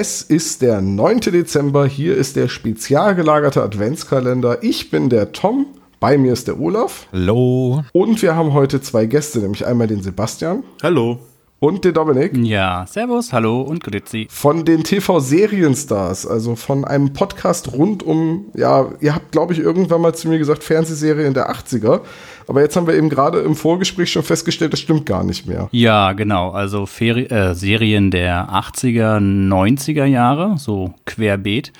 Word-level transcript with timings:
Es 0.00 0.22
ist 0.22 0.62
der 0.62 0.80
9. 0.80 1.22
Dezember, 1.22 1.84
hier 1.84 2.16
ist 2.16 2.36
der 2.36 2.46
spezial 2.46 3.16
gelagerte 3.16 3.64
Adventskalender. 3.64 4.62
Ich 4.62 4.92
bin 4.92 5.08
der 5.08 5.32
Tom, 5.32 5.66
bei 5.98 6.16
mir 6.16 6.34
ist 6.34 6.46
der 6.46 6.60
Olaf. 6.60 7.08
Hallo. 7.10 7.82
Und 7.92 8.22
wir 8.22 8.36
haben 8.36 8.52
heute 8.52 8.80
zwei 8.80 9.06
Gäste, 9.06 9.40
nämlich 9.40 9.66
einmal 9.66 9.88
den 9.88 10.00
Sebastian. 10.00 10.62
Hallo. 10.84 11.18
Und 11.60 11.84
den 11.84 11.92
Dominik. 11.92 12.36
Ja, 12.36 12.86
servus, 12.86 13.32
hallo 13.32 13.62
und 13.62 13.82
grüezi. 13.82 14.28
Von 14.30 14.64
den 14.64 14.84
TV-Serienstars, 14.84 16.24
also 16.24 16.54
von 16.54 16.84
einem 16.84 17.12
Podcast 17.12 17.72
rund 17.72 18.04
um, 18.04 18.44
ja, 18.54 18.86
ihr 19.00 19.12
habt, 19.12 19.32
glaube 19.32 19.54
ich, 19.54 19.58
irgendwann 19.58 20.00
mal 20.00 20.14
zu 20.14 20.28
mir 20.28 20.38
gesagt, 20.38 20.62
Fernsehserien 20.62 21.34
der 21.34 21.50
80er. 21.50 22.02
Aber 22.46 22.62
jetzt 22.62 22.76
haben 22.76 22.86
wir 22.86 22.94
eben 22.94 23.08
gerade 23.08 23.40
im 23.40 23.56
Vorgespräch 23.56 24.12
schon 24.12 24.22
festgestellt, 24.22 24.72
das 24.72 24.78
stimmt 24.78 25.04
gar 25.04 25.24
nicht 25.24 25.48
mehr. 25.48 25.68
Ja, 25.72 26.12
genau. 26.12 26.50
Also 26.50 26.86
Feri 26.86 27.24
äh, 27.24 27.54
Serien 27.54 28.12
der 28.12 28.50
80er, 28.50 29.18
90er 29.18 30.04
Jahre, 30.04 30.58
so 30.58 30.94
querbeet. 31.06 31.72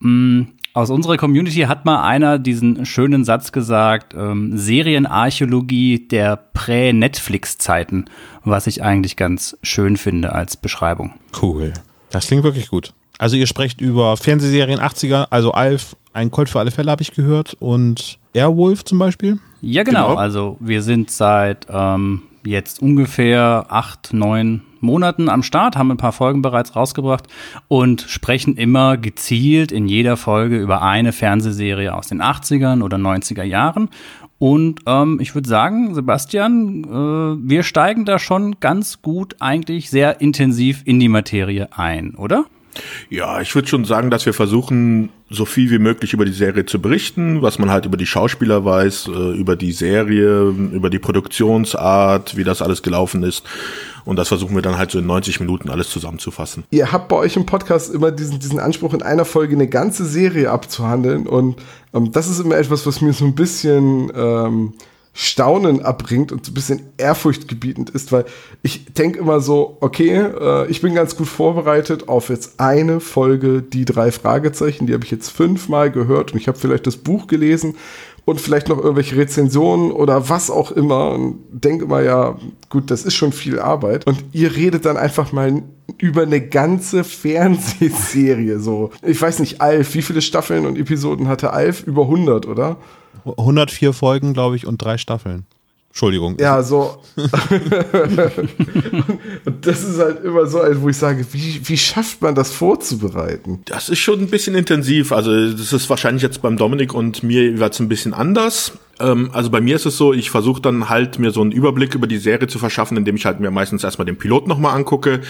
Mm, 0.00 0.42
aus 0.74 0.90
unserer 0.90 1.16
Community 1.16 1.60
hat 1.60 1.84
mal 1.84 2.02
einer 2.02 2.38
diesen 2.38 2.86
schönen 2.86 3.24
Satz 3.24 3.52
gesagt, 3.52 4.14
ähm, 4.14 4.56
Serienarchäologie 4.56 6.08
der 6.08 6.36
Prä-Netflix-Zeiten, 6.36 8.06
was 8.44 8.66
ich 8.66 8.82
eigentlich 8.82 9.16
ganz 9.16 9.56
schön 9.62 9.96
finde 9.96 10.32
als 10.32 10.56
Beschreibung. 10.56 11.12
Cool. 11.40 11.72
Das 12.10 12.26
klingt 12.26 12.44
wirklich 12.44 12.68
gut. 12.68 12.94
Also 13.18 13.36
ihr 13.36 13.46
sprecht 13.46 13.80
über 13.80 14.16
Fernsehserien 14.16 14.80
80er, 14.80 15.26
also 15.30 15.52
Alf, 15.52 15.96
ein 16.12 16.30
Colt 16.30 16.48
für 16.48 16.58
alle 16.58 16.70
Fälle 16.70 16.90
habe 16.90 17.02
ich 17.02 17.12
gehört 17.12 17.54
und 17.60 18.18
Airwolf 18.34 18.84
zum 18.84 18.98
Beispiel. 18.98 19.38
Ja, 19.60 19.82
genau. 19.82 20.08
genau. 20.08 20.18
Also 20.18 20.56
wir 20.60 20.82
sind 20.82 21.10
seit 21.10 21.66
ähm, 21.70 22.22
jetzt 22.44 22.82
ungefähr 22.82 23.66
acht, 23.68 24.12
neun 24.12 24.62
Monaten 24.82 25.28
am 25.28 25.42
Start, 25.42 25.76
haben 25.76 25.90
ein 25.90 25.96
paar 25.96 26.12
Folgen 26.12 26.42
bereits 26.42 26.76
rausgebracht 26.76 27.26
und 27.68 28.02
sprechen 28.02 28.56
immer 28.56 28.96
gezielt 28.96 29.72
in 29.72 29.88
jeder 29.88 30.16
Folge 30.16 30.58
über 30.58 30.82
eine 30.82 31.12
Fernsehserie 31.12 31.94
aus 31.94 32.08
den 32.08 32.20
80ern 32.20 32.82
oder 32.82 32.98
90er 32.98 33.44
Jahren. 33.44 33.88
Und 34.38 34.80
ähm, 34.86 35.18
ich 35.20 35.36
würde 35.36 35.48
sagen, 35.48 35.94
Sebastian, 35.94 36.82
äh, 36.84 37.48
wir 37.48 37.62
steigen 37.62 38.04
da 38.04 38.18
schon 38.18 38.58
ganz 38.58 39.00
gut 39.00 39.36
eigentlich 39.38 39.88
sehr 39.88 40.20
intensiv 40.20 40.82
in 40.84 40.98
die 40.98 41.08
Materie 41.08 41.68
ein, 41.76 42.16
oder? 42.16 42.46
Ja, 43.08 43.40
ich 43.40 43.54
würde 43.54 43.68
schon 43.68 43.84
sagen, 43.84 44.10
dass 44.10 44.26
wir 44.26 44.34
versuchen, 44.34 45.10
so 45.32 45.44
viel 45.44 45.70
wie 45.70 45.78
möglich 45.78 46.12
über 46.12 46.24
die 46.24 46.32
Serie 46.32 46.66
zu 46.66 46.80
berichten, 46.80 47.42
was 47.42 47.58
man 47.58 47.70
halt 47.70 47.86
über 47.86 47.96
die 47.96 48.06
Schauspieler 48.06 48.64
weiß, 48.64 49.08
äh, 49.08 49.38
über 49.38 49.56
die 49.56 49.72
Serie, 49.72 50.42
über 50.48 50.90
die 50.90 50.98
Produktionsart, 50.98 52.36
wie 52.36 52.44
das 52.44 52.62
alles 52.62 52.82
gelaufen 52.82 53.22
ist. 53.22 53.44
Und 54.04 54.16
das 54.16 54.28
versuchen 54.28 54.54
wir 54.54 54.62
dann 54.62 54.78
halt 54.78 54.90
so 54.90 54.98
in 54.98 55.06
90 55.06 55.40
Minuten 55.40 55.70
alles 55.70 55.90
zusammenzufassen. 55.90 56.64
Ihr 56.70 56.92
habt 56.92 57.08
bei 57.08 57.16
euch 57.16 57.36
im 57.36 57.46
Podcast 57.46 57.94
immer 57.94 58.10
diesen, 58.10 58.40
diesen 58.40 58.58
Anspruch, 58.58 58.94
in 58.94 59.02
einer 59.02 59.24
Folge 59.24 59.54
eine 59.54 59.68
ganze 59.68 60.04
Serie 60.04 60.50
abzuhandeln. 60.50 61.26
Und 61.26 61.56
ähm, 61.94 62.10
das 62.12 62.28
ist 62.28 62.40
immer 62.40 62.56
etwas, 62.56 62.86
was 62.86 63.00
mir 63.00 63.12
so 63.12 63.24
ein 63.24 63.34
bisschen 63.34 64.10
ähm, 64.14 64.74
Staunen 65.14 65.82
abbringt 65.82 66.32
und 66.32 66.46
so 66.46 66.52
ein 66.52 66.54
bisschen 66.54 66.82
ehrfurchtgebietend 66.96 67.90
ist, 67.90 68.12
weil 68.12 68.24
ich 68.62 68.86
denke 68.94 69.18
immer 69.18 69.40
so, 69.40 69.76
okay, 69.80 70.16
äh, 70.16 70.66
ich 70.68 70.80
bin 70.80 70.94
ganz 70.94 71.16
gut 71.16 71.28
vorbereitet 71.28 72.08
auf 72.08 72.30
jetzt 72.30 72.58
eine 72.60 72.98
Folge, 72.98 73.60
die 73.60 73.84
drei 73.84 74.10
Fragezeichen, 74.10 74.86
die 74.86 74.94
habe 74.94 75.04
ich 75.04 75.10
jetzt 75.10 75.28
fünfmal 75.28 75.90
gehört 75.90 76.32
und 76.32 76.38
ich 76.38 76.48
habe 76.48 76.58
vielleicht 76.58 76.86
das 76.86 76.96
Buch 76.96 77.26
gelesen 77.26 77.74
und 78.24 78.40
vielleicht 78.40 78.68
noch 78.68 78.78
irgendwelche 78.78 79.16
Rezensionen 79.16 79.90
oder 79.92 80.30
was 80.30 80.50
auch 80.50 80.70
immer 80.70 81.10
und 81.10 81.40
denke 81.50 81.84
immer, 81.84 82.02
ja, 82.02 82.38
gut, 82.70 82.90
das 82.90 83.04
ist 83.04 83.14
schon 83.14 83.32
viel 83.32 83.58
Arbeit 83.58 84.06
und 84.06 84.24
ihr 84.32 84.54
redet 84.54 84.86
dann 84.86 84.96
einfach 84.96 85.32
mal 85.32 85.62
über 85.98 86.22
eine 86.22 86.40
ganze 86.40 87.04
Fernsehserie 87.04 88.58
so. 88.60 88.90
Ich 89.02 89.20
weiß 89.20 89.40
nicht, 89.40 89.60
Alf, 89.60 89.94
wie 89.94 90.02
viele 90.02 90.22
Staffeln 90.22 90.64
und 90.64 90.78
Episoden 90.78 91.28
hatte 91.28 91.52
Alf? 91.52 91.82
Über 91.82 92.02
100, 92.02 92.46
oder? 92.46 92.78
104 93.24 93.92
Folgen, 93.92 94.34
glaube 94.34 94.56
ich, 94.56 94.66
und 94.66 94.78
drei 94.82 94.98
Staffeln. 94.98 95.46
Entschuldigung. 95.92 96.36
Ja, 96.40 96.62
so. 96.62 97.02
und 97.16 97.28
das 99.60 99.84
ist 99.84 99.98
halt 99.98 100.24
immer 100.24 100.46
so, 100.46 100.60
wo 100.76 100.88
ich 100.88 100.96
sage, 100.96 101.26
wie, 101.32 101.60
wie 101.68 101.76
schafft 101.76 102.22
man 102.22 102.34
das 102.34 102.50
vorzubereiten? 102.50 103.60
Das 103.66 103.90
ist 103.90 103.98
schon 103.98 104.20
ein 104.20 104.28
bisschen 104.28 104.54
intensiv. 104.54 105.12
Also, 105.12 105.52
das 105.52 105.74
ist 105.74 105.90
wahrscheinlich 105.90 106.22
jetzt 106.22 106.40
beim 106.40 106.56
Dominik 106.56 106.94
und 106.94 107.22
mir 107.22 107.42
jeweils 107.42 107.78
ein 107.78 107.90
bisschen 107.90 108.14
anders. 108.14 108.72
Ähm, 109.02 109.30
also 109.32 109.50
bei 109.50 109.60
mir 109.60 109.76
ist 109.76 109.86
es 109.86 109.96
so, 109.96 110.12
ich 110.12 110.30
versuche 110.30 110.62
dann 110.62 110.88
halt 110.88 111.18
mir 111.18 111.32
so 111.32 111.40
einen 111.40 111.52
Überblick 111.52 111.94
über 111.94 112.06
die 112.06 112.18
Serie 112.18 112.46
zu 112.46 112.58
verschaffen, 112.58 112.96
indem 112.96 113.16
ich 113.16 113.26
halt 113.26 113.40
mir 113.40 113.50
meistens 113.50 113.84
erstmal 113.84 114.06
den 114.06 114.16
Pilot 114.16 114.46
nochmal 114.46 114.76
angucke, 114.76 115.20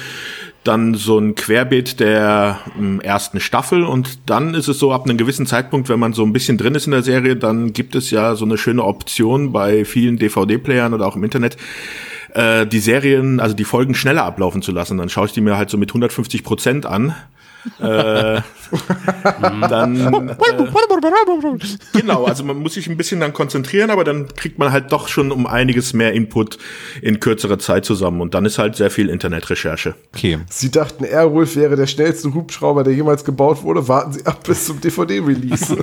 dann 0.62 0.94
so 0.94 1.18
ein 1.18 1.34
Querbeet 1.34 1.98
der 1.98 2.60
ähm, 2.78 3.00
ersten 3.00 3.40
Staffel 3.40 3.84
und 3.84 4.30
dann 4.30 4.54
ist 4.54 4.68
es 4.68 4.78
so, 4.78 4.92
ab 4.92 5.04
einem 5.04 5.16
gewissen 5.16 5.46
Zeitpunkt, 5.46 5.88
wenn 5.88 5.98
man 5.98 6.12
so 6.12 6.22
ein 6.24 6.32
bisschen 6.32 6.58
drin 6.58 6.74
ist 6.74 6.86
in 6.86 6.92
der 6.92 7.02
Serie, 7.02 7.34
dann 7.34 7.72
gibt 7.72 7.94
es 7.94 8.10
ja 8.10 8.36
so 8.36 8.44
eine 8.44 8.58
schöne 8.58 8.84
Option 8.84 9.52
bei 9.52 9.84
vielen 9.84 10.18
DVD-Playern 10.18 10.94
oder 10.94 11.06
auch 11.06 11.16
im 11.16 11.24
Internet, 11.24 11.56
äh, 12.34 12.66
die 12.66 12.78
Serien, 12.78 13.40
also 13.40 13.56
die 13.56 13.64
Folgen 13.64 13.94
schneller 13.94 14.24
ablaufen 14.24 14.62
zu 14.62 14.72
lassen. 14.72 14.98
Dann 14.98 15.08
schaue 15.08 15.26
ich 15.26 15.32
die 15.32 15.40
mir 15.40 15.56
halt 15.56 15.70
so 15.70 15.78
mit 15.78 15.90
150 15.90 16.44
Prozent 16.44 16.86
an 16.86 17.14
äh, 17.80 18.40
dann, 19.68 20.28
äh, 20.28 20.34
genau, 21.92 22.24
also 22.24 22.44
man 22.44 22.58
muss 22.58 22.74
sich 22.74 22.88
ein 22.88 22.96
bisschen 22.96 23.20
dann 23.20 23.32
konzentrieren, 23.32 23.90
aber 23.90 24.04
dann 24.04 24.28
kriegt 24.28 24.58
man 24.58 24.72
halt 24.72 24.92
doch 24.92 25.08
schon 25.08 25.32
um 25.32 25.46
einiges 25.46 25.92
mehr 25.92 26.12
Input 26.12 26.58
in 27.00 27.20
kürzerer 27.20 27.58
Zeit 27.58 27.84
zusammen 27.84 28.20
und 28.20 28.34
dann 28.34 28.44
ist 28.44 28.58
halt 28.58 28.76
sehr 28.76 28.90
viel 28.90 29.08
Internetrecherche. 29.08 29.94
Okay. 30.14 30.38
Sie 30.48 30.70
dachten, 30.70 31.04
Airwolf 31.04 31.56
wäre 31.56 31.76
der 31.76 31.86
schnellste 31.86 32.32
Hubschrauber, 32.34 32.84
der 32.84 32.94
jemals 32.94 33.24
gebaut 33.24 33.62
wurde. 33.62 33.88
Warten 33.88 34.12
Sie 34.12 34.26
ab 34.26 34.44
bis 34.44 34.66
zum 34.66 34.80
DVD-Release. 34.80 35.76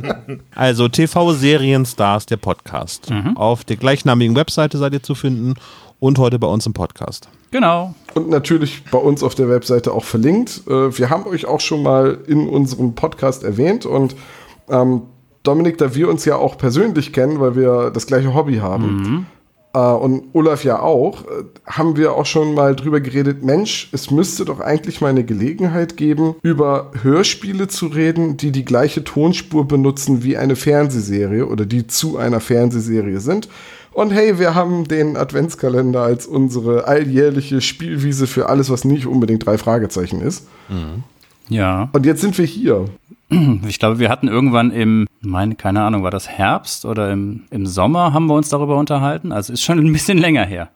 also 0.54 0.88
TV-Serien-Stars, 0.88 2.26
der 2.26 2.36
Podcast. 2.36 3.10
Mhm. 3.10 3.36
Auf 3.36 3.64
der 3.64 3.76
gleichnamigen 3.76 4.36
Webseite 4.36 4.78
seid 4.78 4.92
ihr 4.92 5.02
zu 5.02 5.14
finden 5.14 5.54
und 6.00 6.18
heute 6.18 6.38
bei 6.38 6.46
uns 6.46 6.66
im 6.66 6.72
Podcast. 6.72 7.28
Genau. 7.50 7.94
Und 8.14 8.28
natürlich 8.28 8.84
bei 8.90 8.98
uns 8.98 9.22
auf 9.22 9.34
der 9.34 9.48
Webseite 9.48 9.92
auch 9.92 10.04
verlinkt. 10.04 10.62
Äh, 10.66 10.96
wir 10.98 11.10
haben 11.10 11.26
euch 11.26 11.46
auch 11.46 11.60
schon 11.60 11.82
mal 11.82 12.18
in 12.26 12.48
unserem 12.48 12.94
Podcast 12.94 13.42
erwähnt 13.42 13.86
und 13.86 14.14
ähm, 14.70 15.02
Dominik, 15.42 15.78
da 15.78 15.94
wir 15.94 16.08
uns 16.08 16.24
ja 16.24 16.36
auch 16.36 16.58
persönlich 16.58 17.12
kennen, 17.12 17.40
weil 17.40 17.56
wir 17.56 17.90
das 17.90 18.06
gleiche 18.06 18.34
Hobby 18.34 18.56
haben, 18.56 18.96
mhm. 18.96 19.26
äh, 19.74 19.78
und 19.78 20.24
Olaf 20.34 20.64
ja 20.64 20.80
auch, 20.80 21.22
äh, 21.22 21.44
haben 21.66 21.96
wir 21.96 22.14
auch 22.14 22.26
schon 22.26 22.54
mal 22.54 22.76
drüber 22.76 23.00
geredet, 23.00 23.42
Mensch, 23.44 23.88
es 23.92 24.10
müsste 24.10 24.44
doch 24.44 24.60
eigentlich 24.60 25.00
mal 25.00 25.08
eine 25.08 25.24
Gelegenheit 25.24 25.96
geben, 25.96 26.34
über 26.42 26.90
Hörspiele 27.02 27.68
zu 27.68 27.86
reden, 27.86 28.36
die 28.36 28.52
die 28.52 28.64
gleiche 28.64 29.04
Tonspur 29.04 29.66
benutzen 29.66 30.22
wie 30.22 30.36
eine 30.36 30.56
Fernsehserie 30.56 31.46
oder 31.46 31.64
die 31.64 31.86
zu 31.86 32.18
einer 32.18 32.40
Fernsehserie 32.40 33.20
sind. 33.20 33.48
Und 33.92 34.12
hey, 34.12 34.38
wir 34.38 34.54
haben 34.54 34.86
den 34.86 35.16
Adventskalender 35.16 36.02
als 36.02 36.26
unsere 36.26 36.86
alljährliche 36.86 37.60
Spielwiese 37.60 38.26
für 38.26 38.48
alles, 38.48 38.70
was 38.70 38.84
nicht 38.84 39.06
unbedingt 39.06 39.44
drei 39.46 39.58
Fragezeichen 39.58 40.20
ist. 40.20 40.46
Mhm. 40.68 41.02
Ja. 41.48 41.88
Und 41.92 42.06
jetzt 42.06 42.20
sind 42.20 42.36
wir 42.38 42.44
hier. 42.44 42.84
Ich 43.30 43.78
glaube, 43.78 43.98
wir 43.98 44.08
hatten 44.08 44.28
irgendwann 44.28 44.70
im, 44.70 45.06
meine, 45.20 45.54
keine 45.54 45.82
Ahnung, 45.82 46.02
war 46.02 46.10
das 46.10 46.28
Herbst 46.28 46.84
oder 46.84 47.12
im, 47.12 47.44
im 47.50 47.66
Sommer 47.66 48.12
haben 48.14 48.26
wir 48.26 48.34
uns 48.34 48.48
darüber 48.48 48.76
unterhalten. 48.76 49.32
Also 49.32 49.52
ist 49.52 49.62
schon 49.62 49.78
ein 49.78 49.92
bisschen 49.92 50.18
länger 50.18 50.44
her. 50.44 50.70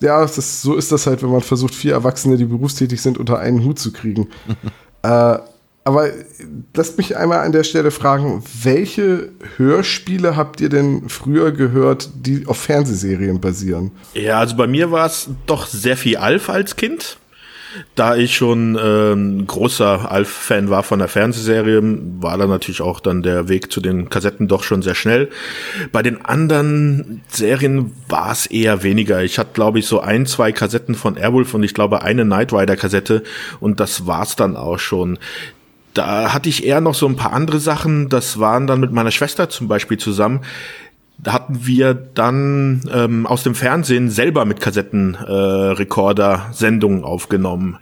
Ja, 0.00 0.22
das, 0.22 0.62
so 0.62 0.74
ist 0.74 0.90
das 0.92 1.06
halt, 1.06 1.22
wenn 1.22 1.30
man 1.30 1.42
versucht, 1.42 1.74
vier 1.74 1.92
Erwachsene, 1.92 2.36
die 2.36 2.46
berufstätig 2.46 3.00
sind, 3.00 3.18
unter 3.18 3.38
einen 3.38 3.62
Hut 3.64 3.78
zu 3.78 3.92
kriegen. 3.92 4.28
äh, 5.02 5.38
aber 5.84 6.10
lasst 6.74 6.98
mich 6.98 7.16
einmal 7.16 7.40
an 7.40 7.52
der 7.52 7.64
Stelle 7.64 7.90
fragen, 7.90 8.42
welche 8.62 9.30
Hörspiele 9.56 10.36
habt 10.36 10.60
ihr 10.60 10.68
denn 10.68 11.08
früher 11.08 11.52
gehört, 11.52 12.10
die 12.14 12.46
auf 12.46 12.58
Fernsehserien 12.58 13.40
basieren? 13.40 13.90
Ja, 14.14 14.38
also 14.38 14.56
bei 14.56 14.66
mir 14.66 14.90
war 14.90 15.06
es 15.06 15.30
doch 15.46 15.66
sehr 15.66 15.96
viel 15.96 16.16
Alf 16.18 16.50
als 16.50 16.76
Kind. 16.76 17.18
Da 17.94 18.16
ich 18.16 18.34
schon 18.34 18.76
äh, 18.76 19.12
ein 19.12 19.46
großer 19.46 20.10
Alf-Fan 20.10 20.70
war 20.70 20.82
von 20.82 20.98
der 20.98 21.08
Fernsehserie, 21.08 21.80
war 22.20 22.36
da 22.36 22.46
natürlich 22.46 22.80
auch 22.80 23.00
dann 23.00 23.22
der 23.22 23.48
Weg 23.48 23.70
zu 23.70 23.80
den 23.80 24.08
Kassetten 24.08 24.48
doch 24.48 24.64
schon 24.64 24.82
sehr 24.82 24.94
schnell. 24.94 25.30
Bei 25.92 26.02
den 26.02 26.24
anderen 26.24 27.22
Serien 27.28 27.92
war 28.08 28.32
es 28.32 28.46
eher 28.46 28.82
weniger. 28.82 29.22
Ich 29.22 29.38
hatte, 29.38 29.50
glaube 29.54 29.78
ich, 29.78 29.86
so 29.86 30.00
ein, 30.00 30.26
zwei 30.26 30.52
Kassetten 30.52 30.94
von 30.94 31.16
Airwolf 31.16 31.54
und 31.54 31.62
ich 31.62 31.74
glaube 31.74 32.02
eine 32.02 32.24
Knight 32.24 32.52
Rider-Kassette 32.52 33.22
und 33.60 33.78
das 33.78 34.06
war's 34.06 34.36
dann 34.36 34.56
auch 34.56 34.78
schon. 34.78 35.18
Da 35.94 36.32
hatte 36.32 36.48
ich 36.48 36.64
eher 36.64 36.80
noch 36.80 36.94
so 36.94 37.06
ein 37.06 37.16
paar 37.16 37.32
andere 37.32 37.58
Sachen. 37.58 38.08
Das 38.08 38.38
waren 38.38 38.66
dann 38.66 38.80
mit 38.80 38.92
meiner 38.92 39.10
Schwester 39.10 39.48
zum 39.48 39.68
Beispiel 39.68 39.98
zusammen 39.98 40.40
hatten 41.26 41.66
wir 41.66 41.94
dann 41.94 42.82
ähm, 42.92 43.26
aus 43.26 43.42
dem 43.42 43.54
Fernsehen 43.54 44.10
selber 44.10 44.44
mit 44.44 44.60
Kassettenrekorder 44.60 46.46
äh, 46.50 46.54
Sendungen 46.54 47.04
aufgenommen, 47.04 47.78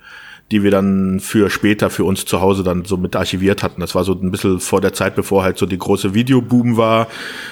die 0.50 0.62
wir 0.62 0.70
dann 0.70 1.20
für 1.20 1.50
später 1.50 1.90
für 1.90 2.04
uns 2.04 2.24
zu 2.24 2.40
Hause 2.40 2.62
dann 2.62 2.84
so 2.84 2.96
mit 2.96 3.14
archiviert 3.14 3.62
hatten. 3.62 3.80
Das 3.80 3.94
war 3.94 4.04
so 4.04 4.12
ein 4.12 4.30
bisschen 4.30 4.60
vor 4.60 4.80
der 4.80 4.92
Zeit, 4.92 5.14
bevor 5.14 5.42
halt 5.42 5.58
so 5.58 5.66
die 5.66 5.78
große 5.78 6.14
Videoboom 6.14 6.76
war. 6.76 7.08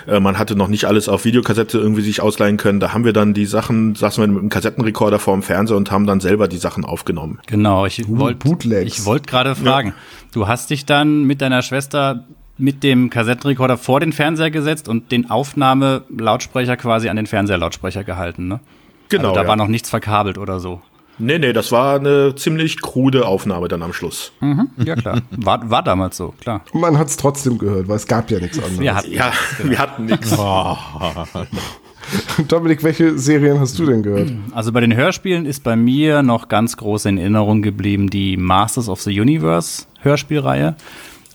Äh, 0.06 0.18
man 0.18 0.38
hatte 0.38 0.56
noch 0.56 0.68
nicht 0.68 0.86
alles 0.86 1.08
auf 1.08 1.24
Videokassette 1.24 1.78
irgendwie 1.78 2.02
sich 2.02 2.20
ausleihen 2.20 2.56
können. 2.56 2.80
Da 2.80 2.92
haben 2.92 3.04
wir 3.04 3.12
dann 3.12 3.34
die 3.34 3.46
Sachen, 3.46 3.94
saßen 3.94 4.22
wir 4.22 4.28
mit 4.28 4.38
einem 4.38 4.48
Kassettenrekorder 4.48 5.18
vor 5.18 5.34
dem 5.34 5.42
Fernseher 5.42 5.76
und 5.76 5.90
haben 5.90 6.06
dann 6.06 6.20
selber 6.20 6.48
die 6.48 6.58
Sachen 6.58 6.84
aufgenommen. 6.84 7.38
Genau, 7.46 7.86
ich 7.86 8.08
wollte 8.08 8.48
ich 8.82 9.04
wollte 9.04 9.28
gerade 9.28 9.54
fragen. 9.54 9.88
Ja. 9.88 9.94
Du 10.32 10.48
hast 10.48 10.70
dich 10.70 10.86
dann 10.86 11.24
mit 11.24 11.40
deiner 11.40 11.62
Schwester 11.62 12.24
mit 12.58 12.82
dem 12.82 13.10
Kassettenrekorder 13.10 13.76
vor 13.76 14.00
den 14.00 14.12
Fernseher 14.12 14.50
gesetzt 14.50 14.88
und 14.88 15.12
den 15.12 15.30
Aufnahmelautsprecher 15.30 16.76
quasi 16.76 17.08
an 17.08 17.16
den 17.16 17.26
Fernseherlautsprecher 17.26 18.04
gehalten, 18.04 18.48
ne? 18.48 18.60
Genau. 19.08 19.28
Also 19.28 19.34
da 19.36 19.42
ja. 19.42 19.48
war 19.48 19.56
noch 19.56 19.68
nichts 19.68 19.90
verkabelt 19.90 20.38
oder 20.38 20.58
so. 20.58 20.80
Nee, 21.18 21.38
nee, 21.38 21.52
das 21.52 21.72
war 21.72 21.98
eine 21.98 22.34
ziemlich 22.34 22.82
krude 22.82 23.26
Aufnahme 23.26 23.68
dann 23.68 23.82
am 23.82 23.94
Schluss. 23.94 24.32
Mhm, 24.40 24.68
ja, 24.76 24.96
klar. 24.96 25.22
War, 25.30 25.70
war 25.70 25.82
damals 25.82 26.16
so, 26.16 26.34
klar. 26.40 26.62
Man 26.74 26.98
hat 26.98 27.08
es 27.08 27.16
trotzdem 27.16 27.56
gehört, 27.56 27.88
weil 27.88 27.96
es 27.96 28.06
gab 28.06 28.30
ja 28.30 28.38
nichts 28.38 28.58
anderes. 28.58 28.80
Wir 28.80 28.94
hatten, 28.94 29.12
ja, 29.12 29.32
genau. 29.56 29.70
wir 29.70 29.78
hatten 29.78 30.04
nichts. 30.06 30.36
Dominik, 32.48 32.82
welche 32.82 33.18
Serien 33.18 33.58
hast 33.58 33.78
du 33.78 33.86
denn 33.86 34.02
gehört? 34.02 34.30
Also 34.52 34.72
bei 34.72 34.80
den 34.80 34.94
Hörspielen 34.94 35.46
ist 35.46 35.64
bei 35.64 35.74
mir 35.74 36.22
noch 36.22 36.48
ganz 36.48 36.76
groß 36.76 37.06
in 37.06 37.18
Erinnerung 37.18 37.62
geblieben 37.62 38.10
die 38.10 38.36
Masters 38.36 38.88
of 38.88 39.00
the 39.00 39.18
Universe 39.18 39.86
Hörspielreihe. 40.00 40.76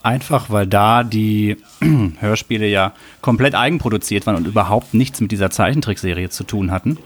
Einfach 0.03 0.49
weil 0.49 0.67
da 0.67 1.03
die 1.03 1.57
Hörspiele 2.19 2.67
ja 2.67 2.93
komplett 3.21 3.55
eigenproduziert 3.55 4.25
waren 4.25 4.35
und 4.35 4.47
überhaupt 4.47 4.93
nichts 4.93 5.21
mit 5.21 5.31
dieser 5.31 5.51
Zeichentrickserie 5.51 6.29
zu 6.29 6.43
tun 6.43 6.71
hatten. 6.71 6.97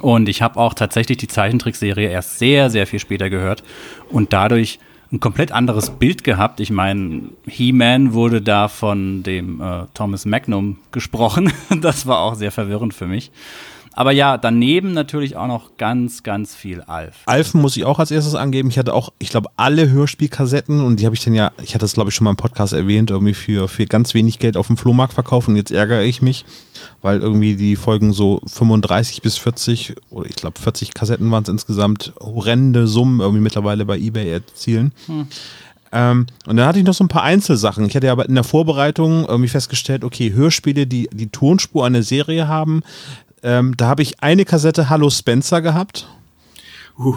Und 0.00 0.28
ich 0.28 0.42
habe 0.42 0.58
auch 0.58 0.74
tatsächlich 0.74 1.18
die 1.18 1.28
Zeichentrickserie 1.28 2.08
erst 2.08 2.38
sehr, 2.38 2.70
sehr 2.70 2.86
viel 2.86 2.98
später 2.98 3.30
gehört 3.30 3.62
und 4.10 4.32
dadurch 4.32 4.78
ein 5.12 5.20
komplett 5.20 5.52
anderes 5.52 5.90
Bild 5.90 6.24
gehabt. 6.24 6.60
Ich 6.60 6.70
meine, 6.70 7.30
He-Man 7.46 8.12
wurde 8.14 8.42
da 8.42 8.68
von 8.68 9.22
dem 9.22 9.60
äh, 9.60 9.84
Thomas 9.94 10.24
Magnum 10.24 10.78
gesprochen. 10.90 11.52
das 11.80 12.06
war 12.06 12.20
auch 12.20 12.34
sehr 12.34 12.50
verwirrend 12.50 12.94
für 12.94 13.06
mich. 13.06 13.30
Aber 13.96 14.10
ja, 14.12 14.38
daneben 14.38 14.92
natürlich 14.92 15.36
auch 15.36 15.46
noch 15.46 15.76
ganz, 15.76 16.22
ganz 16.22 16.54
viel 16.54 16.82
Alf. 16.82 17.22
Alf 17.26 17.54
muss 17.54 17.76
ich 17.76 17.84
auch 17.84 17.98
als 17.98 18.10
erstes 18.10 18.34
angeben. 18.34 18.68
Ich 18.68 18.78
hatte 18.78 18.92
auch, 18.92 19.12
ich 19.18 19.28
glaube, 19.28 19.48
alle 19.56 19.88
Hörspielkassetten 19.90 20.80
und 20.80 21.00
die 21.00 21.06
habe 21.06 21.14
ich 21.14 21.24
dann 21.24 21.34
ja, 21.34 21.52
ich 21.62 21.70
hatte 21.70 21.84
das 21.84 21.94
glaube 21.94 22.10
ich 22.10 22.14
schon 22.14 22.24
mal 22.24 22.30
im 22.30 22.36
Podcast 22.36 22.72
erwähnt, 22.72 23.10
irgendwie 23.10 23.34
für, 23.34 23.68
für 23.68 23.86
ganz 23.86 24.14
wenig 24.14 24.38
Geld 24.38 24.56
auf 24.56 24.66
dem 24.66 24.76
Flohmarkt 24.76 25.14
verkauft 25.14 25.48
und 25.48 25.56
jetzt 25.56 25.70
ärgere 25.70 26.02
ich 26.02 26.22
mich, 26.22 26.44
weil 27.02 27.20
irgendwie 27.20 27.54
die 27.54 27.76
Folgen 27.76 28.12
so 28.12 28.40
35 28.46 29.22
bis 29.22 29.38
40 29.38 29.94
oder 30.10 30.28
ich 30.28 30.36
glaube 30.36 30.58
40 30.60 30.94
Kassetten 30.94 31.30
waren 31.30 31.44
es 31.44 31.48
insgesamt, 31.48 32.12
horrende 32.20 32.88
Summen 32.88 33.20
irgendwie 33.20 33.42
mittlerweile 33.42 33.84
bei 33.84 33.96
eBay 33.96 34.30
erzielen. 34.30 34.92
Hm. 35.06 35.28
Ähm, 35.94 36.26
und 36.46 36.56
dann 36.56 36.66
hatte 36.66 36.80
ich 36.80 36.84
noch 36.84 36.92
so 36.92 37.04
ein 37.04 37.08
paar 37.08 37.22
Einzelsachen. 37.22 37.86
Ich 37.86 37.94
hatte 37.94 38.10
aber 38.10 38.28
in 38.28 38.34
der 38.34 38.42
Vorbereitung 38.42 39.26
irgendwie 39.26 39.48
festgestellt, 39.48 40.02
okay, 40.02 40.32
Hörspiele, 40.32 40.88
die 40.88 41.08
die 41.12 41.28
Tonspur 41.28 41.86
einer 41.86 42.02
Serie 42.02 42.48
haben, 42.48 42.82
ähm, 43.44 43.76
da 43.76 43.86
habe 43.86 44.02
ich 44.02 44.22
eine 44.22 44.44
Kassette 44.44 44.90
Hallo 44.90 45.10
Spencer 45.10 45.62
gehabt. 45.62 46.08
Uh, 46.98 47.14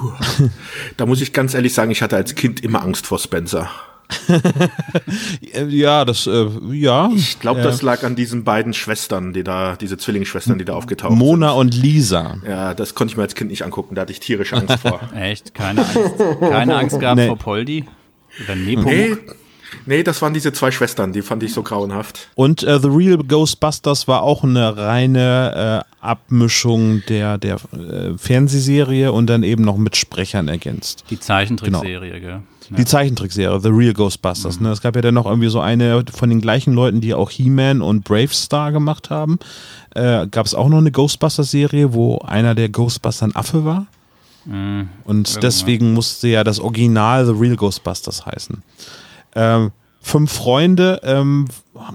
da 0.98 1.06
muss 1.06 1.22
ich 1.22 1.34
ganz 1.34 1.54
ehrlich 1.54 1.74
sagen, 1.74 1.92
ich 1.92 2.02
hatte 2.02 2.16
als 2.16 2.36
Kind 2.36 2.64
immer 2.64 2.84
Angst 2.84 3.08
vor 3.08 3.20
Spencer. 3.20 3.70
ja, 5.70 6.06
das, 6.06 6.28
äh, 6.28 6.48
ja. 6.72 7.10
Ich 7.14 7.40
glaube, 7.40 7.62
das 7.62 7.82
lag 7.82 8.04
an 8.04 8.16
diesen 8.16 8.44
beiden 8.44 8.74
Schwestern, 8.74 9.34
die 9.34 9.44
da, 9.44 9.76
diese 9.76 9.98
Zwillingsschwestern, 9.98 10.58
die 10.58 10.66
da 10.66 10.74
aufgetaucht 10.74 11.12
Mona 11.12 11.20
sind. 11.20 11.40
Mona 11.40 11.52
und 11.52 11.76
Lisa. 11.76 12.38
Ja, 12.48 12.74
das 12.74 12.96
konnte 12.96 13.12
ich 13.12 13.18
mir 13.18 13.24
als 13.24 13.36
Kind 13.36 13.52
nicht 13.52 13.64
angucken, 13.64 13.96
da 13.96 14.02
hatte 14.02 14.14
ich 14.14 14.20
tierische 14.20 14.56
Angst 14.56 14.80
vor. 14.80 15.02
Echt? 15.16 15.54
Keine 15.54 15.82
Angst, 15.82 16.18
keine 16.40 16.76
Angst 16.76 17.00
gehabt 17.00 17.18
nee. 17.18 17.28
vor 17.28 17.38
Poldi? 17.38 17.86
Oder 18.46 18.56
Nepomuk? 18.56 18.92
Nee, 18.92 19.18
Nee, 19.86 20.04
das 20.04 20.22
waren 20.22 20.34
diese 20.34 20.54
zwei 20.54 20.72
Schwestern, 20.72 21.14
die 21.14 21.22
fand 21.22 21.44
ich 21.44 21.54
so 21.54 21.64
grauenhaft. 21.64 22.30
Und 22.36 22.64
äh, 22.64 22.80
The 22.80 22.88
Real 22.88 23.18
Ghostbusters 23.18 24.08
war 24.08 24.22
auch 24.24 24.44
eine 24.44 24.78
reine 24.78 25.84
äh, 25.84 26.06
Abmischung 26.06 27.04
der, 27.10 27.38
der 27.38 27.56
äh, 27.56 28.18
Fernsehserie 28.18 29.12
und 29.12 29.28
dann 29.28 29.44
eben 29.44 29.64
noch 29.64 29.78
mit 29.78 29.96
Sprechern 29.96 30.48
ergänzt. 30.48 31.04
Die 31.10 31.20
Zeichentrickserie, 31.20 32.20
genau. 32.20 32.20
gell? 32.20 32.42
Ja. 32.70 32.76
Die 32.78 32.86
Zeichentrickserie, 32.86 33.60
The 33.62 33.70
Real 33.70 33.94
Ghostbusters. 33.94 34.60
Mhm. 34.60 34.68
Ne? 34.68 34.72
Es 34.72 34.82
gab 34.82 34.96
ja 34.96 35.02
dann 35.02 35.14
noch 35.14 35.26
irgendwie 35.26 35.50
so 35.50 35.62
eine 35.62 36.04
von 36.14 36.30
den 36.30 36.42
gleichen 36.42 36.74
Leuten, 36.74 37.00
die 37.00 37.14
auch 37.14 37.30
He-Man 37.30 37.82
und 37.82 38.04
Brave 38.04 38.34
Star 38.34 38.72
gemacht 38.72 39.10
haben. 39.10 39.40
Äh, 39.96 40.28
gab 40.28 40.46
es 40.46 40.54
auch 40.54 40.68
noch 40.68 40.80
eine 40.80 40.92
Ghostbusters-Serie, 40.92 41.94
wo 41.94 42.20
einer 42.20 42.56
der 42.56 42.70
Ghostbusters 42.70 43.24
ein 43.24 43.36
Affe 43.36 43.64
war. 43.64 43.88
Mhm. 44.46 44.90
Und 45.06 45.44
deswegen 45.44 45.94
musste 45.94 46.28
ja 46.28 46.44
das 46.44 46.60
Original 46.60 47.26
The 47.26 47.34
Real 47.34 47.56
Ghostbusters 47.56 48.26
heißen. 48.26 48.64
Ähm, 49.36 49.72
Fünf 50.00 50.32
Freunde 50.32 51.02
ähm, 51.04 51.48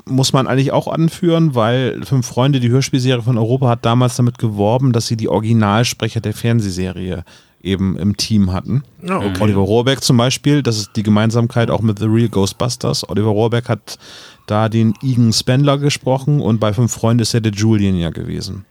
muss 0.05 0.35
man 0.35 0.47
eigentlich 0.47 0.73
auch 0.73 0.87
anführen, 0.87 1.55
weil 1.55 2.05
Fünf 2.05 2.27
Freunde, 2.27 2.61
die 2.61 2.69
Hörspielserie 2.69 3.23
von 3.23 3.39
Europa, 3.39 3.69
hat 3.69 3.87
damals 3.87 4.17
damit 4.17 4.39
geworben, 4.39 4.93
dass 4.93 5.07
sie 5.07 5.17
die 5.17 5.29
Originalsprecher 5.29 6.21
der 6.21 6.35
Fernsehserie 6.35 7.25
eben 7.63 7.97
im 7.97 8.17
Team 8.17 8.53
hatten. 8.53 8.83
Oh, 9.09 9.15
okay. 9.15 9.41
Oliver 9.41 9.63
Rohrbeck 9.63 10.03
zum 10.03 10.17
Beispiel, 10.17 10.63
das 10.63 10.79
ist 10.79 10.91
die 10.97 11.03
Gemeinsamkeit 11.03 11.71
auch 11.71 11.81
mit 11.81 12.01
The 12.01 12.07
Real 12.07 12.29
Ghostbusters. 12.29 13.09
Oliver 13.09 13.31
Rohrbeck 13.31 13.69
hat 13.69 13.99
da 14.47 14.69
den 14.69 14.95
Egan 15.03 15.33
Spendler 15.33 15.79
gesprochen 15.79 16.41
und 16.41 16.61
bei 16.61 16.73
Fünf 16.73 16.93
Freunde 16.93 17.23
ist 17.23 17.35
er 17.35 17.41
der 17.41 17.53
Julian 17.53 17.97
ja 17.97 18.11
gewesen. 18.11 18.67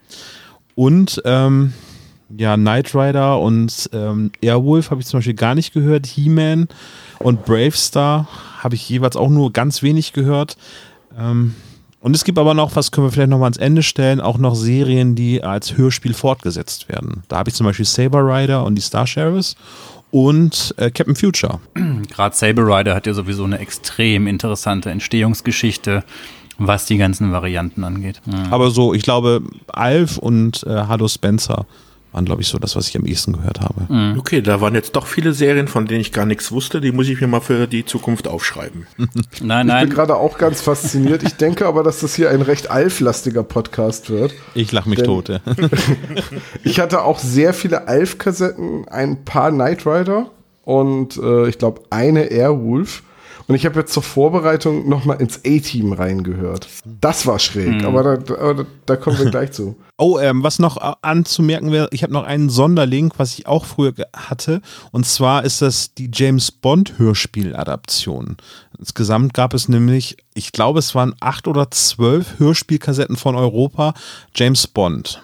Und 0.74 1.20
ähm, 1.24 1.72
ja, 2.36 2.56
Knight 2.56 2.94
Rider 2.94 3.40
und 3.40 3.90
ähm, 3.92 4.30
Airwolf 4.40 4.90
habe 4.90 5.00
ich 5.00 5.06
zum 5.06 5.18
Beispiel 5.18 5.34
gar 5.34 5.54
nicht 5.54 5.72
gehört. 5.72 6.06
He-Man 6.06 6.68
und 7.22 7.44
Bravestar 7.44 8.28
habe 8.58 8.74
ich 8.74 8.88
jeweils 8.88 9.16
auch 9.16 9.28
nur 9.28 9.52
ganz 9.52 9.82
wenig 9.82 10.12
gehört. 10.12 10.56
Ähm, 11.18 11.54
und 12.00 12.16
es 12.16 12.24
gibt 12.24 12.38
aber 12.38 12.54
noch, 12.54 12.74
was 12.74 12.90
können 12.90 13.06
wir 13.06 13.12
vielleicht 13.12 13.30
nochmal 13.30 13.46
ans 13.46 13.58
Ende 13.58 13.82
stellen, 13.82 14.20
auch 14.20 14.36
noch 14.36 14.56
Serien, 14.56 15.14
die 15.14 15.44
als 15.44 15.76
Hörspiel 15.76 16.14
fortgesetzt 16.14 16.88
werden. 16.88 17.22
Da 17.28 17.38
habe 17.38 17.50
ich 17.50 17.54
zum 17.54 17.64
Beispiel 17.64 17.84
Saber 17.84 18.26
Rider 18.26 18.64
und 18.64 18.74
die 18.74 18.82
Star 18.82 19.06
Sheriffs 19.06 19.56
und 20.10 20.74
äh, 20.78 20.90
Captain 20.90 21.14
Future. 21.14 21.60
Gerade 22.14 22.34
Saber 22.34 22.66
Rider 22.66 22.94
hat 22.94 23.06
ja 23.06 23.14
sowieso 23.14 23.44
eine 23.44 23.58
extrem 23.58 24.26
interessante 24.26 24.90
Entstehungsgeschichte, 24.90 26.02
was 26.58 26.86
die 26.86 26.96
ganzen 26.96 27.30
Varianten 27.30 27.84
angeht. 27.84 28.20
Mhm. 28.26 28.52
Aber 28.52 28.70
so, 28.70 28.94
ich 28.94 29.02
glaube, 29.02 29.42
Alf 29.68 30.18
und 30.18 30.64
äh, 30.64 30.70
Hallo 30.88 31.06
Spencer 31.06 31.66
waren, 32.12 32.24
glaube 32.24 32.42
ich, 32.42 32.48
so 32.48 32.58
das, 32.58 32.76
was 32.76 32.88
ich 32.88 32.96
am 32.96 33.06
ehesten 33.06 33.32
gehört 33.32 33.60
habe. 33.60 33.92
Mhm. 33.92 34.18
Okay, 34.18 34.42
da 34.42 34.60
waren 34.60 34.74
jetzt 34.74 34.94
doch 34.96 35.06
viele 35.06 35.32
Serien, 35.32 35.66
von 35.66 35.86
denen 35.86 36.00
ich 36.00 36.12
gar 36.12 36.26
nichts 36.26 36.52
wusste. 36.52 36.80
Die 36.80 36.92
muss 36.92 37.08
ich 37.08 37.20
mir 37.20 37.26
mal 37.26 37.40
für 37.40 37.66
die 37.66 37.84
Zukunft 37.84 38.28
aufschreiben. 38.28 38.86
nein, 39.42 39.66
nein. 39.66 39.84
Ich 39.84 39.88
bin 39.88 39.96
gerade 39.96 40.16
auch 40.16 40.38
ganz 40.38 40.60
fasziniert. 40.60 41.22
Ich 41.22 41.34
denke 41.34 41.66
aber, 41.66 41.82
dass 41.82 42.00
das 42.00 42.14
hier 42.14 42.30
ein 42.30 42.42
recht 42.42 42.70
alflastiger 42.70 43.42
Podcast 43.42 44.10
wird. 44.10 44.34
Ich 44.54 44.70
lache 44.72 44.88
mich 44.88 45.02
tot. 45.02 45.28
Ja. 45.28 45.40
ich 46.64 46.80
hatte 46.80 47.02
auch 47.02 47.18
sehr 47.18 47.54
viele 47.54 47.88
Alf-Kassetten, 47.88 48.86
ein 48.88 49.24
paar 49.24 49.50
Knight 49.50 49.86
Rider 49.86 50.30
und 50.64 51.16
äh, 51.16 51.48
ich 51.48 51.58
glaube 51.58 51.82
eine 51.90 52.30
Airwolf. 52.30 53.02
Und 53.52 53.56
ich 53.56 53.66
habe 53.66 53.80
jetzt 53.80 53.92
zur 53.92 54.02
Vorbereitung 54.02 54.88
nochmal 54.88 55.20
ins 55.20 55.40
A-Team 55.44 55.92
reingehört. 55.92 56.68
Das 57.02 57.26
war 57.26 57.38
schräg, 57.38 57.82
mhm. 57.82 57.84
aber, 57.84 58.16
da, 58.16 58.34
aber 58.38 58.66
da, 58.86 58.96
kommen 58.96 59.18
wir 59.18 59.30
gleich 59.30 59.52
zu. 59.52 59.76
Oh, 59.98 60.18
ähm, 60.18 60.42
was 60.42 60.58
noch 60.58 60.78
anzumerken 61.02 61.70
wäre, 61.70 61.88
ich 61.92 62.02
habe 62.02 62.14
noch 62.14 62.24
einen 62.24 62.48
Sonderlink, 62.48 63.18
was 63.18 63.38
ich 63.38 63.46
auch 63.46 63.66
früher 63.66 63.92
hatte. 64.16 64.62
Und 64.90 65.04
zwar 65.06 65.44
ist 65.44 65.60
das 65.60 65.92
die 65.94 66.10
James 66.12 66.50
Bond 66.50 66.98
Hörspieladaption. 66.98 68.38
Insgesamt 68.78 69.34
gab 69.34 69.52
es 69.52 69.68
nämlich, 69.68 70.16
ich 70.32 70.50
glaube, 70.50 70.78
es 70.78 70.94
waren 70.94 71.14
acht 71.20 71.46
oder 71.46 71.70
zwölf 71.70 72.38
Hörspielkassetten 72.38 73.16
von 73.16 73.36
Europa, 73.36 73.92
James 74.34 74.66
Bond. 74.66 75.22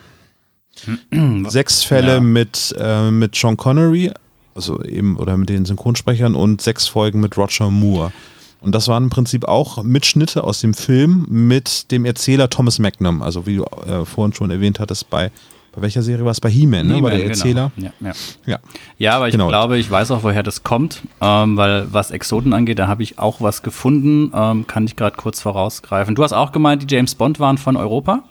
Sechs 1.49 1.83
Fälle 1.83 2.17
ja. 2.17 2.21
mit, 2.21 2.77
äh, 2.79 3.11
mit 3.11 3.35
Sean 3.35 3.57
Connery, 3.57 4.13
also 4.59 4.83
eben, 4.83 5.17
oder 5.17 5.37
mit 5.37 5.49
den 5.49 5.65
Synchronsprechern 5.65 6.35
und 6.35 6.61
sechs 6.61 6.89
Folgen 6.89 7.21
mit 7.21 7.37
Roger 7.39 7.71
Moore. 7.71 8.13
Und 8.61 8.75
das 8.75 8.89
waren 8.89 9.05
im 9.05 9.11
Prinzip 9.11 9.45
auch 9.47 9.85
Mitschnitte 9.85 10.43
aus 10.43 10.61
dem 10.61 10.75
Film 10.75 11.27
mit 11.29 11.93
dem 11.93 12.05
Erzähler 12.05 12.51
Thomas 12.51 12.81
Magnum, 12.81 13.23
also 13.23 13.47
wie 13.47 13.57
du 13.57 13.63
äh, 13.87 14.05
vorhin 14.05 14.35
schon 14.35 14.51
erwähnt 14.51 14.81
hattest, 14.81 15.09
bei, 15.11 15.31
Bei 15.77 15.83
welcher 15.83 16.03
Serie 16.03 16.25
war 16.25 16.33
es? 16.33 16.41
Bei 16.41 16.51
He-Man, 16.51 16.89
ne? 16.89 17.01
War 17.01 17.11
der 17.11 17.19
He-Man, 17.21 17.31
Erzähler. 17.31 17.71
Genau. 17.77 17.93
Ja, 18.01 18.09
ja. 18.09 18.13
Ja. 18.47 18.59
ja, 18.99 19.13
aber 19.17 19.29
ich 19.29 19.33
Genau. 19.33 19.47
glaube, 19.47 19.79
ich 19.79 19.89
weiß 19.89 20.11
auch, 20.11 20.25
woher 20.25 20.43
das 20.43 20.65
kommt, 20.65 21.03
ähm, 21.21 21.57
weil 21.57 21.87
was 21.93 22.11
Exoten 22.11 22.53
angeht, 22.53 22.81
da 22.81 22.89
habe 22.89 23.05
ich 23.05 23.21
auch 23.21 23.41
was 23.41 23.63
gefunden, 23.63 24.33
ähm, 24.35 24.67
kann 24.67 24.87
ich 24.87 24.97
gerade 24.97 25.17
kurz 25.17 25.41
vorausgreifen. 25.41 26.17
Du 26.17 26.25
hast 26.25 26.33
auch 26.33 26.51
gemeint, 26.51 26.83
die 26.83 26.93
James 26.93 27.15
Bond 27.15 27.39
waren 27.39 27.59
von 27.59 27.77
Europa. 27.77 28.25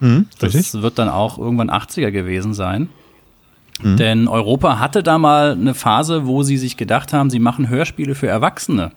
Das 0.00 0.54
richtig. 0.54 0.80
wird 0.82 0.96
dann 1.00 1.08
auch 1.08 1.38
irgendwann 1.38 1.70
80er 1.70 2.12
gewesen 2.12 2.54
sein. 2.54 2.88
Mhm. 3.82 3.96
Denn 3.96 4.28
Europa 4.28 4.78
hatte 4.78 5.02
da 5.02 5.18
mal 5.18 5.52
eine 5.52 5.74
Phase, 5.74 6.26
wo 6.26 6.42
sie 6.42 6.56
sich 6.58 6.76
gedacht 6.76 7.12
haben, 7.12 7.30
sie 7.30 7.38
machen 7.38 7.68
Hörspiele 7.68 8.14
für 8.14 8.26
Erwachsene. 8.28 8.92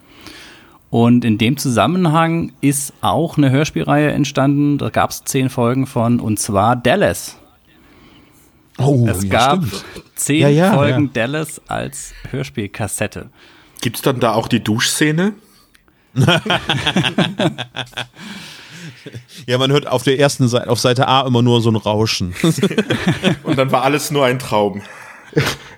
Und 0.90 1.24
in 1.24 1.38
dem 1.38 1.56
Zusammenhang 1.58 2.52
ist 2.60 2.94
auch 3.02 3.38
eine 3.38 3.50
Hörspielreihe 3.50 4.12
entstanden, 4.12 4.78
da 4.78 4.90
gab 4.90 5.12
es 5.12 5.24
zehn 5.24 5.50
Folgen 5.50 5.88
von, 5.88 6.20
und 6.20 6.38
zwar 6.38 6.76
Dallas. 6.76 7.38
Oh, 8.78 9.08
Es 9.08 9.24
ja, 9.24 9.30
gab 9.30 9.64
stimmt. 9.66 9.86
zehn 10.16 10.42
Ja, 10.42 10.50
ja, 10.50 10.74
Folgen 10.74 11.06
ja. 11.06 11.10
Dallas 11.14 11.62
als 11.68 12.14
Hörspielkassette. 12.30 13.30
Gibt's 13.82 14.02
dann 14.02 14.20
da 14.20 14.34
auch 14.34 14.48
die 14.48 14.62
Duschszene? 14.64 15.34
Ja, 19.48 19.58
man 19.58 19.72
hört 19.72 19.88
auf 19.88 20.03
der 20.03 20.20
ersten 20.20 20.48
Seite, 20.48 20.70
auf 20.70 20.79
Seite 20.79 21.08
A 21.08 21.25
immer 21.27 21.41
nur 21.41 21.62
so 21.62 21.70
ein 21.70 21.75
Rauschen. 21.75 22.34
Und 23.43 23.58
dann 23.58 23.72
war 23.72 23.84
alles 23.84 24.12
nur 24.12 24.25
ein 24.25 24.39
Traum. 24.39 24.81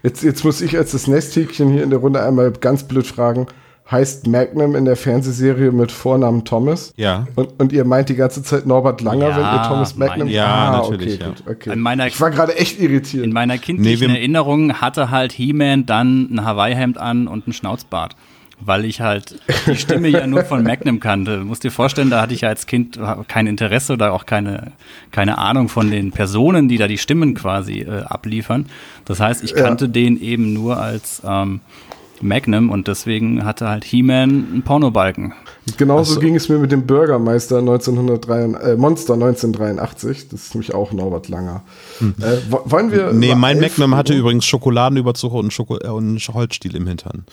Jetzt, 0.02 0.24
jetzt 0.24 0.44
muss 0.44 0.62
ich 0.62 0.78
als 0.78 0.92
das 0.92 1.08
Nesthäkchen 1.08 1.72
hier 1.72 1.84
in 1.84 1.90
der 1.90 2.00
Runde 2.00 2.22
einmal 2.24 2.52
ganz 2.52 2.84
blöd 2.84 3.06
fragen. 3.08 3.48
Heißt 3.92 4.28
Magnum 4.28 4.76
in 4.76 4.86
der 4.86 4.96
Fernsehserie 4.96 5.72
mit 5.74 5.92
Vornamen 5.92 6.46
Thomas? 6.46 6.94
Ja. 6.96 7.28
Und, 7.36 7.60
und 7.60 7.74
ihr 7.74 7.84
meint 7.84 8.08
die 8.08 8.16
ganze 8.16 8.42
Zeit 8.42 8.66
Norbert 8.66 9.02
Langer, 9.02 9.28
Ja, 9.30 9.36
wenn 9.38 9.44
ihr 9.44 9.68
Thomas 9.68 9.96
mein- 9.98 10.08
Magnum? 10.08 10.28
Ja, 10.30 10.46
ah, 10.46 10.78
natürlich, 10.82 11.16
Okay, 11.16 11.22
ja. 11.22 11.28
gut, 11.28 11.44
okay. 11.50 11.74
In 11.74 11.80
meiner- 11.82 12.08
ich 12.08 12.20
war 12.20 12.32
gerade 12.32 12.56
echt 12.58 12.80
irritiert. 12.80 13.26
In 13.26 13.34
meiner 13.34 13.58
kindlichen 13.58 14.08
Nee, 14.12 14.18
Erinnerung 14.18 14.74
hatte 14.80 15.12
halt 15.12 15.34
He-Man 15.34 15.86
dann 15.86 16.30
ein 16.34 16.46
Hawaii-Hemd 16.46 16.98
an 16.98 17.28
und 17.28 17.46
ein 17.48 17.54
Schnauzbart. 17.54 18.16
Weil 18.60 18.86
ich 18.86 19.02
halt 19.02 19.36
die 19.68 19.76
Stimme 19.76 20.08
ja 20.08 20.26
nur 20.28 20.44
von 20.46 20.64
Magnum 20.64 21.00
kannte. 21.00 21.40
Du 21.40 21.46
musst 21.46 21.64
dir 21.64 21.72
vorstellen, 21.72 22.10
da 22.10 22.22
hatte 22.22 22.34
ich 22.34 22.42
ja 22.42 22.50
als 22.50 22.66
Kind 22.66 22.98
kein 23.28 23.48
Interesse 23.48 23.94
oder 23.94 24.14
auch 24.14 24.26
keine, 24.26 24.72
keine 25.12 25.38
Ahnung 25.38 25.68
von 25.70 25.90
den 25.92 26.12
Personen, 26.12 26.70
die 26.70 26.78
da 26.78 26.88
die 26.88 26.98
Stimmen 26.98 27.34
quasi 27.34 27.80
äh, 27.82 28.04
abliefern. 28.04 28.68
Das 29.06 29.20
heißt, 29.20 29.44
ich 29.44 29.54
kannte 29.56 29.90
den 29.90 30.22
eben 30.22 30.54
nur 30.54 30.78
als 30.80 31.22
ähm, 31.26 31.60
Magnum 32.22 32.70
und 32.70 32.88
deswegen 32.88 33.44
hatte 33.44 33.68
halt 33.68 33.84
He-Man 33.84 34.30
einen 34.30 34.62
Pornobalken. 34.64 35.34
Genauso 35.78 36.20
ging 36.22 36.36
es 36.36 36.48
mir 36.48 36.58
mit 36.60 36.72
dem 36.72 36.86
Bürgermeister 36.86 37.58
1983, 37.60 38.66
äh, 38.74 38.76
Monster 38.78 39.14
1983. 39.16 40.30
Das 40.30 40.44
ist 40.44 40.56
nämlich 40.56 40.74
auch 40.74 40.94
Norbert 40.94 41.28
Langer. 41.28 41.64
Äh, 42.02 42.38
wo- 42.50 42.62
wollen 42.66 42.92
wir. 42.92 43.12
Nee, 43.12 43.36
mein 43.36 43.60
Magnum 43.60 43.96
hatte 43.96 44.14
übrigens 44.14 44.46
Schokoladenüberzug 44.46 45.34
und, 45.34 45.52
Schoko 45.52 45.78
äh, 45.80 45.88
und 45.88 46.20
Holzstiel 46.34 46.76
im 46.78 46.88
Hintern. 46.88 47.26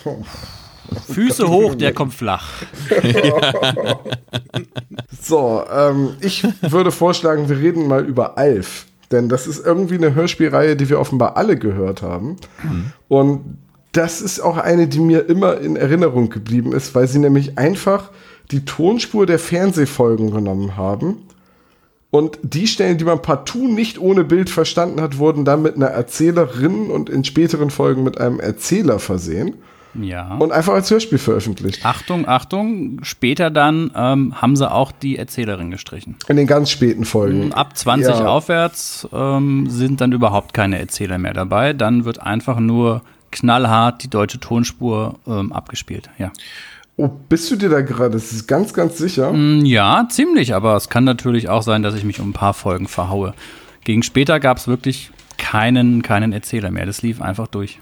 Füße 1.12 1.48
hoch, 1.48 1.74
der 1.74 1.92
kommt 1.92 2.14
flach. 2.14 2.46
So, 5.22 5.62
ähm, 5.70 6.14
ich 6.20 6.46
würde 6.62 6.90
vorschlagen, 6.90 7.48
wir 7.48 7.58
reden 7.58 7.86
mal 7.86 8.04
über 8.04 8.38
Alf. 8.38 8.86
Denn 9.12 9.28
das 9.28 9.46
ist 9.46 9.64
irgendwie 9.64 9.96
eine 9.96 10.14
Hörspielreihe, 10.14 10.76
die 10.76 10.88
wir 10.88 10.98
offenbar 10.98 11.36
alle 11.36 11.56
gehört 11.56 12.02
haben. 12.02 12.36
Und 13.08 13.58
das 13.92 14.20
ist 14.20 14.40
auch 14.40 14.56
eine, 14.56 14.86
die 14.86 15.00
mir 15.00 15.28
immer 15.28 15.58
in 15.58 15.76
Erinnerung 15.76 16.30
geblieben 16.30 16.72
ist, 16.72 16.94
weil 16.94 17.08
sie 17.08 17.18
nämlich 17.18 17.58
einfach 17.58 18.10
die 18.50 18.64
Tonspur 18.64 19.26
der 19.26 19.38
Fernsehfolgen 19.38 20.30
genommen 20.30 20.76
haben. 20.76 21.22
Und 22.10 22.38
die 22.42 22.66
Stellen, 22.66 22.98
die 22.98 23.04
man 23.04 23.22
partout 23.22 23.68
nicht 23.68 23.98
ohne 23.98 24.24
Bild 24.24 24.50
verstanden 24.50 25.00
hat, 25.00 25.18
wurden 25.18 25.44
dann 25.44 25.62
mit 25.62 25.76
einer 25.76 25.88
Erzählerin 25.88 26.90
und 26.90 27.10
in 27.10 27.24
späteren 27.24 27.70
Folgen 27.70 28.02
mit 28.02 28.20
einem 28.20 28.40
Erzähler 28.40 28.98
versehen 28.98 29.54
Ja. 29.94 30.36
und 30.36 30.52
einfach 30.52 30.74
als 30.74 30.90
Hörspiel 30.90 31.18
veröffentlicht. 31.18 31.84
Achtung, 31.84 32.28
Achtung, 32.28 33.02
später 33.02 33.50
dann 33.50 33.90
ähm, 33.96 34.40
haben 34.40 34.54
sie 34.56 34.70
auch 34.70 34.92
die 34.92 35.16
Erzählerin 35.18 35.70
gestrichen. 35.70 36.16
In 36.28 36.36
den 36.36 36.46
ganz 36.46 36.70
späten 36.70 37.04
Folgen. 37.04 37.52
Ab 37.52 37.76
20 37.76 38.08
Ja. 38.20 38.26
aufwärts 38.26 39.08
ähm, 39.12 39.68
sind 39.68 40.00
dann 40.00 40.12
überhaupt 40.12 40.54
keine 40.54 40.78
Erzähler 40.78 41.18
mehr 41.18 41.34
dabei. 41.34 41.72
Dann 41.72 42.04
wird 42.04 42.20
einfach 42.20 42.60
nur 42.60 43.02
knallhart 43.32 44.02
die 44.04 44.08
deutsche 44.10 44.38
Tonspur 44.40 45.18
ähm, 45.26 45.52
abgespielt. 45.52 46.08
Ja. 46.18 46.30
Oh, 46.96 47.08
bist 47.28 47.50
du 47.50 47.56
dir 47.56 47.68
da 47.70 47.80
gerade? 47.80 48.10
Das 48.10 48.30
ist 48.32 48.46
ganz, 48.46 48.74
ganz 48.74 48.98
sicher. 48.98 49.32
Mm, 49.32 49.64
ja, 49.64 50.06
ziemlich, 50.10 50.54
aber 50.54 50.76
es 50.76 50.88
kann 50.88 51.04
natürlich 51.04 51.48
auch 51.48 51.62
sein, 51.62 51.82
dass 51.82 51.94
ich 51.94 52.04
mich 52.04 52.20
um 52.20 52.30
ein 52.30 52.34
paar 52.34 52.54
Folgen 52.54 52.88
verhaue. 52.88 53.32
Gegen 53.84 54.02
später 54.02 54.38
gab 54.40 54.58
es 54.58 54.68
wirklich 54.68 55.10
keinen, 55.38 56.02
keinen 56.02 56.32
Erzähler 56.32 56.70
mehr. 56.70 56.84
Das 56.86 57.00
lief 57.02 57.22
einfach 57.22 57.46
durch. 57.46 57.78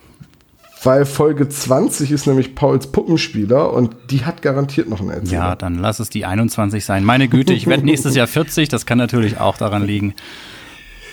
Weil 0.82 1.04
Folge 1.06 1.48
20 1.48 2.12
ist 2.12 2.26
nämlich 2.26 2.54
Pauls 2.54 2.92
Puppenspieler 2.92 3.72
und 3.72 3.96
die 4.10 4.24
hat 4.24 4.42
garantiert 4.42 4.88
noch 4.88 5.00
einen 5.00 5.10
Erzähler. 5.10 5.32
Ja, 5.32 5.56
dann 5.56 5.78
lass 5.78 5.98
es 5.98 6.08
die 6.08 6.24
21 6.24 6.84
sein. 6.84 7.04
Meine 7.04 7.28
Güte, 7.28 7.52
ich 7.52 7.66
werde 7.66 7.84
nächstes 7.84 8.14
Jahr 8.14 8.28
40. 8.28 8.68
Das 8.68 8.86
kann 8.86 8.98
natürlich 8.98 9.40
auch 9.40 9.56
daran 9.56 9.84
liegen, 9.84 10.14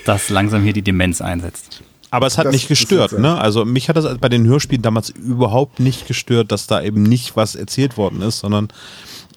dass 0.05 0.29
langsam 0.29 0.63
hier 0.63 0.73
die 0.73 0.83
Demenz 0.83 1.19
einsetzt. 1.19 1.81
Aber 2.11 2.27
es 2.27 2.37
hat 2.37 2.45
Das 2.45 2.53
nicht 2.53 2.67
gestört, 2.67 3.19
ne? 3.19 3.37
Also 3.37 3.65
mich 3.65 3.89
hat 3.89 3.97
das 3.97 4.17
bei 4.19 4.29
den 4.29 4.45
Hörspielen 4.45 4.81
damals 4.81 5.09
überhaupt 5.09 5.79
nicht 5.79 6.07
gestört, 6.07 6.51
dass 6.51 6.67
da 6.67 6.81
eben 6.81 7.03
nicht 7.03 7.35
was 7.35 7.55
erzählt 7.55 7.97
worden 7.97 8.21
ist, 8.21 8.39
sondern 8.39 8.69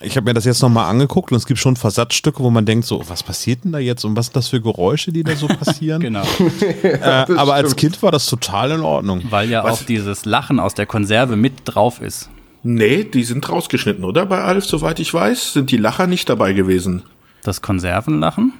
ich 0.01 0.17
habe 0.17 0.27
mir 0.27 0.35
das 0.35 0.45
jetzt 0.45 0.63
nochmal 0.63 0.89
angeguckt 0.89 1.33
und 1.33 1.37
es 1.37 1.47
gibt 1.47 1.59
schon 1.59 1.77
Versatzstücke, 1.77 2.43
wo 2.43 2.51
man 2.51 2.67
denkt 2.67 2.87
so, 2.87 3.03
was 3.09 3.23
passiert 3.23 3.65
denn 3.65 3.73
da 3.73 3.79
jetzt 3.79 4.05
und 4.05 4.17
was 4.17 4.27
sind 4.27 4.37
das 4.37 4.49
für 4.49 4.61
Geräusche, 4.61 5.13
die 5.13 5.25
da 5.25 5.35
so 5.35 5.49
passieren? 5.49 6.03
Genau. 6.09 6.23
äh, 6.83 7.03
aber 7.37 7.55
als 7.55 7.73
stimmt. 7.73 7.77
Kind 7.77 8.03
war 8.03 8.13
das 8.13 8.27
total 8.27 8.71
in 8.71 8.81
Ordnung. 8.81 9.23
Weil 9.31 9.51
ja 9.51 9.65
auch 9.65 9.83
dieses 9.83 10.25
Lachen 10.25 10.61
aus 10.61 10.75
der 10.75 10.87
Konserve 10.87 11.37
mit 11.37 11.55
drauf 11.65 12.01
ist. 12.01 12.31
Nee, 12.63 13.05
die 13.05 13.25
sind 13.25 13.49
rausgeschnitten, 13.49 14.05
oder? 14.05 14.27
Bei 14.27 14.43
Alf, 14.43 14.65
soweit 14.65 15.01
ich 15.01 15.13
weiß, 15.13 15.53
sind 15.53 15.71
die 15.71 15.77
Lacher 15.77 16.07
nicht 16.07 16.29
dabei 16.29 16.53
gewesen. 16.53 17.03
Das 17.43 17.63
Konservenlachen? 17.63 18.53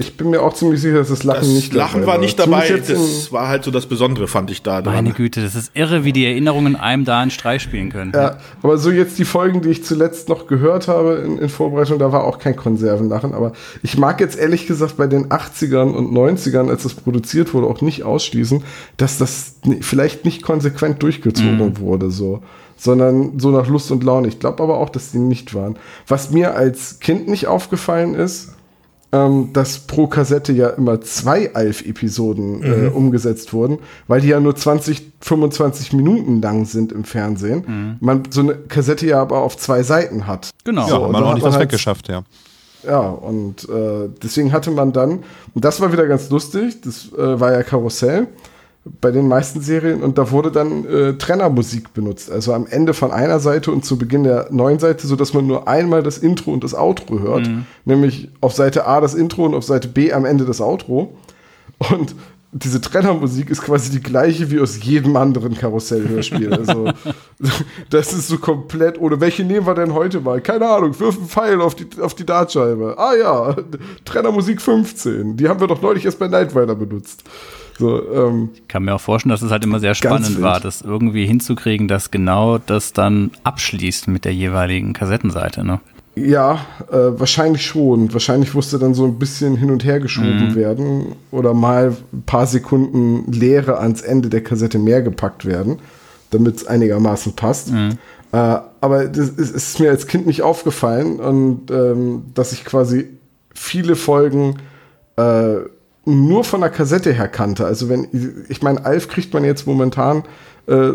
Ich 0.00 0.16
bin 0.16 0.30
mir 0.30 0.40
auch 0.40 0.54
ziemlich 0.54 0.80
sicher, 0.80 0.96
dass 0.96 1.08
das 1.08 1.24
Lachen 1.24 1.40
Das 1.40 1.48
nicht 1.48 1.74
Lachen 1.74 2.00
dabei 2.00 2.12
war 2.12 2.18
nicht 2.18 2.38
dabei. 2.38 2.68
Das 2.70 3.30
war 3.32 3.48
halt 3.48 3.64
so 3.64 3.70
das 3.70 3.86
Besondere, 3.86 4.28
fand 4.28 4.50
ich 4.50 4.62
da 4.62 4.80
dran. 4.80 4.94
Meine 4.94 5.12
Güte, 5.12 5.42
das 5.42 5.54
ist 5.54 5.72
irre, 5.74 6.04
wie 6.04 6.12
die 6.12 6.24
Erinnerungen 6.24 6.74
einem 6.74 7.04
da 7.04 7.20
einen 7.20 7.30
Streich 7.30 7.62
spielen 7.62 7.90
können. 7.90 8.12
ja, 8.14 8.38
aber 8.62 8.78
so 8.78 8.90
jetzt 8.90 9.18
die 9.18 9.26
Folgen, 9.26 9.60
die 9.60 9.68
ich 9.68 9.84
zuletzt 9.84 10.30
noch 10.30 10.46
gehört 10.46 10.88
habe 10.88 11.22
in, 11.26 11.38
in 11.38 11.48
Vorbereitung, 11.50 11.98
da 11.98 12.12
war 12.12 12.24
auch 12.24 12.38
kein 12.38 12.56
Konservenlachen. 12.56 13.34
Aber 13.34 13.52
ich 13.82 13.98
mag 13.98 14.20
jetzt 14.20 14.38
ehrlich 14.38 14.66
gesagt 14.66 14.96
bei 14.96 15.06
den 15.06 15.26
80ern 15.28 15.92
und 15.92 16.12
90ern, 16.12 16.70
als 16.70 16.84
das 16.84 16.94
produziert 16.94 17.52
wurde, 17.52 17.66
auch 17.66 17.82
nicht 17.82 18.02
ausschließen, 18.02 18.64
dass 18.96 19.18
das 19.18 19.56
vielleicht 19.82 20.24
nicht 20.24 20.42
konsequent 20.42 21.02
durchgezogen 21.02 21.78
wurde, 21.78 22.10
so. 22.10 22.42
Sondern 22.78 23.38
so 23.38 23.50
nach 23.50 23.68
Lust 23.68 23.90
und 23.90 24.02
Laune. 24.04 24.28
Ich 24.28 24.38
glaube 24.38 24.62
aber 24.62 24.78
auch, 24.78 24.88
dass 24.88 25.12
die 25.12 25.18
nicht 25.18 25.54
waren. 25.54 25.76
Was 26.08 26.30
mir 26.30 26.54
als 26.54 26.98
Kind 26.98 27.28
nicht 27.28 27.46
aufgefallen 27.46 28.14
ist, 28.14 28.54
ähm, 29.12 29.52
dass 29.52 29.80
pro 29.80 30.06
Kassette 30.06 30.52
ja 30.52 30.68
immer 30.68 31.00
zwei 31.00 31.54
Alf-Episoden 31.54 32.62
äh, 32.62 32.88
umgesetzt 32.88 33.52
wurden, 33.52 33.78
weil 34.06 34.20
die 34.20 34.28
ja 34.28 34.38
nur 34.40 34.54
20, 34.54 35.12
25 35.20 35.92
Minuten 35.92 36.40
lang 36.40 36.64
sind 36.64 36.92
im 36.92 37.04
Fernsehen. 37.04 37.96
Man 38.00 38.22
so 38.30 38.40
eine 38.40 38.54
Kassette 38.54 39.06
ja 39.06 39.20
aber 39.20 39.38
auf 39.42 39.56
zwei 39.56 39.82
Seiten 39.82 40.26
hat. 40.26 40.50
Genau. 40.64 40.82
Ja, 40.82 40.88
So, 40.88 40.94
hat 40.96 41.02
und 41.02 41.12
man 41.12 41.22
auch 41.24 41.28
hat 41.30 41.34
nicht 41.36 41.44
was 41.44 41.54
halt- 41.54 41.64
weggeschafft, 41.64 42.08
ja. 42.08 42.22
Ja, 42.86 43.00
und 43.00 43.68
äh, 43.68 44.08
deswegen 44.22 44.52
hatte 44.52 44.70
man 44.70 44.92
dann, 44.92 45.22
und 45.54 45.64
das 45.66 45.82
war 45.82 45.92
wieder 45.92 46.06
ganz 46.06 46.30
lustig, 46.30 46.80
das 46.80 47.12
äh, 47.12 47.38
war 47.38 47.52
ja 47.52 47.62
Karussell 47.62 48.28
bei 48.84 49.10
den 49.10 49.28
meisten 49.28 49.60
Serien 49.60 50.02
und 50.02 50.16
da 50.16 50.30
wurde 50.30 50.50
dann 50.50 50.86
äh, 50.86 51.12
Trennermusik 51.14 51.92
benutzt. 51.92 52.30
Also 52.30 52.54
am 52.54 52.66
Ende 52.66 52.94
von 52.94 53.10
einer 53.10 53.38
Seite 53.38 53.72
und 53.72 53.84
zu 53.84 53.98
Beginn 53.98 54.24
der 54.24 54.48
neuen 54.50 54.78
Seite, 54.78 55.06
sodass 55.06 55.34
man 55.34 55.46
nur 55.46 55.68
einmal 55.68 56.02
das 56.02 56.16
Intro 56.16 56.52
und 56.52 56.64
das 56.64 56.74
Outro 56.74 57.20
hört. 57.20 57.50
Nämlich 57.84 58.30
auf 58.40 58.54
Seite 58.54 58.86
A 58.86 59.00
das 59.00 59.14
Intro 59.14 59.44
und 59.44 59.54
auf 59.54 59.64
Seite 59.64 59.88
B 59.88 60.12
am 60.12 60.24
Ende 60.24 60.46
das 60.46 60.62
Outro. 60.62 61.14
Und 61.90 62.14
diese 62.52 62.80
Trennermusik 62.80 63.48
ist 63.50 63.62
quasi 63.62 63.90
die 63.90 64.02
gleiche 64.02 64.50
wie 64.50 64.58
aus 64.58 64.82
jedem 64.82 65.16
anderen 65.16 65.54
Karussell-Hörspiel. 65.54 66.52
Also, 66.52 66.90
das 67.90 68.12
ist 68.12 68.28
so 68.28 68.38
komplett 68.38 69.00
ohne. 69.00 69.20
Welche 69.20 69.44
nehmen 69.44 69.66
wir 69.66 69.74
denn 69.74 69.94
heute 69.94 70.20
mal? 70.20 70.40
Keine 70.40 70.68
Ahnung, 70.68 70.98
wirf 70.98 71.16
einen 71.16 71.28
Pfeil 71.28 71.60
auf 71.60 71.76
die, 71.76 71.86
auf 72.00 72.14
die 72.14 72.26
Dartscheibe. 72.26 72.96
Ah 72.98 73.14
ja, 73.14 73.56
Trennermusik 74.04 74.60
15. 74.60 75.36
Die 75.36 75.48
haben 75.48 75.60
wir 75.60 75.68
doch 75.68 75.80
neulich 75.80 76.04
erst 76.06 76.18
bei 76.18 76.26
Night 76.26 76.56
Rider 76.56 76.74
benutzt. 76.74 77.22
So, 77.80 78.12
ähm, 78.12 78.50
Ich 78.54 78.68
kann 78.68 78.84
mir 78.84 78.94
auch 78.94 79.00
vorstellen, 79.00 79.30
dass 79.30 79.40
es 79.40 79.50
halt 79.50 79.64
immer 79.64 79.80
sehr 79.80 79.94
spannend 79.94 80.40
war, 80.42 80.60
das 80.60 80.82
irgendwie 80.82 81.24
hinzukriegen, 81.24 81.88
dass 81.88 82.10
genau 82.10 82.58
das 82.58 82.92
dann 82.92 83.30
abschließt 83.42 84.06
mit 84.06 84.26
der 84.26 84.34
jeweiligen 84.34 84.92
Kassettenseite. 84.92 85.64
Ne? 85.64 85.80
Ja, 86.14 86.66
äh, 86.92 87.18
wahrscheinlich 87.18 87.64
schon. 87.64 88.12
Wahrscheinlich 88.12 88.52
musste 88.52 88.78
dann 88.78 88.92
so 88.92 89.06
ein 89.06 89.18
bisschen 89.18 89.56
hin 89.56 89.70
und 89.70 89.82
her 89.82 89.98
geschoben 89.98 90.54
werden 90.54 91.14
oder 91.30 91.54
mal 91.54 91.96
ein 92.12 92.22
paar 92.22 92.46
Sekunden 92.46 93.32
Leere 93.32 93.78
ans 93.78 94.02
Ende 94.02 94.28
der 94.28 94.42
Kassette 94.42 94.78
mehr 94.78 95.00
gepackt 95.00 95.46
werden, 95.46 95.78
damit 96.30 96.56
es 96.56 96.66
einigermaßen 96.66 97.32
passt. 97.32 97.72
Äh, 98.32 98.36
aber 98.36 99.06
das 99.06 99.30
ist, 99.30 99.54
ist 99.54 99.80
mir 99.80 99.88
als 99.88 100.06
Kind 100.06 100.26
nicht 100.26 100.42
aufgefallen 100.42 101.18
und 101.18 101.70
ähm, 101.70 102.24
dass 102.34 102.52
ich 102.52 102.66
quasi 102.66 103.08
viele 103.54 103.96
Folgen 103.96 104.56
äh, 105.16 105.56
nur 106.10 106.44
von 106.44 106.60
der 106.60 106.70
Kassette 106.70 107.12
her 107.12 107.28
kannte. 107.28 107.64
Also 107.64 107.88
wenn, 107.88 108.44
ich 108.48 108.62
meine, 108.62 108.84
Alf 108.84 109.08
kriegt 109.08 109.32
man 109.32 109.44
jetzt 109.44 109.66
momentan 109.66 110.24
äh, 110.66 110.92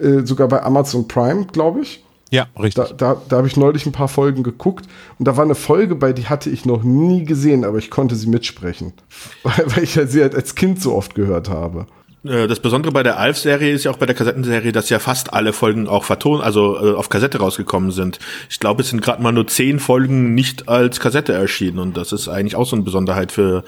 äh, 0.00 0.24
sogar 0.24 0.48
bei 0.48 0.62
Amazon 0.62 1.08
Prime, 1.08 1.46
glaube 1.46 1.80
ich. 1.80 2.04
Ja, 2.30 2.48
richtig. 2.60 2.84
Da, 2.88 2.92
da, 3.14 3.22
da 3.28 3.36
habe 3.36 3.46
ich 3.46 3.56
neulich 3.56 3.86
ein 3.86 3.92
paar 3.92 4.08
Folgen 4.08 4.42
geguckt 4.42 4.86
und 5.18 5.28
da 5.28 5.36
war 5.36 5.44
eine 5.44 5.54
Folge 5.54 5.94
bei, 5.94 6.12
die 6.12 6.26
hatte 6.26 6.50
ich 6.50 6.64
noch 6.64 6.82
nie 6.82 7.24
gesehen, 7.24 7.64
aber 7.64 7.78
ich 7.78 7.90
konnte 7.90 8.16
sie 8.16 8.26
mitsprechen, 8.26 8.92
weil, 9.42 9.64
weil 9.74 9.84
ich 9.84 9.94
ja 9.94 10.06
sie 10.06 10.22
halt 10.22 10.34
als 10.34 10.54
Kind 10.54 10.82
so 10.82 10.94
oft 10.94 11.14
gehört 11.14 11.48
habe. 11.48 11.86
Äh, 12.28 12.46
Das 12.46 12.60
Besondere 12.60 12.92
bei 12.92 13.02
der 13.02 13.18
Alf-Serie 13.18 13.72
ist 13.72 13.84
ja 13.84 13.90
auch 13.90 13.98
bei 13.98 14.06
der 14.06 14.14
Kassettenserie, 14.14 14.72
dass 14.72 14.88
ja 14.90 14.98
fast 14.98 15.32
alle 15.32 15.52
Folgen 15.52 15.88
auch 15.88 16.04
verton, 16.04 16.40
also 16.40 16.76
äh, 16.76 16.94
auf 16.94 17.08
Kassette 17.08 17.38
rausgekommen 17.38 17.90
sind. 17.90 18.18
Ich 18.48 18.60
glaube, 18.60 18.82
es 18.82 18.90
sind 18.90 19.02
gerade 19.02 19.22
mal 19.22 19.32
nur 19.32 19.46
zehn 19.46 19.78
Folgen 19.78 20.34
nicht 20.34 20.68
als 20.68 21.00
Kassette 21.00 21.32
erschienen 21.32 21.78
und 21.78 21.96
das 21.96 22.12
ist 22.12 22.28
eigentlich 22.28 22.56
auch 22.56 22.66
so 22.66 22.76
eine 22.76 22.84
Besonderheit 22.84 23.32
für 23.32 23.64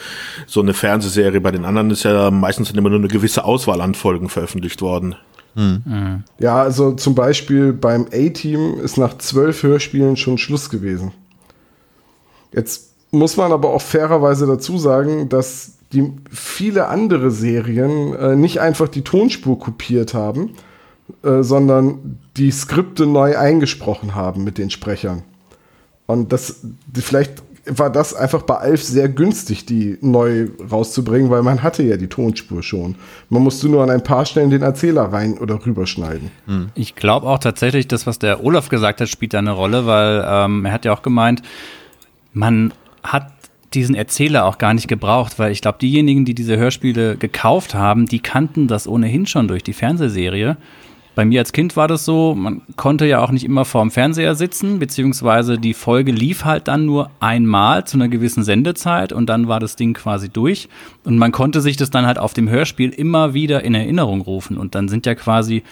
so 0.47 0.61
eine 0.61 0.75
Fernsehserie. 0.75 1.41
Bei 1.41 1.51
den 1.51 1.65
anderen 1.65 1.91
ist 1.91 2.05
ja 2.05 2.31
meistens 2.31 2.71
immer 2.71 2.91
nur 2.91 2.99
eine 2.99 3.09
gewisse 3.09 3.45
Auswahl 3.45 3.81
an 3.81 3.95
Folgen 3.95 4.29
veröffentlicht 4.29 4.83
worden. 4.83 5.17
Ja, 6.39 6.63
also 6.63 6.93
zum 6.93 7.17
Beispiel 7.17 7.73
beim 7.73 8.07
A-Team 8.13 8.79
ist 8.81 8.97
nach 8.97 9.19
zwölf 9.19 9.65
Hörspielen 9.65 10.17
schon 10.17 10.39
Schluss 10.39 10.71
gewesen. 10.71 11.13
Jetzt 12.53 12.93
muss 13.11 13.37
man 13.37 13.51
aber 13.51 13.71
auch 13.71 13.83
fairerweise 13.83 14.47
dazu 14.47 14.79
sagen, 14.79 15.29
dass 15.29 15.78
die 15.93 16.13
viele 16.31 16.89
andere 16.89 17.31
Serien 17.31 18.15
äh, 18.15 18.37
nicht 18.37 18.61
einfach 18.61 18.89
die 18.89 19.03
Tonspur 19.03 19.59
kopiert 19.59 20.15
haben, 20.15 20.51
äh, 21.23 21.43
sondern 21.43 22.19
die 22.37 22.51
Skripte 22.51 23.07
neu 23.07 23.37
eingesprochen 23.37 24.15
haben 24.15 24.45
mit 24.45 24.59
den 24.59 24.71
Sprechern. 24.71 25.23
Und 26.07 26.33
das, 26.33 26.61
vielleicht 26.95 27.43
war 27.67 27.91
das 27.91 28.15
einfach 28.15 28.43
bei 28.43 28.57
Alf 28.57 28.83
sehr 28.83 29.09
günstig, 29.09 29.67
die 29.67 29.99
neu 30.01 30.49
rauszubringen, 30.71 31.31
weil 31.31 31.43
man 31.43 31.63
hatte 31.63 31.83
ja 31.83 31.97
die 31.97 32.07
Tonspur 32.07 32.63
schon. 32.63 32.97
Man 33.29 33.43
musste 33.43 33.69
nur 33.69 33.83
an 33.83 33.91
ein 33.91 34.03
paar 34.03 34.25
Stellen 34.25 34.51
den 34.51 34.63
Erzähler 34.63 35.13
rein 35.13 35.39
oder 35.39 35.65
rüberschneiden. 35.65 36.31
Ich 36.75 36.95
glaube 36.95 37.27
auch 37.27 37.39
tatsächlich, 37.39 37.89
das, 37.89 38.07
was 38.07 38.19
der 38.19 38.43
Olaf 38.45 38.69
gesagt 38.69 39.01
hat, 39.01 39.09
spielt 39.09 39.35
da 39.35 39.39
eine 39.39 39.53
Rolle, 39.53 39.87
weil 39.87 40.25
ähm, 40.27 40.65
er 40.65 40.73
hat 40.73 40.85
ja 40.85 40.93
auch 40.93 41.03
gemeint, 41.03 41.43
man 42.33 42.73
hat 43.03 43.33
diesen 43.79 43.95
Erzähler 43.95 44.45
auch 44.45 44.59
gar 44.59 44.75
nicht 44.75 44.89
gebraucht, 44.89 45.39
weil 45.39 45.53
ich 45.53 45.63
glaube, 45.63 45.79
diejenigen, 45.79 46.25
die 46.25 46.35
diese 46.35 46.57
Hörspiele 46.57 47.17
gekauft 47.17 47.75
haben, 47.75 48.07
die 48.07 48.19
kannten 48.19 48.67
das 48.67 48.87
ohnehin 48.87 49.27
schon 49.27 49.49
durch 49.49 49.63
die 49.63 49.73
Fernsehserie. 49.73 50.57
Bei 51.15 51.25
mir 51.25 51.41
als 51.41 51.53
Kind 51.53 51.77
war 51.77 51.89
das 51.89 52.05
so, 52.05 52.35
man 52.37 52.63
konnte 52.77 53.05
ja 53.07 53.21
auch 53.21 53.33
nicht 53.33 53.45
immer 53.45 53.65
vorm 53.65 53.91
Fernseher 53.91 54.35
sitzen, 54.35 54.79
beziehungsweise 54.79 55.59
die 55.59 55.75
Folge 55.75 56.13
lief 56.13 56.45
halt 56.45 56.69
dann 56.69 56.87
nur 56.87 57.11
einmal 57.19 57.87
zu 57.87 57.97
einer 57.97 58.09
gewissen 58.09 58.45
Sendezeit 58.45 59.13
und 59.13 59.27
dann 59.27 59.49
war 59.49 59.59
das 59.59 59.75
Ding 59.75 59.95
quasi 59.95 60.29
durch. 60.29 60.69
Und 61.05 61.19
man 61.19 61.33
konnte 61.33 61.61
sich 61.61 61.77
das 61.77 61.91
dann 61.91 62.07
halt 62.07 62.19
auf 62.19 62.35
dem 62.35 62.49
Hörspiel 62.49 62.91
immer 62.91 63.35
wieder 63.35 63.65
in 63.65 63.75
Erinnerung 63.75 64.21
rufen. 64.21 64.57
Und 64.57 64.75
dann 64.77 64.89
sind 64.89 65.07
ja 65.07 65.15
quasi, 65.17 65.65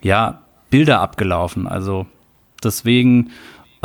ja, 0.00 0.40
Bilder 0.70 1.00
abgelaufen. 1.00 1.66
Also 1.66 2.06
deswegen 2.64 3.30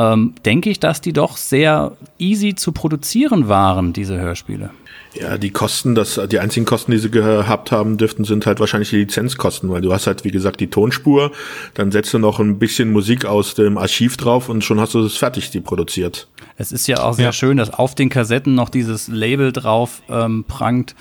ähm, 0.01 0.33
denke 0.45 0.69
ich, 0.69 0.79
dass 0.79 1.01
die 1.01 1.13
doch 1.13 1.37
sehr 1.37 1.91
easy 2.17 2.55
zu 2.55 2.71
produzieren 2.71 3.47
waren, 3.47 3.93
diese 3.93 4.17
Hörspiele. 4.19 4.69
Ja, 5.13 5.37
die 5.37 5.49
Kosten, 5.49 5.93
das, 5.93 6.19
die 6.31 6.39
einzigen 6.39 6.65
Kosten, 6.65 6.91
die 6.93 6.97
sie 6.97 7.11
gehabt 7.11 7.71
haben 7.73 7.97
dürften, 7.97 8.23
sind 8.23 8.45
halt 8.45 8.61
wahrscheinlich 8.61 8.91
die 8.91 8.95
Lizenzkosten, 8.97 9.69
weil 9.69 9.81
du 9.81 9.91
hast 9.91 10.07
halt, 10.07 10.23
wie 10.23 10.31
gesagt, 10.31 10.61
die 10.61 10.69
Tonspur, 10.69 11.31
dann 11.73 11.91
setzt 11.91 12.13
du 12.13 12.19
noch 12.19 12.39
ein 12.39 12.59
bisschen 12.59 12.91
Musik 12.93 13.25
aus 13.25 13.53
dem 13.53 13.77
Archiv 13.77 14.15
drauf 14.15 14.47
und 14.47 14.63
schon 14.63 14.79
hast 14.79 14.93
du 14.93 15.01
es 15.03 15.17
fertig, 15.17 15.49
die 15.51 15.59
produziert. 15.59 16.29
Es 16.57 16.71
ist 16.71 16.87
ja 16.87 17.03
auch 17.03 17.13
sehr 17.13 17.25
Ja. 17.25 17.33
schön, 17.33 17.57
dass 17.57 17.71
auf 17.73 17.93
den 17.93 18.07
Kassetten 18.09 18.55
noch 18.55 18.69
dieses 18.69 19.09
Label 19.09 19.51
drauf 19.51 20.01
ähm, 20.09 20.45
prangt, 20.47 20.95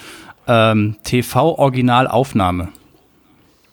ähm, 0.49 0.97
TV-Originalaufnahme. 1.05 2.69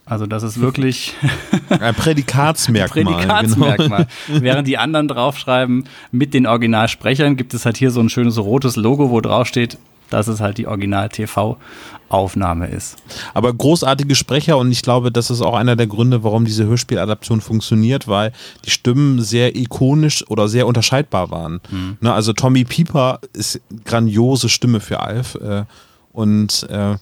Also 0.07 0.25
das 0.25 0.43
ist 0.43 0.59
wirklich 0.59 1.13
Ein 1.69 1.95
Prädikatsmerkmal. 1.95 2.87
Genau. 3.03 3.17
Prädikatsmerkmal. 3.17 4.07
Während 4.27 4.67
die 4.67 4.77
anderen 4.77 5.07
draufschreiben, 5.07 5.85
mit 6.11 6.33
den 6.33 6.47
Originalsprechern 6.47 7.35
gibt 7.35 7.53
es 7.53 7.65
halt 7.65 7.77
hier 7.77 7.91
so 7.91 7.99
ein 7.99 8.09
schönes 8.09 8.37
rotes 8.37 8.75
Logo, 8.75 9.09
wo 9.09 9.21
drauf 9.21 9.47
steht, 9.47 9.77
dass 10.09 10.27
es 10.27 10.39
halt 10.39 10.57
die 10.57 10.67
Original-TV-Aufnahme 10.67 12.67
ist. 12.67 12.95
Aber 13.33 13.53
großartige 13.53 14.15
Sprecher 14.15 14.57
und 14.57 14.71
ich 14.71 14.81
glaube, 14.81 15.11
das 15.11 15.29
ist 15.29 15.41
auch 15.41 15.53
einer 15.53 15.75
der 15.75 15.87
Gründe, 15.87 16.23
warum 16.23 16.45
diese 16.45 16.65
Hörspieladaption 16.65 17.41
funktioniert, 17.41 18.07
weil 18.07 18.31
die 18.65 18.71
Stimmen 18.71 19.21
sehr 19.21 19.55
ikonisch 19.57 20.23
oder 20.29 20.47
sehr 20.47 20.65
unterscheidbar 20.65 21.29
waren. 21.29 21.59
Ne, 21.99 22.13
also 22.13 22.31
Tommy 22.31 22.63
Pieper 22.63 23.19
ist 23.33 23.59
grandiose 23.83 24.47
Stimme 24.47 24.79
für 24.79 25.01
Alf 25.01 25.35
äh, 25.35 25.65
und 26.13 26.65
äh, 26.69 26.95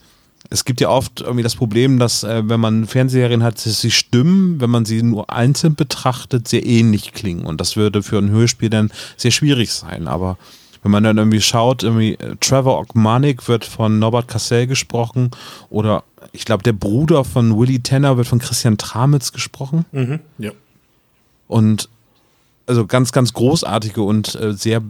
es 0.49 0.65
gibt 0.65 0.81
ja 0.81 0.89
oft 0.89 1.21
irgendwie 1.21 1.43
das 1.43 1.55
Problem, 1.55 1.99
dass 1.99 2.23
äh, 2.23 2.43
wenn 2.47 2.59
man 2.59 2.85
Fernsehserien 2.85 3.43
hat, 3.43 3.65
dass 3.65 3.81
die 3.81 3.91
Stimmen, 3.91 4.61
wenn 4.61 4.69
man 4.69 4.85
sie 4.85 5.01
nur 5.01 5.29
einzeln 5.29 5.75
betrachtet, 5.75 6.47
sehr 6.47 6.65
ähnlich 6.65 7.13
klingen 7.13 7.45
und 7.45 7.61
das 7.61 7.75
würde 7.75 8.03
für 8.03 8.17
ein 8.17 8.29
Hörspiel 8.29 8.69
dann 8.69 8.91
sehr 9.17 9.31
schwierig 9.31 9.71
sein, 9.71 10.07
aber 10.07 10.37
wenn 10.83 10.91
man 10.91 11.03
dann 11.03 11.17
irgendwie 11.17 11.41
schaut, 11.41 11.81
irgendwie 11.81 12.13
äh, 12.13 12.35
Trevor 12.39 12.79
Ogmanik 12.79 13.47
wird 13.47 13.65
von 13.65 13.97
Norbert 13.97 14.27
Cassell 14.27 14.67
gesprochen 14.67 15.31
oder 15.69 16.03
ich 16.31 16.45
glaube, 16.45 16.63
der 16.63 16.73
Bruder 16.73 17.23
von 17.23 17.57
Willy 17.57 17.79
Tanner 17.79 18.17
wird 18.17 18.27
von 18.27 18.39
Christian 18.39 18.77
Tramitz 18.77 19.31
gesprochen. 19.31 19.85
Mhm, 19.91 20.19
ja. 20.37 20.51
Und 21.47 21.89
also 22.67 22.85
ganz, 22.85 23.11
ganz 23.11 23.33
großartige 23.33 24.01
und 24.01 24.35
äh, 24.35 24.53
sehr 24.53 24.81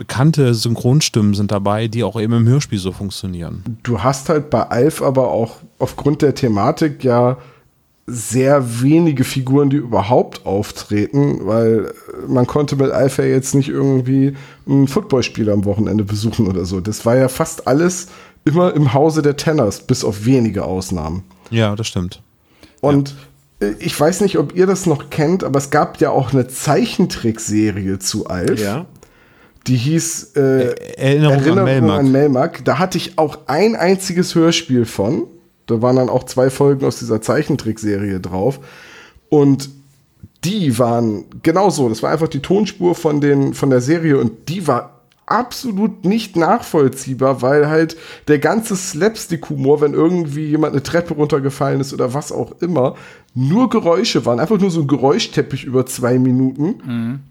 bekannte 0.00 0.54
Synchronstimmen 0.54 1.34
sind 1.34 1.52
dabei, 1.52 1.86
die 1.86 2.04
auch 2.04 2.18
eben 2.18 2.32
im 2.32 2.48
Hörspiel 2.48 2.78
so 2.78 2.90
funktionieren. 2.90 3.62
Du 3.82 4.02
hast 4.02 4.30
halt 4.30 4.48
bei 4.48 4.62
Alf 4.62 5.02
aber 5.02 5.28
auch 5.28 5.56
aufgrund 5.78 6.22
der 6.22 6.34
Thematik 6.34 7.04
ja 7.04 7.36
sehr 8.06 8.80
wenige 8.80 9.24
Figuren, 9.24 9.68
die 9.68 9.76
überhaupt 9.76 10.46
auftreten, 10.46 11.40
weil 11.42 11.92
man 12.26 12.46
konnte 12.46 12.76
mit 12.76 12.90
Alf 12.90 13.18
ja 13.18 13.24
jetzt 13.24 13.54
nicht 13.54 13.68
irgendwie 13.68 14.32
ein 14.66 14.88
Footballspiel 14.88 15.50
am 15.50 15.66
Wochenende 15.66 16.04
besuchen 16.04 16.48
oder 16.48 16.64
so. 16.64 16.80
Das 16.80 17.04
war 17.04 17.16
ja 17.16 17.28
fast 17.28 17.68
alles 17.68 18.06
immer 18.46 18.72
im 18.72 18.94
Hause 18.94 19.20
der 19.20 19.36
Tenners, 19.36 19.80
bis 19.80 20.02
auf 20.02 20.24
wenige 20.24 20.64
Ausnahmen. 20.64 21.24
Ja, 21.50 21.76
das 21.76 21.88
stimmt. 21.88 22.22
Und 22.80 23.14
äh, 23.60 23.74
ich 23.78 24.00
weiß 24.00 24.22
nicht, 24.22 24.38
ob 24.38 24.56
ihr 24.56 24.66
das 24.66 24.86
noch 24.86 25.10
kennt, 25.10 25.44
aber 25.44 25.58
es 25.58 25.68
gab 25.68 26.00
ja 26.00 26.08
auch 26.08 26.32
eine 26.32 26.48
Zeichentrickserie 26.48 27.98
zu 27.98 28.28
Alf. 28.28 28.58
Ja. 28.58 28.86
Die 29.66 29.76
hieß 29.76 30.32
äh, 30.36 30.74
Erinnerung, 30.96 31.58
an 31.58 31.64
Melmark. 31.64 32.00
an 32.00 32.12
Melmark. 32.12 32.64
Da 32.64 32.78
hatte 32.78 32.98
ich 32.98 33.18
auch 33.18 33.38
ein 33.46 33.76
einziges 33.76 34.34
Hörspiel 34.34 34.84
von. 34.84 35.26
Da 35.66 35.82
waren 35.82 35.96
dann 35.96 36.08
auch 36.08 36.24
zwei 36.24 36.50
Folgen 36.50 36.84
aus 36.84 36.98
dieser 36.98 37.20
Zeichentrickserie 37.20 38.20
drauf. 38.20 38.60
Und 39.28 39.70
die 40.44 40.78
waren 40.78 41.26
genauso. 41.42 41.88
Das 41.88 42.02
war 42.02 42.10
einfach 42.10 42.28
die 42.28 42.40
Tonspur 42.40 42.94
von, 42.94 43.20
den, 43.20 43.54
von 43.54 43.70
der 43.70 43.80
Serie 43.80 44.18
und 44.18 44.48
die 44.48 44.66
war 44.66 45.00
absolut 45.26 46.04
nicht 46.04 46.34
nachvollziehbar, 46.34 47.40
weil 47.40 47.68
halt 47.68 47.96
der 48.26 48.40
ganze 48.40 48.74
Slapstick-Humor, 48.74 49.80
wenn 49.80 49.94
irgendwie 49.94 50.46
jemand 50.46 50.72
eine 50.72 50.82
Treppe 50.82 51.14
runtergefallen 51.14 51.80
ist 51.80 51.94
oder 51.94 52.14
was 52.14 52.32
auch 52.32 52.60
immer, 52.60 52.96
nur 53.34 53.70
Geräusche 53.70 54.26
waren. 54.26 54.40
Einfach 54.40 54.58
nur 54.58 54.70
so 54.72 54.80
ein 54.80 54.88
Geräuschteppich 54.88 55.64
über 55.64 55.86
zwei 55.86 56.18
Minuten. 56.18 57.22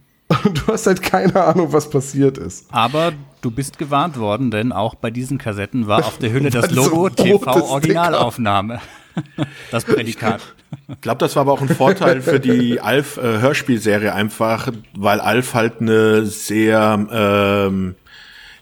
Und 0.43 0.61
du 0.61 0.73
hast 0.73 0.85
halt 0.85 1.01
keine 1.01 1.43
Ahnung, 1.43 1.73
was 1.73 1.89
passiert 1.89 2.37
ist. 2.37 2.67
Aber 2.71 3.13
du 3.41 3.49
bist 3.49 3.77
gewarnt 3.77 4.17
worden, 4.17 4.51
denn 4.51 4.71
auch 4.71 4.95
bei 4.95 5.09
diesen 5.09 5.37
Kassetten 5.37 5.87
war 5.87 6.05
auf 6.05 6.19
der 6.19 6.31
Hülle 6.31 6.49
das 6.51 6.71
Logo 6.71 7.09
TV-Originalaufnahme. 7.09 8.79
Das 9.69 9.83
Prädikat. 9.83 10.39
Ich 10.87 11.01
glaube, 11.01 11.17
das 11.17 11.35
war 11.35 11.41
aber 11.41 11.51
auch 11.51 11.61
ein 11.61 11.67
Vorteil 11.67 12.21
für 12.21 12.39
die 12.39 12.79
Alf-Hörspielserie 12.79 14.13
einfach, 14.13 14.71
weil 14.95 15.19
Alf 15.19 15.55
halt 15.55 15.81
eine 15.81 16.25
sehr 16.25 17.05
ähm, 17.11 17.95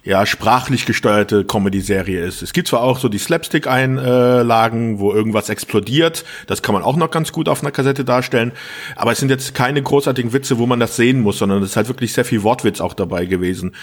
ja, 0.07 0.25
sprachlich 0.25 0.85
gesteuerte 0.85 1.43
Comedy-Serie 1.43 2.23
ist. 2.23 2.41
Es 2.41 2.53
gibt 2.53 2.69
zwar 2.69 2.81
auch 2.81 2.97
so 2.97 3.09
die 3.09 3.17
Slapstick-Einlagen, 3.17 4.99
wo 4.99 5.11
irgendwas 5.11 5.49
explodiert, 5.49 6.23
das 6.47 6.61
kann 6.61 6.71
man 6.71 6.81
auch 6.81 6.95
noch 6.95 7.11
ganz 7.11 7.33
gut 7.33 7.49
auf 7.49 7.61
einer 7.61 7.71
Kassette 7.71 8.05
darstellen, 8.05 8.53
aber 8.95 9.11
es 9.11 9.19
sind 9.19 9.27
jetzt 9.27 9.53
keine 9.53 9.83
großartigen 9.83 10.31
Witze, 10.31 10.59
wo 10.59 10.65
man 10.65 10.79
das 10.79 10.95
sehen 10.95 11.19
muss, 11.19 11.39
sondern 11.39 11.61
es 11.61 11.71
ist 11.71 11.75
halt 11.75 11.89
wirklich 11.89 12.13
sehr 12.13 12.23
viel 12.23 12.43
Wortwitz 12.43 12.79
auch 12.79 12.93
dabei 12.93 13.25
gewesen. 13.25 13.75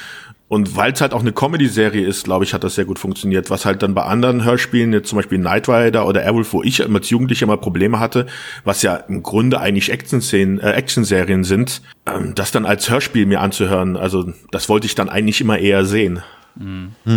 Und 0.47 0.77
weil 0.77 0.93
es 0.93 1.01
halt 1.01 1.15
auch 1.15 1.21
eine 1.21 1.33
Comedy-Serie 1.33 2.07
ist, 2.07 2.25
glaube 2.25 2.45
ich, 2.45 2.53
hat 2.53 2.65
das 2.65 2.75
sehr 2.75 2.85
gut 2.85 2.99
funktioniert. 2.99 3.51
Was 3.51 3.65
halt 3.65 3.83
dann 3.83 3.95
bei 3.95 4.03
anderen 4.03 4.45
Hörspielen, 4.45 4.93
jetzt 4.93 5.09
zum 5.09 5.17
Beispiel 5.17 5.39
Knight 5.39 5.69
Rider 5.69 6.07
oder 6.07 6.23
Airwolf, 6.23 6.53
wo 6.53 6.63
ich 6.63 6.81
immer 6.81 6.99
als 6.99 7.11
Jugendlicher 7.11 7.45
immer 7.45 7.57
Probleme 7.57 7.99
hatte, 7.99 8.27
was 8.63 8.83
ja 8.83 8.97
im 8.97 9.23
Grunde 9.23 9.61
eigentlich 9.61 9.91
Action-Szenen, 9.91 10.61
äh, 10.61 10.73
Action-Serien 10.73 11.45
sind, 11.45 11.81
ähm, 12.07 12.35
das 12.35 12.51
dann 12.51 12.67
als 12.67 12.91
Hörspiel 12.91 13.27
mir 13.27 13.41
anzuhören, 13.41 13.97
also 13.97 14.33
das 14.51 14.69
wollte 14.69 14.87
ich 14.87 14.95
dann 14.95 15.09
eigentlich 15.09 15.41
immer 15.41 15.59
eher 15.59 15.85
sehen. 15.85 16.23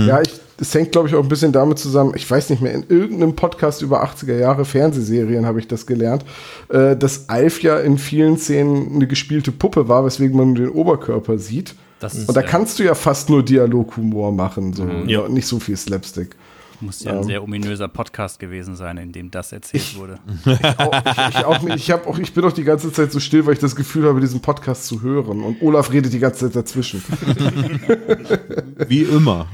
Ja, 0.08 0.22
ich, 0.22 0.32
es 0.60 0.74
hängt, 0.74 0.92
glaube 0.92 1.08
ich, 1.08 1.16
auch 1.16 1.22
ein 1.22 1.30
bisschen 1.30 1.52
damit 1.52 1.78
zusammen, 1.78 2.14
ich 2.16 2.30
weiß 2.30 2.50
nicht 2.50 2.62
mehr, 2.62 2.74
in 2.74 2.86
irgendeinem 2.90 3.36
Podcast 3.36 3.82
über 3.84 4.04
80er 4.04 4.38
Jahre 4.38 4.66
Fernsehserien 4.66 5.46
habe 5.46 5.60
ich 5.60 5.68
das 5.68 5.86
gelernt, 5.86 6.26
äh, 6.70 6.96
dass 6.96 7.30
Alf 7.30 7.62
ja 7.62 7.78
in 7.78 7.98
vielen 7.98 8.38
Szenen 8.38 8.96
eine 8.96 9.06
gespielte 9.06 9.52
Puppe 9.52 9.88
war, 9.88 10.06
weswegen 10.06 10.36
man 10.36 10.54
nur 10.54 10.56
den 10.56 10.70
Oberkörper 10.70 11.38
sieht. 11.38 11.76
Das 12.00 12.14
ist, 12.14 12.30
Und 12.30 12.36
da 12.36 12.42
äh, 12.42 12.46
kannst 12.46 12.78
du 12.80 12.84
ja 12.84 12.94
fast 12.96 13.30
nur 13.30 13.44
Dialoghumor 13.44 14.32
machen, 14.32 14.74
so 14.74 14.88
Ja. 15.08 15.22
und 15.22 15.34
nicht 15.34 15.48
so 15.48 15.60
viel 15.60 15.76
Slapstick. 15.78 16.36
Muss 16.80 17.04
ja 17.04 17.14
ein 17.18 17.24
sehr 17.24 17.42
ominöser 17.42 17.88
Podcast 17.88 18.40
gewesen 18.40 18.76
sein, 18.76 18.98
in 18.98 19.12
dem 19.12 19.32
das 19.32 19.52
erzählt 19.52 19.98
wurde. 19.98 20.20
Auch, 20.78 20.94
ich, 20.94 21.36
ich, 21.40 21.46
auch. 21.46 21.64
Ich, 21.76 21.94
auch, 21.94 22.20
ich 22.20 22.34
bin 22.36 22.44
auch 22.46 22.52
die 22.52 22.64
ganze 22.64 22.92
Zeit 22.94 23.12
so 23.12 23.20
still, 23.20 23.48
weil 23.48 23.54
ich 23.54 23.60
das 23.60 23.76
Gefühl 23.76 24.08
habe, 24.08 24.22
diesen 24.22 24.42
Podcast 24.42 24.86
zu 24.86 25.02
hören. 25.02 25.42
Und 25.42 25.60
Olaf 25.64 25.92
redet 25.92 26.14
die 26.14 26.20
ganze 26.20 26.46
Zeit 26.46 26.56
dazwischen. 26.56 27.02
Wie 28.88 29.02
immer. 29.04 29.48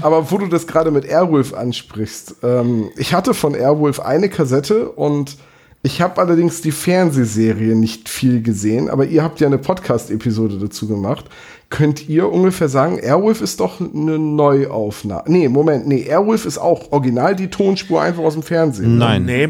Aber 0.00 0.30
wo 0.30 0.38
du 0.38 0.46
das 0.48 0.66
gerade 0.66 0.90
mit 0.90 1.04
Airwolf 1.06 1.54
ansprichst, 1.54 2.36
ähm, 2.42 2.90
ich 2.96 3.14
hatte 3.14 3.34
von 3.34 3.54
Airwolf 3.54 4.00
eine 4.00 4.28
Kassette 4.28 4.90
und 4.90 5.36
ich 5.82 6.00
habe 6.02 6.20
allerdings 6.20 6.62
die 6.62 6.72
Fernsehserie 6.72 7.74
nicht 7.74 8.08
viel 8.08 8.42
gesehen, 8.42 8.90
aber 8.90 9.06
ihr 9.06 9.22
habt 9.22 9.40
ja 9.40 9.46
eine 9.46 9.58
Podcast-Episode 9.58 10.58
dazu 10.58 10.88
gemacht. 10.88 11.26
Könnt 11.68 12.08
ihr 12.08 12.30
ungefähr 12.30 12.68
sagen, 12.68 12.98
Airwolf 12.98 13.40
ist 13.40 13.58
doch 13.58 13.80
eine 13.80 14.18
Neuaufnahme? 14.18 15.24
Nee, 15.26 15.48
Moment, 15.48 15.88
nee, 15.88 16.02
Airwolf 16.02 16.46
ist 16.46 16.58
auch 16.58 16.92
original 16.92 17.34
die 17.34 17.48
Tonspur 17.48 18.00
einfach 18.00 18.22
aus 18.22 18.34
dem 18.34 18.44
Fernsehen. 18.44 18.98
Nein. 18.98 19.24
Nee, 19.24 19.48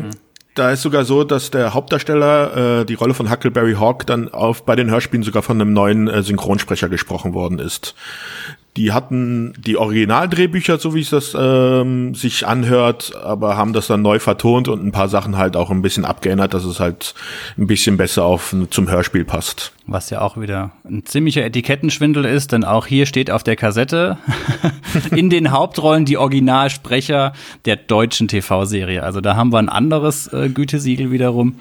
da 0.54 0.70
ist 0.70 0.80
sogar 0.80 1.04
so, 1.04 1.22
dass 1.24 1.50
der 1.50 1.74
Hauptdarsteller 1.74 2.80
äh, 2.80 2.84
die 2.86 2.94
Rolle 2.94 3.12
von 3.12 3.30
Huckleberry 3.30 3.74
Hawk 3.74 4.06
dann 4.06 4.32
auf 4.32 4.64
bei 4.64 4.74
den 4.74 4.90
Hörspielen 4.90 5.22
sogar 5.22 5.42
von 5.42 5.60
einem 5.60 5.74
neuen 5.74 6.08
äh, 6.08 6.22
Synchronsprecher 6.22 6.88
gesprochen 6.88 7.34
worden 7.34 7.58
ist. 7.58 7.94
Die 8.76 8.92
hatten 8.92 9.54
die 9.58 9.76
Originaldrehbücher, 9.76 10.78
so 10.78 10.94
wie 10.94 11.00
es 11.00 11.10
das 11.10 11.36
ähm, 11.38 12.14
sich 12.14 12.46
anhört, 12.46 13.14
aber 13.16 13.56
haben 13.56 13.72
das 13.72 13.86
dann 13.86 14.02
neu 14.02 14.18
vertont 14.18 14.68
und 14.68 14.84
ein 14.84 14.92
paar 14.92 15.08
Sachen 15.08 15.38
halt 15.38 15.56
auch 15.56 15.70
ein 15.70 15.80
bisschen 15.80 16.04
abgeändert, 16.04 16.52
dass 16.52 16.64
es 16.64 16.78
halt 16.78 17.14
ein 17.56 17.66
bisschen 17.66 17.96
besser 17.96 18.24
auf 18.24 18.54
zum 18.70 18.90
Hörspiel 18.90 19.24
passt. 19.24 19.72
Was 19.86 20.10
ja 20.10 20.20
auch 20.20 20.38
wieder 20.38 20.72
ein 20.84 21.06
ziemlicher 21.06 21.44
Etikettenschwindel 21.44 22.24
ist, 22.24 22.52
denn 22.52 22.64
auch 22.64 22.86
hier 22.86 23.06
steht 23.06 23.30
auf 23.30 23.42
der 23.42 23.56
Kassette 23.56 24.18
in 25.10 25.30
den 25.30 25.52
Hauptrollen 25.52 26.04
die 26.04 26.18
Originalsprecher 26.18 27.32
der 27.64 27.76
deutschen 27.76 28.28
TV-Serie. 28.28 29.02
Also 29.02 29.20
da 29.20 29.36
haben 29.36 29.52
wir 29.52 29.58
ein 29.58 29.68
anderes 29.68 30.30
äh, 30.32 30.48
Gütesiegel 30.50 31.10
wiederum. 31.10 31.56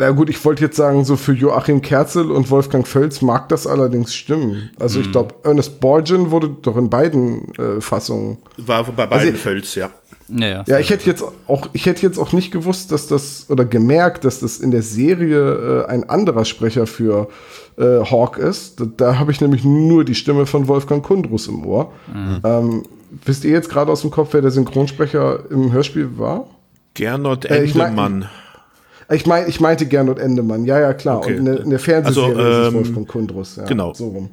Na 0.00 0.10
gut, 0.10 0.28
ich 0.30 0.44
wollte 0.44 0.64
jetzt 0.64 0.76
sagen, 0.76 1.04
so 1.04 1.16
für 1.16 1.32
Joachim 1.32 1.82
Kerzel 1.82 2.30
und 2.30 2.50
Wolfgang 2.50 2.86
Völz 2.88 3.22
mag 3.22 3.48
das 3.50 3.66
allerdings 3.66 4.14
stimmen. 4.14 4.70
Also 4.80 5.00
ich 5.00 5.12
glaube, 5.12 5.34
Ernest 5.44 5.80
Borgen 5.80 6.30
wurde 6.30 6.48
doch 6.62 6.76
in 6.76 6.90
beiden 6.90 7.54
äh, 7.54 7.80
Fassungen. 7.80 8.38
War 8.56 8.84
bei 8.84 9.06
beiden 9.06 9.36
Völz, 9.36 9.74
ja. 9.74 9.90
Ja, 10.28 10.46
ja. 10.46 10.64
Ja, 10.66 10.78
ich 10.78 10.90
hätte 10.90 11.06
jetzt 11.06 11.24
auch, 11.48 11.68
ich 11.72 11.86
hätte 11.86 12.02
jetzt 12.02 12.16
auch 12.18 12.32
nicht 12.32 12.52
gewusst, 12.52 12.92
dass 12.92 13.08
das 13.08 13.46
oder 13.48 13.64
gemerkt, 13.64 14.24
dass 14.24 14.40
das 14.40 14.58
in 14.58 14.70
der 14.70 14.82
Serie 14.82 15.84
äh, 15.84 15.90
ein 15.90 16.08
anderer 16.08 16.44
Sprecher 16.44 16.86
für 16.86 17.28
äh, 17.76 17.82
Hawk 18.04 18.38
ist. 18.38 18.78
Da, 18.80 18.84
da 18.96 19.18
habe 19.18 19.32
ich 19.32 19.40
nämlich 19.40 19.64
nur 19.64 20.04
die 20.04 20.14
Stimme 20.14 20.46
von 20.46 20.68
Wolfgang 20.68 21.02
Kundrus 21.04 21.48
im 21.48 21.66
Ohr. 21.66 21.92
Ähm, 22.44 22.84
wisst 23.24 23.44
ihr 23.44 23.50
jetzt 23.50 23.68
gerade 23.70 23.90
aus 23.90 24.02
dem 24.02 24.10
Kopf, 24.12 24.28
wer 24.32 24.40
der 24.40 24.52
Synchronsprecher 24.52 25.40
im 25.50 25.72
Hörspiel 25.72 26.10
war? 26.16 26.46
Gernot 26.94 27.44
Äh, 27.46 27.64
ich 27.64 27.74
mein- 27.74 27.88
Endemann. 27.88 28.28
Ich, 29.12 29.26
mein, 29.26 29.48
ich 29.48 29.60
meinte 29.60 29.86
Gernot 29.86 30.18
Endemann, 30.18 30.64
ja, 30.64 30.78
ja, 30.80 30.94
klar. 30.94 31.18
Okay. 31.18 31.32
Und 31.32 31.38
in 31.38 31.44
der, 31.46 31.60
in 31.60 31.70
der 31.70 31.78
Fernsehserie 31.78 32.36
Also, 32.36 32.48
ist 32.50 32.56
es 32.58 32.68
ähm, 32.68 32.74
Wolfgang 32.74 33.08
Kundrus. 33.08 33.56
Ja, 33.56 33.64
genau. 33.64 33.92
So 33.94 34.08
rum. 34.08 34.30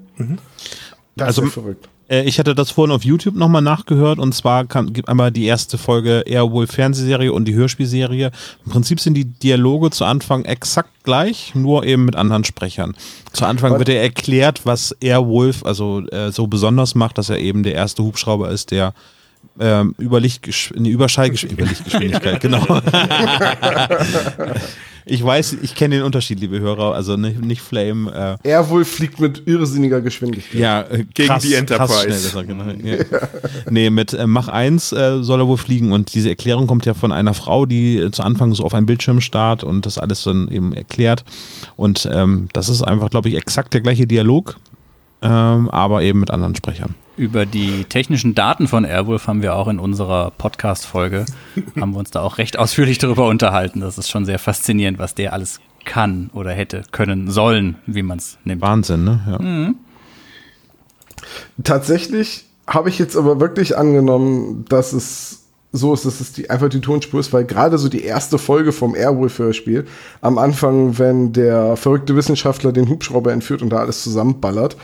Das 1.16 1.28
Also- 1.28 1.42
ist 1.44 1.56
ja 1.56 1.62
verrückt. 1.62 1.90
Äh, 2.10 2.24
Ich 2.24 2.40
hatte 2.40 2.56
das 2.56 2.72
vorhin 2.72 2.94
auf 2.96 3.04
YouTube 3.04 3.36
nochmal 3.36 3.62
nachgehört 3.62 4.18
und 4.20 4.34
zwar 4.34 4.66
kann, 4.66 4.94
gibt 4.94 5.10
einmal 5.10 5.32
die 5.32 5.46
erste 5.46 5.78
Folge 5.78 6.24
Airwolf 6.26 6.72
Fernsehserie 6.72 7.34
und 7.34 7.46
die 7.46 7.54
Hörspielserie. 7.56 8.32
Im 8.66 8.72
Prinzip 8.72 9.00
sind 9.02 9.16
die 9.16 9.26
Dialoge 9.26 9.90
zu 9.90 10.06
Anfang 10.06 10.46
exakt 10.46 11.04
gleich, 11.04 11.54
nur 11.56 11.84
eben 11.84 12.06
mit 12.06 12.16
anderen 12.16 12.44
Sprechern. 12.46 12.96
Zu 13.34 13.46
Anfang 13.46 13.78
wird 13.78 13.90
er 13.90 14.02
erklärt, 14.02 14.62
was 14.66 14.96
Airwolf 15.02 15.66
also 15.66 16.02
äh, 16.08 16.32
so 16.32 16.48
besonders 16.48 16.96
macht, 16.96 17.18
dass 17.18 17.30
er 17.30 17.40
eben 17.40 17.64
der 17.64 17.74
erste 17.76 18.04
Hubschrauber 18.04 18.52
ist, 18.52 18.72
der 18.72 18.94
ähm, 19.60 19.96
über 19.98 20.20
Lichtgesch 20.20 20.74
eine 20.76 20.90
Überschallgesch 20.90 21.44
Überlichtgeschwindigkeit, 21.46 22.40
genau. 22.42 22.66
ich 25.06 25.24
weiß, 25.24 25.58
ich 25.62 25.76
kenne 25.76 25.96
den 25.96 26.04
Unterschied, 26.04 26.40
liebe 26.40 26.60
Hörer, 26.60 26.94
also 26.94 27.18
nicht, 27.18 27.40
nicht 27.40 27.62
Flame. 27.62 28.38
Äh, 28.44 28.50
Er 28.50 28.70
wohl 28.70 28.86
fliegt 28.86 29.20
mit 29.20 29.44
irrsinniger 29.46 30.02
Geschwindigkeit. 30.02 30.60
ja, 30.60 30.82
äh, 30.82 31.06
Gegen 31.14 31.28
krass, 31.30 31.44
die 31.44 31.54
Enterprise. 31.56 32.08
Krass 32.08 32.32
schnell 32.32 32.46
genau. 32.46 32.64
ja. 32.84 32.98
Nee, 33.70 33.90
mit 33.90 34.14
äh, 34.14 34.28
Mach 34.28 34.48
1 34.48 34.92
äh, 34.92 35.24
soll 35.24 35.42
er 35.42 35.48
wohl 35.48 35.58
fliegen 35.58 35.92
und 35.92 36.14
diese 36.14 36.30
Erklärung 36.30 36.68
kommt 36.68 36.86
ja 36.86 36.94
von 36.94 37.12
einer 37.12 37.34
Frau, 37.34 37.66
die 37.66 37.98
äh, 37.98 38.12
zu 38.12 38.24
Anfang 38.24 38.54
so 38.54 38.64
auf 38.64 38.74
einen 38.74 38.86
Bildschirm 38.86 39.22
starrt 39.22 39.64
und 39.64 39.86
das 39.86 39.98
alles 39.98 40.24
dann 40.24 40.50
eben 40.50 40.74
erklärt. 40.74 41.24
Und 41.76 42.08
ähm, 42.12 42.50
das 42.54 42.70
ist 42.70 42.82
einfach, 42.84 43.10
glaube 43.10 43.30
ich, 43.30 43.36
exakt 43.36 43.74
der 43.74 43.82
gleiche 43.82 44.08
Dialog, 44.08 44.58
ähm, 45.22 45.70
aber 45.70 46.02
eben 46.04 46.20
mit 46.20 46.32
anderen 46.32 46.56
Sprechern. 46.56 46.96
Über 47.18 47.48
die 47.48 47.84
technischen 47.86 48.36
Daten 48.36 48.68
von 48.68 48.86
Airwolf 48.86 49.26
haben 49.26 49.42
wir 49.42 49.56
auch 49.56 49.68
in 49.68 49.80
unserer 49.80 50.30
Podcast-Folge, 50.30 51.26
haben 51.80 51.94
wir 51.94 51.98
uns 51.98 52.12
da 52.12 52.22
auch 52.22 52.38
recht 52.38 52.60
ausführlich 52.60 53.00
darüber 53.00 53.28
unterhalten. 53.28 53.80
Das 53.80 53.98
ist 53.98 54.12
schon 54.12 54.24
sehr 54.24 54.38
faszinierend, 54.38 55.00
was 55.00 55.16
der 55.16 55.34
alles 55.34 55.60
kann 55.84 56.30
oder 56.34 56.52
hätte 56.52 56.84
können 56.92 57.32
sollen, 57.32 57.78
wie 57.88 58.04
man 58.04 58.20
es 58.20 58.38
nimmt. 58.44 58.62
Wahnsinn, 58.62 59.04
ne? 59.04 59.74
Ja. 61.16 61.24
Tatsächlich 61.64 62.46
habe 62.68 62.90
ich 62.90 63.00
jetzt 63.00 63.18
aber 63.18 63.40
wirklich 63.40 63.76
angenommen, 63.76 64.66
dass 64.70 64.94
es 64.94 65.46
so 65.72 65.96
ist, 65.96 66.06
dass 66.06 66.22
es 66.22 66.34
die, 66.34 66.52
einfach 66.52 66.70
die 66.70 66.82
Tonspur 66.82 67.20
ist, 67.20 67.34
weil 67.34 67.46
gerade 67.46 67.80
so 67.80 67.90
die 67.90 68.04
erste 68.04 68.38
Folge 68.38 68.72
vom 68.72 68.94
Airwolf-Hörspiel, 68.94 69.88
am 70.22 70.38
Anfang, 70.38 71.00
wenn 71.00 71.34
der 71.34 71.78
verrückte 71.78 72.16
Wissenschaftler 72.16 72.72
den 72.72 72.90
Hubschrauber 72.90 73.34
entführt 73.34 73.64
und 73.64 73.70
da 73.70 73.78
alles 73.78 74.04
zusammenballert, 74.04 74.78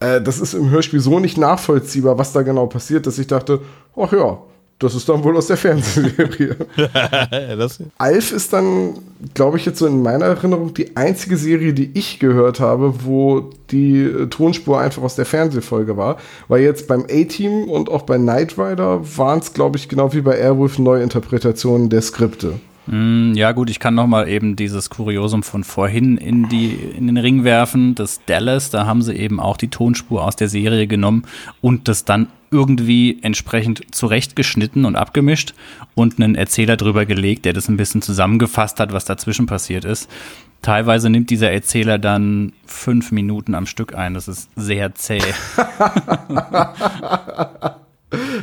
äh, 0.00 0.20
das 0.20 0.40
ist 0.40 0.54
im 0.54 0.70
Hörspiel 0.70 1.00
so 1.00 1.20
nicht 1.20 1.38
nachvollziehbar, 1.38 2.18
was 2.18 2.32
da 2.32 2.42
genau 2.42 2.66
passiert, 2.66 3.06
dass 3.06 3.18
ich 3.18 3.26
dachte, 3.26 3.60
ach 3.96 4.12
ja, 4.12 4.38
das 4.80 4.94
ist 4.94 5.06
dann 5.10 5.22
wohl 5.22 5.36
aus 5.36 5.46
der 5.46 5.58
Fernsehserie. 5.58 6.56
Alf 7.98 8.32
ist 8.32 8.50
dann, 8.54 8.94
glaube 9.34 9.58
ich, 9.58 9.66
jetzt 9.66 9.78
so 9.78 9.86
in 9.86 10.00
meiner 10.00 10.24
Erinnerung 10.24 10.72
die 10.72 10.96
einzige 10.96 11.36
Serie, 11.36 11.74
die 11.74 11.90
ich 11.92 12.18
gehört 12.18 12.60
habe, 12.60 13.04
wo 13.04 13.50
die 13.70 14.04
äh, 14.04 14.26
Tonspur 14.28 14.80
einfach 14.80 15.02
aus 15.02 15.16
der 15.16 15.26
Fernsehfolge 15.26 15.98
war. 15.98 16.16
Weil 16.48 16.62
jetzt 16.62 16.88
beim 16.88 17.02
A-Team 17.02 17.68
und 17.68 17.90
auch 17.90 18.02
bei 18.02 18.16
Knight 18.16 18.56
Rider 18.56 19.02
waren 19.18 19.40
es, 19.40 19.52
glaube 19.52 19.76
ich, 19.76 19.90
genau 19.90 20.14
wie 20.14 20.22
bei 20.22 20.38
Airwolf 20.38 20.78
Neuinterpretationen 20.78 21.90
der 21.90 22.00
Skripte. 22.00 22.54
Mm, 22.86 23.34
Ja, 23.34 23.52
gut, 23.52 23.70
ich 23.70 23.78
kann 23.78 23.94
noch 23.94 24.06
mal 24.06 24.28
eben 24.28 24.56
dieses 24.56 24.90
Kuriosum 24.90 25.42
von 25.42 25.64
vorhin 25.64 26.16
in, 26.16 26.48
die, 26.48 26.72
in 26.72 27.06
den 27.06 27.16
Ring 27.16 27.44
werfen. 27.44 27.94
Das 27.94 28.20
Dallas, 28.26 28.70
da 28.70 28.86
haben 28.86 29.02
sie 29.02 29.14
eben 29.14 29.38
auch 29.40 29.56
die 29.56 29.68
Tonspur 29.68 30.24
aus 30.24 30.36
der 30.36 30.48
Serie 30.48 30.86
genommen 30.86 31.24
und 31.60 31.88
das 31.88 32.04
dann 32.04 32.28
irgendwie 32.50 33.18
entsprechend 33.22 33.94
zurechtgeschnitten 33.94 34.84
und 34.84 34.96
abgemischt 34.96 35.54
und 35.94 36.20
einen 36.20 36.34
Erzähler 36.34 36.76
drüber 36.76 37.06
gelegt, 37.06 37.44
der 37.44 37.52
das 37.52 37.68
ein 37.68 37.76
bisschen 37.76 38.02
zusammengefasst 38.02 38.80
hat, 38.80 38.92
was 38.92 39.04
dazwischen 39.04 39.46
passiert 39.46 39.84
ist. 39.84 40.10
Teilweise 40.60 41.10
nimmt 41.10 41.30
dieser 41.30 41.50
Erzähler 41.52 41.98
dann 41.98 42.52
fünf 42.66 43.12
Minuten 43.12 43.54
am 43.54 43.66
Stück 43.66 43.94
ein. 43.94 44.14
Das 44.14 44.26
ist 44.26 44.50
sehr 44.56 44.94
zäh. 44.94 45.20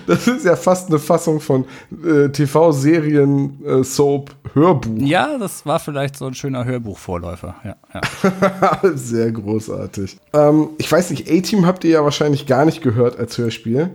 Das 0.06 0.28
ist 0.28 0.46
ja 0.46 0.56
fast 0.56 0.90
eine 0.90 1.00
Fassung 1.00 1.42
von 1.42 1.66
äh, 2.06 2.30
TV-Serien, 2.30 3.64
äh, 3.66 3.84
Soap, 3.84 4.32
Hörbuch. 4.54 4.98
ja, 5.00 5.38
das 5.38 5.66
war 5.66 5.80
vielleicht 5.80 6.16
so 6.16 6.26
ein 6.26 6.34
schöner 6.34 6.64
Hörbuchvorläufer. 6.64 7.56
Ja, 7.64 7.76
ja. 7.94 8.92
Sehr 8.96 9.32
großartig. 9.32 10.18
Ähm, 10.34 10.70
ich 10.78 10.90
weiß 10.90 11.10
nicht, 11.10 11.30
A-Team 11.30 11.66
habt 11.66 11.84
ihr 11.84 11.92
ja 11.92 12.04
wahrscheinlich 12.04 12.46
gar 12.46 12.64
nicht 12.66 12.82
gehört 12.82 13.20
als 13.20 13.38
Hörspiel. 13.38 13.90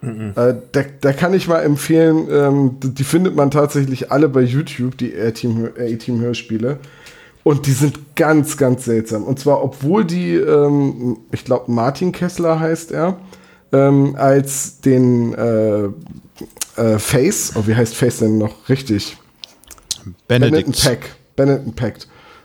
Äh, 0.00 0.54
da, 0.70 0.82
da 1.00 1.12
kann 1.12 1.34
ich 1.34 1.48
mal 1.48 1.58
empfehlen, 1.60 2.28
ähm, 2.30 2.76
die 2.80 2.94
die 2.94 3.04
findet 3.04 3.34
man 3.34 3.50
tatsächlich 3.50 4.12
alle 4.12 4.28
bei 4.28 4.42
YouTube, 4.42 4.96
die 4.96 5.12
A-Team 5.18 5.70
A-Team 5.76 6.20
Hörspiele. 6.20 6.78
Und 7.42 7.66
die 7.66 7.72
sind 7.72 8.14
ganz, 8.14 8.56
ganz 8.56 8.84
seltsam. 8.84 9.24
Und 9.24 9.40
zwar, 9.40 9.62
obwohl 9.62 10.04
die, 10.04 10.34
ähm, 10.34 11.18
ich 11.32 11.44
glaube, 11.44 11.72
Martin 11.72 12.12
Kessler 12.12 12.60
heißt 12.60 12.92
er, 12.92 13.16
ähm, 13.72 14.14
als 14.16 14.80
den 14.80 15.34
äh, 15.34 15.84
äh, 16.76 16.98
Face, 16.98 17.52
oh, 17.56 17.66
wie 17.66 17.74
heißt 17.74 17.94
Face 17.94 18.18
denn 18.18 18.38
noch 18.38 18.68
richtig? 18.68 19.16
Benetton 20.26 20.52
Benedikt. 20.52 20.82
Peck. 20.82 21.16
Benetton 21.36 21.72
Peck. 21.74 21.98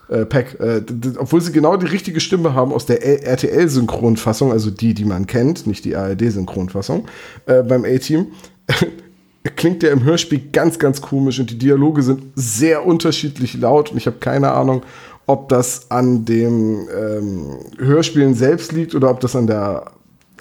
Äh, 0.09 0.25
Peck. 0.25 0.59
Äh, 0.59 0.81
obwohl 1.17 1.41
sie 1.41 1.51
genau 1.51 1.77
die 1.77 1.87
richtige 1.87 2.19
Stimme 2.19 2.53
haben 2.53 2.73
aus 2.73 2.85
der 2.85 3.25
RTL-Synchronfassung, 3.25 4.51
also 4.51 4.69
die, 4.69 4.93
die 4.93 5.05
man 5.05 5.27
kennt, 5.27 5.65
nicht 5.65 5.85
die 5.85 5.95
ARD-Synchronfassung, 5.95 7.07
äh, 7.45 7.63
beim 7.63 7.85
A-Team, 7.85 8.27
klingt 9.55 9.83
der 9.83 9.91
im 9.91 10.03
Hörspiel 10.03 10.41
ganz, 10.51 10.79
ganz 10.79 11.01
komisch 11.01 11.39
und 11.39 11.51
die 11.51 11.57
Dialoge 11.57 12.01
sind 12.01 12.23
sehr 12.35 12.85
unterschiedlich 12.85 13.55
laut 13.55 13.91
und 13.91 13.97
ich 13.97 14.07
habe 14.07 14.17
keine 14.19 14.51
Ahnung, 14.51 14.83
ob 15.25 15.49
das 15.49 15.89
an 15.89 16.25
dem 16.25 16.87
ähm, 16.93 17.57
Hörspielen 17.77 18.33
selbst 18.33 18.71
liegt 18.73 18.93
oder 18.93 19.09
ob 19.09 19.21
das 19.21 19.35
an 19.35 19.47
der 19.47 19.92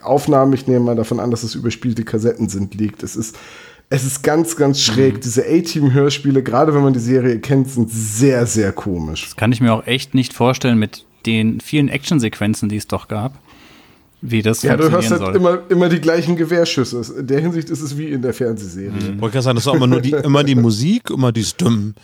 Aufnahme, 0.02 0.54
ich 0.54 0.66
nehme 0.66 0.80
mal 0.84 0.96
davon 0.96 1.20
an, 1.20 1.30
dass 1.30 1.42
es 1.42 1.54
überspielte 1.54 2.04
Kassetten 2.04 2.48
sind, 2.48 2.74
liegt. 2.74 3.02
Es 3.02 3.16
ist, 3.16 3.36
es 3.90 4.04
ist 4.04 4.22
ganz, 4.22 4.56
ganz 4.56 4.80
schräg. 4.80 5.20
Diese 5.20 5.44
A-Team-Hörspiele, 5.46 6.42
gerade 6.42 6.74
wenn 6.74 6.82
man 6.82 6.92
die 6.92 6.98
Serie 6.98 7.38
kennt, 7.38 7.68
sind 7.70 7.90
sehr, 7.90 8.46
sehr 8.46 8.72
komisch. 8.72 9.24
Das 9.26 9.36
kann 9.36 9.52
ich 9.52 9.60
mir 9.60 9.72
auch 9.72 9.86
echt 9.86 10.14
nicht 10.14 10.32
vorstellen 10.32 10.78
mit 10.78 11.04
den 11.26 11.60
vielen 11.60 11.88
Actionsequenzen, 11.88 12.68
die 12.68 12.76
es 12.76 12.88
doch 12.88 13.06
gab. 13.08 13.34
wie 14.20 14.40
das 14.42 14.62
Ja, 14.62 14.76
du 14.76 14.90
hörst 14.90 15.10
halt 15.10 15.20
soll. 15.20 15.36
immer, 15.36 15.58
immer 15.68 15.88
die 15.88 16.00
gleichen 16.00 16.36
Gewehrschüsse. 16.36 17.02
In 17.18 17.26
der 17.26 17.40
Hinsicht 17.40 17.70
ist 17.70 17.80
es 17.80 17.96
wie 17.98 18.08
in 18.08 18.22
der 18.22 18.32
Fernsehserie. 18.32 18.92
Ich 18.98 19.20
wollte 19.20 19.32
gerade 19.34 19.42
sagen, 19.42 19.56
das 19.56 19.64
ist 19.64 19.68
auch 19.68 19.74
immer 19.74 19.86
nur 19.88 20.00
die, 20.00 20.10
immer 20.12 20.44
die 20.44 20.54
Musik, 20.54 21.10
immer 21.10 21.32
dieses 21.32 21.56
Dumm, 21.56 21.94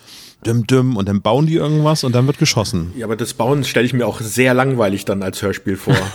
Dumm, 0.43 0.65
Dumm 0.67 0.95
und 0.95 1.09
dann 1.09 1.21
bauen 1.21 1.47
die 1.47 1.55
irgendwas 1.55 2.05
und 2.05 2.15
dann 2.15 2.25
wird 2.25 2.37
geschossen. 2.37 2.93
Ja, 2.95 3.05
aber 3.05 3.17
das 3.17 3.33
Bauen 3.33 3.65
stelle 3.65 3.85
ich 3.85 3.93
mir 3.93 4.07
auch 4.07 4.21
sehr 4.21 4.53
langweilig 4.53 5.03
dann 5.03 5.21
als 5.21 5.41
Hörspiel 5.41 5.75
vor. 5.77 5.95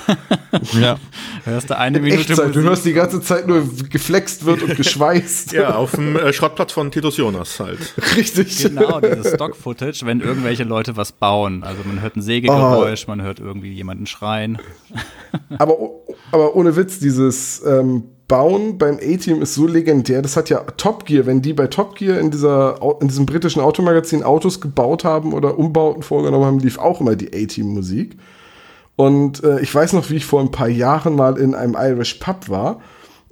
Ja. 0.80 0.98
Hörst 1.44 1.68
du 1.68 1.76
eine 1.76 1.98
In 1.98 2.04
Minute 2.04 2.20
Echtzeit. 2.32 2.54
Du 2.54 2.60
hörst 2.62 2.84
die 2.84 2.92
ganze 2.92 3.20
Zeit 3.20 3.48
nur 3.48 3.68
geflext 3.90 4.44
wird 4.44 4.62
und 4.62 4.76
geschweißt. 4.76 5.50
ja, 5.52 5.74
auf 5.74 5.90
dem 5.96 6.14
äh, 6.16 6.32
Schrottplatz 6.32 6.70
von 6.72 6.92
Titus 6.92 7.16
Jonas 7.16 7.58
halt. 7.58 7.80
Richtig. 8.16 8.62
Genau, 8.62 9.00
dieses 9.00 9.34
Stock-Footage, 9.34 10.06
wenn 10.06 10.20
irgendwelche 10.20 10.62
Leute 10.62 10.96
was 10.96 11.10
bauen. 11.10 11.64
Also 11.64 11.82
man 11.84 12.00
hört 12.00 12.14
ein 12.14 12.22
Sägegeräusch, 12.22 13.08
man 13.08 13.20
hört 13.22 13.40
irgendwie 13.40 13.72
jemanden 13.72 14.06
schreien. 14.06 14.58
Aber, 15.58 15.76
aber 16.30 16.54
ohne 16.54 16.76
Witz, 16.76 17.00
dieses 17.00 17.60
ähm, 17.66 18.04
Bauen 18.34 18.78
beim 18.78 18.96
A-Team 18.96 19.42
ist 19.42 19.54
so 19.54 19.64
legendär. 19.64 20.20
Das 20.20 20.36
hat 20.36 20.50
ja 20.50 20.58
Top 20.76 21.06
Gear, 21.06 21.24
wenn 21.24 21.40
die 21.40 21.52
bei 21.52 21.68
Top 21.68 21.94
Gear 21.94 22.18
in, 22.18 22.32
dieser, 22.32 22.80
in 23.00 23.06
diesem 23.06 23.26
britischen 23.26 23.62
Automagazin 23.62 24.24
Autos 24.24 24.60
gebaut 24.60 25.04
haben 25.04 25.32
oder 25.32 25.56
Umbauten 25.56 26.02
vorgenommen 26.02 26.44
haben, 26.44 26.58
lief 26.58 26.76
auch 26.76 27.00
immer 27.00 27.14
die 27.14 27.28
A-Team-Musik. 27.28 28.16
Und 28.96 29.44
äh, 29.44 29.60
ich 29.60 29.72
weiß 29.72 29.92
noch, 29.92 30.10
wie 30.10 30.16
ich 30.16 30.26
vor 30.26 30.40
ein 30.40 30.50
paar 30.50 30.68
Jahren 30.68 31.14
mal 31.14 31.38
in 31.38 31.54
einem 31.54 31.76
Irish 31.78 32.14
Pub 32.14 32.48
war. 32.48 32.80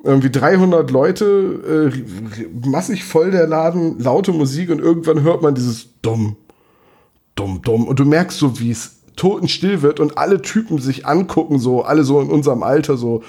Irgendwie 0.04 0.30
300 0.30 0.88
Leute, 0.92 1.90
äh, 1.90 2.68
massig 2.68 3.02
voll 3.02 3.32
der 3.32 3.48
Laden, 3.48 3.98
laute 3.98 4.30
Musik 4.30 4.70
und 4.70 4.78
irgendwann 4.78 5.24
hört 5.24 5.42
man 5.42 5.56
dieses 5.56 6.00
Dumm, 6.02 6.36
dumm, 7.34 7.60
dumm. 7.62 7.88
Und 7.88 7.98
du 7.98 8.04
merkst 8.04 8.38
so, 8.38 8.60
wie 8.60 8.70
es 8.70 9.00
totenstill 9.16 9.82
wird 9.82 9.98
und 9.98 10.16
alle 10.16 10.40
Typen 10.42 10.78
sich 10.78 11.06
angucken, 11.06 11.58
so, 11.58 11.82
alle 11.82 12.04
so 12.04 12.20
in 12.20 12.30
unserem 12.30 12.62
Alter, 12.62 12.96
so 12.96 13.22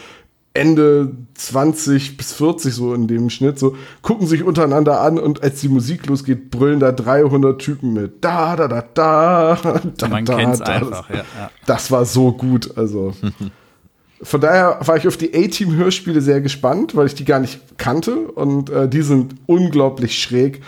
Ende 0.56 1.12
20 1.34 2.16
bis 2.16 2.34
40, 2.34 2.74
so 2.74 2.94
in 2.94 3.08
dem 3.08 3.32
Schnitt, 3.32 3.58
so, 3.58 3.76
gucken 4.04 4.28
sich 4.28 4.44
untereinander 4.44 5.02
an 5.02 5.18
und 5.18 5.42
als 5.42 5.62
die 5.62 5.70
Musik 5.70 6.06
losgeht, 6.06 6.52
brüllen 6.52 6.80
da 6.80 6.92
300 6.92 7.60
Typen 7.60 7.94
mit. 7.94 8.24
Da, 8.24 8.56
da, 8.56 8.68
da, 8.68 8.82
da, 8.94 9.56
da, 9.98 10.08
Man 10.08 10.26
da, 10.26 10.38
kennt's 10.38 10.60
da. 10.60 10.66
einfach, 10.66 11.10
ja, 11.10 11.16
ja. 11.16 11.52
Das 11.66 11.90
war 11.90 12.06
so 12.06 12.32
gut, 12.32 12.78
also. 12.78 13.14
Von 14.22 14.40
daher 14.40 14.80
war 14.86 14.96
ich 14.96 15.08
auf 15.08 15.18
die 15.18 15.34
A-Team-Hörspiele 15.34 16.22
sehr 16.22 16.40
gespannt, 16.40 16.96
weil 16.96 17.08
ich 17.08 17.16
die 17.16 17.26
gar 17.26 17.40
nicht 17.40 17.78
kannte 17.78 18.16
und 18.16 18.70
äh, 18.70 18.88
die 18.88 19.02
sind 19.02 19.36
unglaublich 19.48 20.22
schräg. 20.22 20.62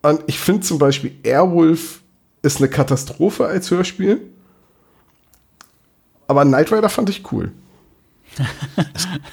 Und 0.00 0.22
ich 0.26 0.38
finde 0.38 0.62
zum 0.62 0.78
Beispiel 0.78 1.12
Airwolf 1.22 2.00
ist 2.42 2.58
eine 2.58 2.68
Katastrophe 2.68 3.46
als 3.46 3.70
Hörspiel. 3.70 4.22
Aber 6.26 6.44
Knight 6.44 6.72
Rider 6.72 6.88
fand 6.88 7.10
ich 7.10 7.30
cool. 7.30 7.52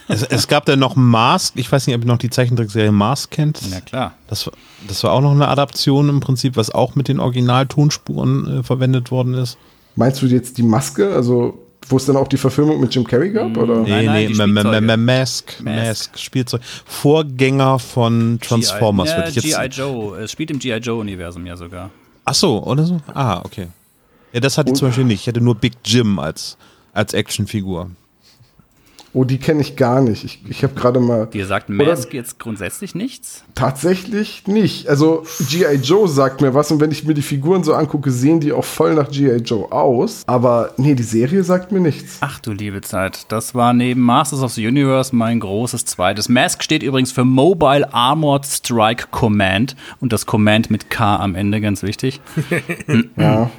Es, 0.07 0.23
es 0.23 0.47
gab 0.47 0.65
dann 0.65 0.79
noch 0.79 0.95
Mask, 0.95 1.53
ich 1.57 1.71
weiß 1.71 1.87
nicht, 1.87 1.95
ob 1.95 2.01
ihr 2.03 2.07
noch 2.07 2.17
die 2.17 2.29
Zeichentrickserie 2.29 2.91
Mask 2.91 3.31
kennt. 3.31 3.61
Na 3.71 3.81
klar. 3.81 4.13
Das, 4.27 4.45
war- 4.47 4.53
das 4.87 5.03
war 5.03 5.11
auch 5.13 5.21
noch 5.21 5.31
eine 5.31 5.47
Adaption 5.47 6.09
im 6.09 6.19
Prinzip, 6.19 6.55
was 6.55 6.71
auch 6.71 6.95
mit 6.95 7.07
den 7.07 7.19
Originaltonspuren 7.19 8.59
äh, 8.59 8.63
verwendet 8.63 9.11
worden 9.11 9.33
ist. 9.35 9.57
Meinst 9.95 10.21
du 10.21 10.25
jetzt 10.27 10.57
die 10.57 10.63
Maske, 10.63 11.13
also 11.13 11.57
wo 11.87 11.97
es 11.97 12.05
dann 12.05 12.17
auch 12.17 12.27
die 12.27 12.37
Verfilmung 12.37 12.79
mit 12.79 12.93
Jim 12.93 13.05
Carrey 13.05 13.31
gab? 13.31 13.55
Oder? 13.57 13.81
Nein, 13.81 14.05
nein, 14.05 14.33
Spielzeuge. 14.33 14.81
Ma- 14.81 14.97
Mask, 14.97 15.59
Mask. 15.63 15.77
Mask, 15.87 16.19
Spielzeug. 16.19 16.61
Vorgänger 16.85 17.79
von 17.79 18.39
Transformers, 18.41 19.15
würde 19.15 19.29
ich 19.29 19.35
jetzt. 19.35 19.45
G.I. 19.57 19.67
Joe. 19.67 20.19
Es 20.19 20.31
spielt 20.31 20.51
im 20.51 20.59
G.I. 20.59 20.77
Joe-Universum 20.77 21.45
ja 21.45 21.55
sogar. 21.57 21.89
Ach 22.25 22.35
so, 22.35 22.63
oder 22.63 22.85
so? 22.85 22.99
Ah, 23.13 23.39
okay. 23.43 23.67
Ja, 24.33 24.39
das 24.39 24.57
hatte 24.57 24.69
ich 24.71 24.77
zum 24.77 24.89
Beispiel 24.89 25.05
nicht. 25.05 25.21
Ich 25.21 25.27
hatte 25.27 25.41
nur 25.41 25.55
Big 25.55 25.73
Jim 25.83 26.19
als, 26.19 26.57
als 26.93 27.13
Actionfigur. 27.13 27.89
Oh, 29.13 29.23
die 29.23 29.37
kenne 29.37 29.61
ich 29.61 29.75
gar 29.75 30.01
nicht. 30.01 30.23
Ich, 30.23 30.39
ich 30.47 30.63
habe 30.63 30.75
gerade 30.75 30.99
mal. 30.99 31.25
Dir 31.27 31.45
sagt 31.45 31.69
Mask 31.69 32.13
jetzt 32.13 32.39
grundsätzlich 32.39 32.93
nichts? 32.93 33.43
Tatsächlich 33.55 34.43
nicht. 34.47 34.87
Also 34.87 35.25
G.I. 35.49 35.75
Joe 35.77 36.07
sagt 36.07 36.41
mir 36.41 36.53
was 36.53 36.71
und 36.71 36.79
wenn 36.79 36.91
ich 36.91 37.05
mir 37.05 37.13
die 37.13 37.21
Figuren 37.21 37.63
so 37.63 37.73
angucke, 37.73 38.11
sehen 38.11 38.39
die 38.39 38.53
auch 38.53 38.65
voll 38.65 38.93
nach 38.95 39.09
G.I. 39.09 39.37
Joe 39.37 39.71
aus. 39.71 40.23
Aber 40.27 40.73
nee, 40.77 40.93
die 40.93 41.03
Serie 41.03 41.43
sagt 41.43 41.71
mir 41.71 41.79
nichts. 41.79 42.17
Ach 42.21 42.39
du 42.39 42.51
liebe 42.51 42.81
Zeit. 42.81 43.25
Das 43.29 43.55
war 43.55 43.73
neben 43.73 44.01
Masters 44.01 44.41
of 44.41 44.53
the 44.53 44.67
Universe 44.67 45.15
mein 45.15 45.39
großes 45.39 45.85
zweites. 45.85 46.29
Mask 46.29 46.63
steht 46.63 46.83
übrigens 46.83 47.11
für 47.11 47.25
Mobile 47.25 47.91
Armored 47.93 48.45
Strike 48.45 49.07
Command 49.11 49.75
und 49.99 50.13
das 50.13 50.25
Command 50.25 50.69
mit 50.69 50.89
K 50.89 51.15
am 51.15 51.35
Ende, 51.35 51.61
ganz 51.61 51.83
wichtig. 51.83 52.21
Ja. 53.17 53.49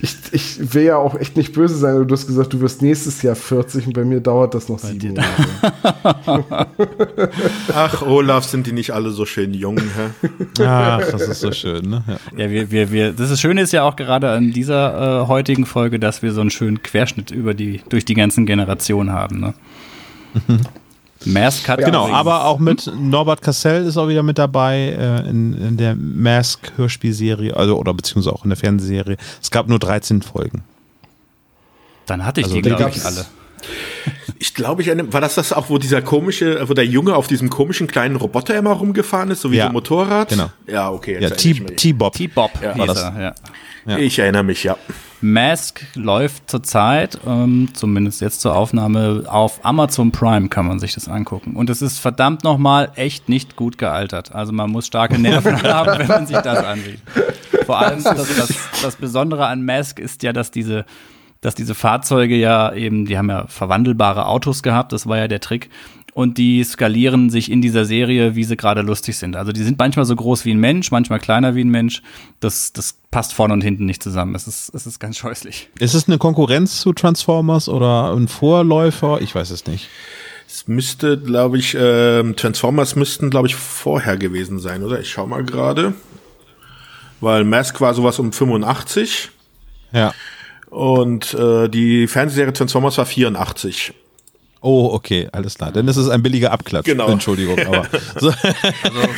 Ich, 0.00 0.16
ich 0.32 0.74
will 0.74 0.84
ja 0.84 0.96
auch 0.96 1.14
echt 1.14 1.36
nicht 1.36 1.52
böse 1.52 1.76
sein, 1.76 2.06
du 2.06 2.12
hast 2.12 2.26
gesagt, 2.26 2.52
du 2.52 2.60
wirst 2.60 2.82
nächstes 2.82 3.22
Jahr 3.22 3.36
40 3.36 3.86
und 3.86 3.92
bei 3.92 4.04
mir 4.04 4.20
dauert 4.20 4.54
das 4.54 4.68
noch 4.68 4.78
sieben 4.78 5.16
Jahre. 5.16 6.66
Ach, 7.74 8.02
Olaf, 8.02 8.44
sind 8.44 8.66
die 8.66 8.72
nicht 8.72 8.92
alle 8.92 9.10
so 9.10 9.24
schön 9.26 9.54
jung, 9.54 9.78
hä? 9.78 10.64
Ach, 10.64 11.10
das 11.10 11.28
ist 11.28 11.40
so 11.40 11.52
schön, 11.52 11.88
ne? 11.88 12.04
Ja. 12.06 12.44
Ja, 12.44 12.50
wir, 12.50 12.70
wir, 12.70 12.90
wir, 12.90 13.12
das 13.12 13.30
ist 13.30 13.40
Schöne 13.40 13.62
ist 13.62 13.72
ja 13.72 13.82
auch 13.82 13.96
gerade 13.96 14.30
an 14.30 14.52
dieser 14.52 15.22
äh, 15.22 15.26
heutigen 15.26 15.66
Folge, 15.66 15.98
dass 15.98 16.22
wir 16.22 16.32
so 16.32 16.40
einen 16.40 16.50
schönen 16.50 16.82
Querschnitt 16.82 17.30
über 17.30 17.54
die, 17.54 17.82
durch 17.88 18.04
die 18.04 18.14
ganzen 18.14 18.46
Generationen 18.46 19.12
haben, 19.12 19.40
ne? 19.40 19.54
Mask 21.26 21.68
hat 21.68 21.78
Genau, 21.78 22.02
übrigens- 22.04 22.18
aber 22.18 22.44
auch 22.44 22.58
mit 22.58 22.90
Norbert 22.98 23.42
Cassell 23.42 23.84
ist 23.86 23.96
auch 23.96 24.08
wieder 24.08 24.22
mit 24.22 24.38
dabei 24.38 24.96
äh, 24.98 25.28
in, 25.28 25.54
in 25.54 25.76
der 25.76 25.94
Mask-Hörspielserie, 25.96 27.56
also 27.56 27.76
oder 27.78 27.94
beziehungsweise 27.94 28.34
auch 28.34 28.44
in 28.44 28.50
der 28.50 28.56
Fernsehserie. 28.56 29.16
Es 29.42 29.50
gab 29.50 29.68
nur 29.68 29.78
13 29.78 30.22
Folgen. 30.22 30.62
Dann 32.06 32.24
hatte 32.24 32.40
ich 32.40 32.46
Also, 32.46 32.56
die, 32.56 32.62
die 32.62 32.68
glaube 32.70 32.92
ich, 32.94 33.04
alle. 33.04 33.24
Ich 34.38 34.52
glaube, 34.52 34.82
ich 34.82 34.88
war 34.88 35.20
das 35.22 35.36
das 35.36 35.52
auch, 35.54 35.70
wo 35.70 35.78
dieser 35.78 36.02
komische, 36.02 36.68
wo 36.68 36.74
der 36.74 36.84
Junge 36.84 37.16
auf 37.16 37.26
diesem 37.28 37.48
komischen 37.48 37.86
kleinen 37.86 38.16
Roboter 38.16 38.54
immer 38.56 38.72
rumgefahren 38.72 39.30
ist, 39.30 39.40
so 39.40 39.50
wie 39.50 39.56
Ja, 39.56 39.64
so 39.64 39.68
ein 39.68 39.72
Motorrad? 39.72 40.28
genau. 40.28 40.50
Ja, 40.66 40.90
okay. 40.90 41.16
Ja. 41.20 41.30
T-Bob. 41.30 42.12
T-Bob 42.12 42.50
Ja, 42.62 42.76
war 42.76 42.86
das. 42.86 42.98
er, 43.02 43.20
ja. 43.20 43.34
Ja. 43.86 43.98
Ich 43.98 44.18
erinnere 44.18 44.42
mich, 44.44 44.64
ja. 44.64 44.76
Mask 45.24 45.84
läuft 45.94 46.50
zurzeit, 46.50 47.18
ähm, 47.26 47.70
zumindest 47.72 48.20
jetzt 48.20 48.42
zur 48.42 48.54
Aufnahme, 48.54 49.24
auf 49.26 49.64
Amazon 49.64 50.12
Prime 50.12 50.48
kann 50.48 50.66
man 50.66 50.78
sich 50.78 50.94
das 50.94 51.08
angucken. 51.08 51.56
Und 51.56 51.70
es 51.70 51.80
ist 51.80 51.98
verdammt 51.98 52.44
nochmal 52.44 52.92
echt 52.96 53.30
nicht 53.30 53.56
gut 53.56 53.78
gealtert. 53.78 54.34
Also 54.34 54.52
man 54.52 54.70
muss 54.70 54.86
starke 54.86 55.18
Nerven 55.18 55.62
haben, 55.62 55.98
wenn 55.98 56.06
man 56.06 56.26
sich 56.26 56.36
das 56.36 56.62
ansieht. 56.62 57.00
Vor 57.64 57.78
allem 57.78 58.04
das, 58.04 58.36
das, 58.36 58.54
das 58.82 58.96
Besondere 58.96 59.46
an 59.46 59.64
Mask 59.64 59.98
ist 59.98 60.22
ja, 60.22 60.34
dass 60.34 60.50
diese, 60.50 60.84
dass 61.40 61.54
diese 61.54 61.74
Fahrzeuge 61.74 62.36
ja 62.36 62.74
eben, 62.74 63.06
die 63.06 63.16
haben 63.16 63.30
ja 63.30 63.46
verwandelbare 63.46 64.26
Autos 64.26 64.62
gehabt, 64.62 64.92
das 64.92 65.06
war 65.06 65.16
ja 65.16 65.26
der 65.26 65.40
Trick. 65.40 65.70
Und 66.14 66.38
die 66.38 66.62
skalieren 66.62 67.28
sich 67.28 67.50
in 67.50 67.60
dieser 67.60 67.84
Serie, 67.84 68.36
wie 68.36 68.44
sie 68.44 68.56
gerade 68.56 68.82
lustig 68.82 69.16
sind. 69.18 69.34
Also 69.34 69.50
die 69.50 69.64
sind 69.64 69.78
manchmal 69.78 70.04
so 70.04 70.14
groß 70.14 70.44
wie 70.44 70.52
ein 70.52 70.60
Mensch, 70.60 70.92
manchmal 70.92 71.18
kleiner 71.18 71.56
wie 71.56 71.62
ein 71.64 71.70
Mensch. 71.70 72.02
Das, 72.38 72.72
das 72.72 72.98
passt 73.10 73.32
vorne 73.34 73.52
und 73.52 73.62
hinten 73.62 73.84
nicht 73.84 74.00
zusammen. 74.00 74.36
Es 74.36 74.46
ist, 74.46 74.72
es 74.74 74.86
ist 74.86 75.00
ganz 75.00 75.18
scheußlich. 75.18 75.70
Ist 75.80 75.94
es 75.94 76.06
eine 76.06 76.18
Konkurrenz 76.18 76.80
zu 76.80 76.92
Transformers 76.92 77.68
oder 77.68 78.14
ein 78.14 78.28
Vorläufer? 78.28 79.20
Ich 79.22 79.34
weiß 79.34 79.50
es 79.50 79.66
nicht. 79.66 79.88
Es 80.46 80.68
müsste, 80.68 81.18
glaube 81.18 81.58
ich, 81.58 81.76
ähm, 81.76 82.36
Transformers 82.36 82.94
müssten, 82.94 83.28
glaube 83.30 83.48
ich, 83.48 83.56
vorher 83.56 84.16
gewesen 84.16 84.60
sein, 84.60 84.84
oder? 84.84 85.00
Ich 85.00 85.10
schau 85.10 85.26
mal 85.26 85.42
gerade. 85.44 85.94
Weil 87.20 87.42
Mask 87.42 87.80
war 87.80 87.92
sowas 87.92 88.20
um 88.20 88.32
85 88.32 89.30
Ja. 89.92 90.14
und 90.70 91.34
äh, 91.34 91.68
die 91.68 92.06
Fernsehserie 92.06 92.52
Transformers 92.52 92.98
war 92.98 93.06
84. 93.06 93.94
Oh, 94.66 94.88
okay, 94.94 95.28
alles 95.30 95.56
klar. 95.56 95.72
Denn 95.72 95.86
es 95.88 95.98
ist 95.98 96.08
ein 96.08 96.22
billiger 96.22 96.50
Abklatsch. 96.50 96.86
Genau. 96.86 97.08
Entschuldigung, 97.08 97.58
aber 97.66 97.84
so, 98.18 98.32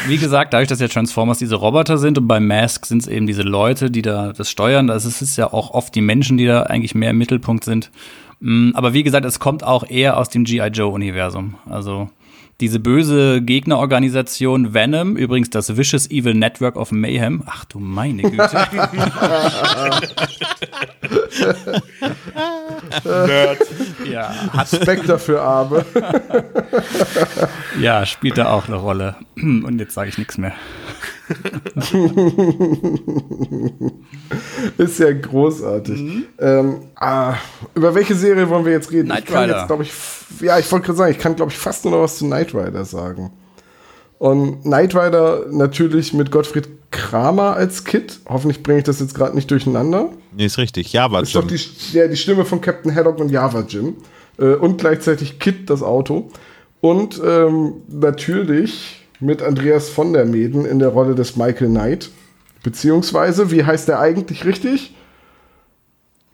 Wie 0.08 0.16
gesagt, 0.16 0.52
dadurch, 0.52 0.66
dass 0.66 0.80
ja 0.80 0.88
Transformers 0.88 1.38
diese 1.38 1.54
Roboter 1.54 1.98
sind 1.98 2.18
und 2.18 2.26
bei 2.26 2.40
Mask 2.40 2.84
sind 2.84 3.02
es 3.02 3.06
eben 3.06 3.28
diese 3.28 3.42
Leute, 3.42 3.88
die 3.88 4.02
da 4.02 4.32
das 4.32 4.50
steuern. 4.50 4.88
Das 4.88 5.04
ist, 5.04 5.22
ist 5.22 5.36
ja 5.36 5.52
auch 5.52 5.70
oft 5.70 5.94
die 5.94 6.00
Menschen, 6.00 6.36
die 6.36 6.46
da 6.46 6.64
eigentlich 6.64 6.96
mehr 6.96 7.10
im 7.10 7.18
Mittelpunkt 7.18 7.62
sind. 7.62 7.92
Mm, 8.40 8.72
Aber 8.74 8.92
wie 8.92 9.04
gesagt, 9.04 9.24
es 9.24 9.38
kommt 9.38 9.62
auch 9.62 9.88
eher 9.88 10.16
aus 10.16 10.30
dem 10.30 10.42
G.I. 10.42 10.66
Joe-Universum. 10.66 11.54
Also 11.70 12.08
diese 12.60 12.80
böse 12.80 13.42
Gegnerorganisation 13.42 14.72
Venom, 14.72 15.16
übrigens 15.16 15.50
das 15.50 15.76
Vicious 15.76 16.10
Evil 16.10 16.32
Network 16.34 16.76
of 16.76 16.90
Mayhem. 16.90 17.42
Ach 17.46 17.66
du 17.66 17.78
meine 17.78 18.22
Güte. 18.22 18.42
ja, 24.10 24.30
hat, 24.52 24.68
Spectre 24.68 25.18
für 25.18 25.42
Arme. 25.42 25.84
ja, 27.80 28.06
spielt 28.06 28.38
da 28.38 28.52
auch 28.52 28.68
eine 28.68 28.76
Rolle. 28.76 29.16
Und 29.36 29.78
jetzt 29.78 29.92
sage 29.94 30.08
ich 30.08 30.16
nichts 30.16 30.38
mehr. 30.38 30.54
Ist 34.78 35.00
ja 35.00 35.12
großartig. 35.12 36.00
Ähm, 36.38 36.76
ah, 36.94 37.34
über 37.74 37.94
welche 37.94 38.14
Serie 38.14 38.48
wollen 38.48 38.64
wir 38.64 38.72
jetzt 38.72 38.92
reden? 38.92 39.06
Knight 39.06 39.24
ich 39.24 39.26
kann 39.26 39.44
Rider. 39.44 39.58
jetzt, 39.58 39.66
glaube 39.66 39.82
ich, 39.82 39.92
ja, 40.40 40.58
ich 40.58 40.70
wollte 40.70 40.86
gerade 40.86 40.98
sagen, 40.98 41.12
ich 41.12 41.18
kann, 41.18 41.36
glaube 41.36 41.50
ich, 41.50 41.58
fast 41.58 41.84
nur 41.84 41.94
noch 41.94 42.02
was 42.02 42.18
zu 42.18 42.26
Knight 42.26 42.54
Rider 42.54 42.84
sagen. 42.84 43.32
Und 44.18 44.62
Knight 44.62 44.94
Rider 44.94 45.46
natürlich 45.50 46.14
mit 46.14 46.30
Gottfried 46.30 46.68
Kramer 46.90 47.54
als 47.54 47.84
Kid. 47.84 48.20
Hoffentlich 48.28 48.62
bringe 48.62 48.78
ich 48.78 48.84
das 48.84 49.00
jetzt 49.00 49.14
gerade 49.14 49.34
nicht 49.34 49.50
durcheinander. 49.50 50.10
nee, 50.34 50.46
ist 50.46 50.58
richtig. 50.58 50.92
Ja, 50.92 51.10
war 51.10 51.20
Das 51.20 51.28
ist 51.28 51.36
doch 51.36 51.46
die, 51.46 51.58
ja, 51.92 52.08
die 52.08 52.16
Stimme 52.16 52.44
von 52.44 52.60
Captain 52.60 52.94
Haddock 52.94 53.18
und 53.18 53.30
Java 53.30 53.64
Jim. 53.68 53.96
Äh, 54.38 54.54
und 54.54 54.78
gleichzeitig 54.78 55.38
Kit 55.38 55.68
das 55.68 55.82
Auto. 55.82 56.30
Und 56.80 57.20
ähm, 57.24 57.74
natürlich 57.88 59.05
mit 59.20 59.42
Andreas 59.42 59.88
von 59.88 60.12
der 60.12 60.24
Meden 60.24 60.64
in 60.64 60.78
der 60.78 60.88
Rolle 60.88 61.14
des 61.14 61.36
Michael 61.36 61.68
Knight. 61.68 62.10
Beziehungsweise, 62.62 63.50
wie 63.50 63.64
heißt 63.64 63.88
der 63.88 64.00
eigentlich 64.00 64.44
richtig? 64.44 64.94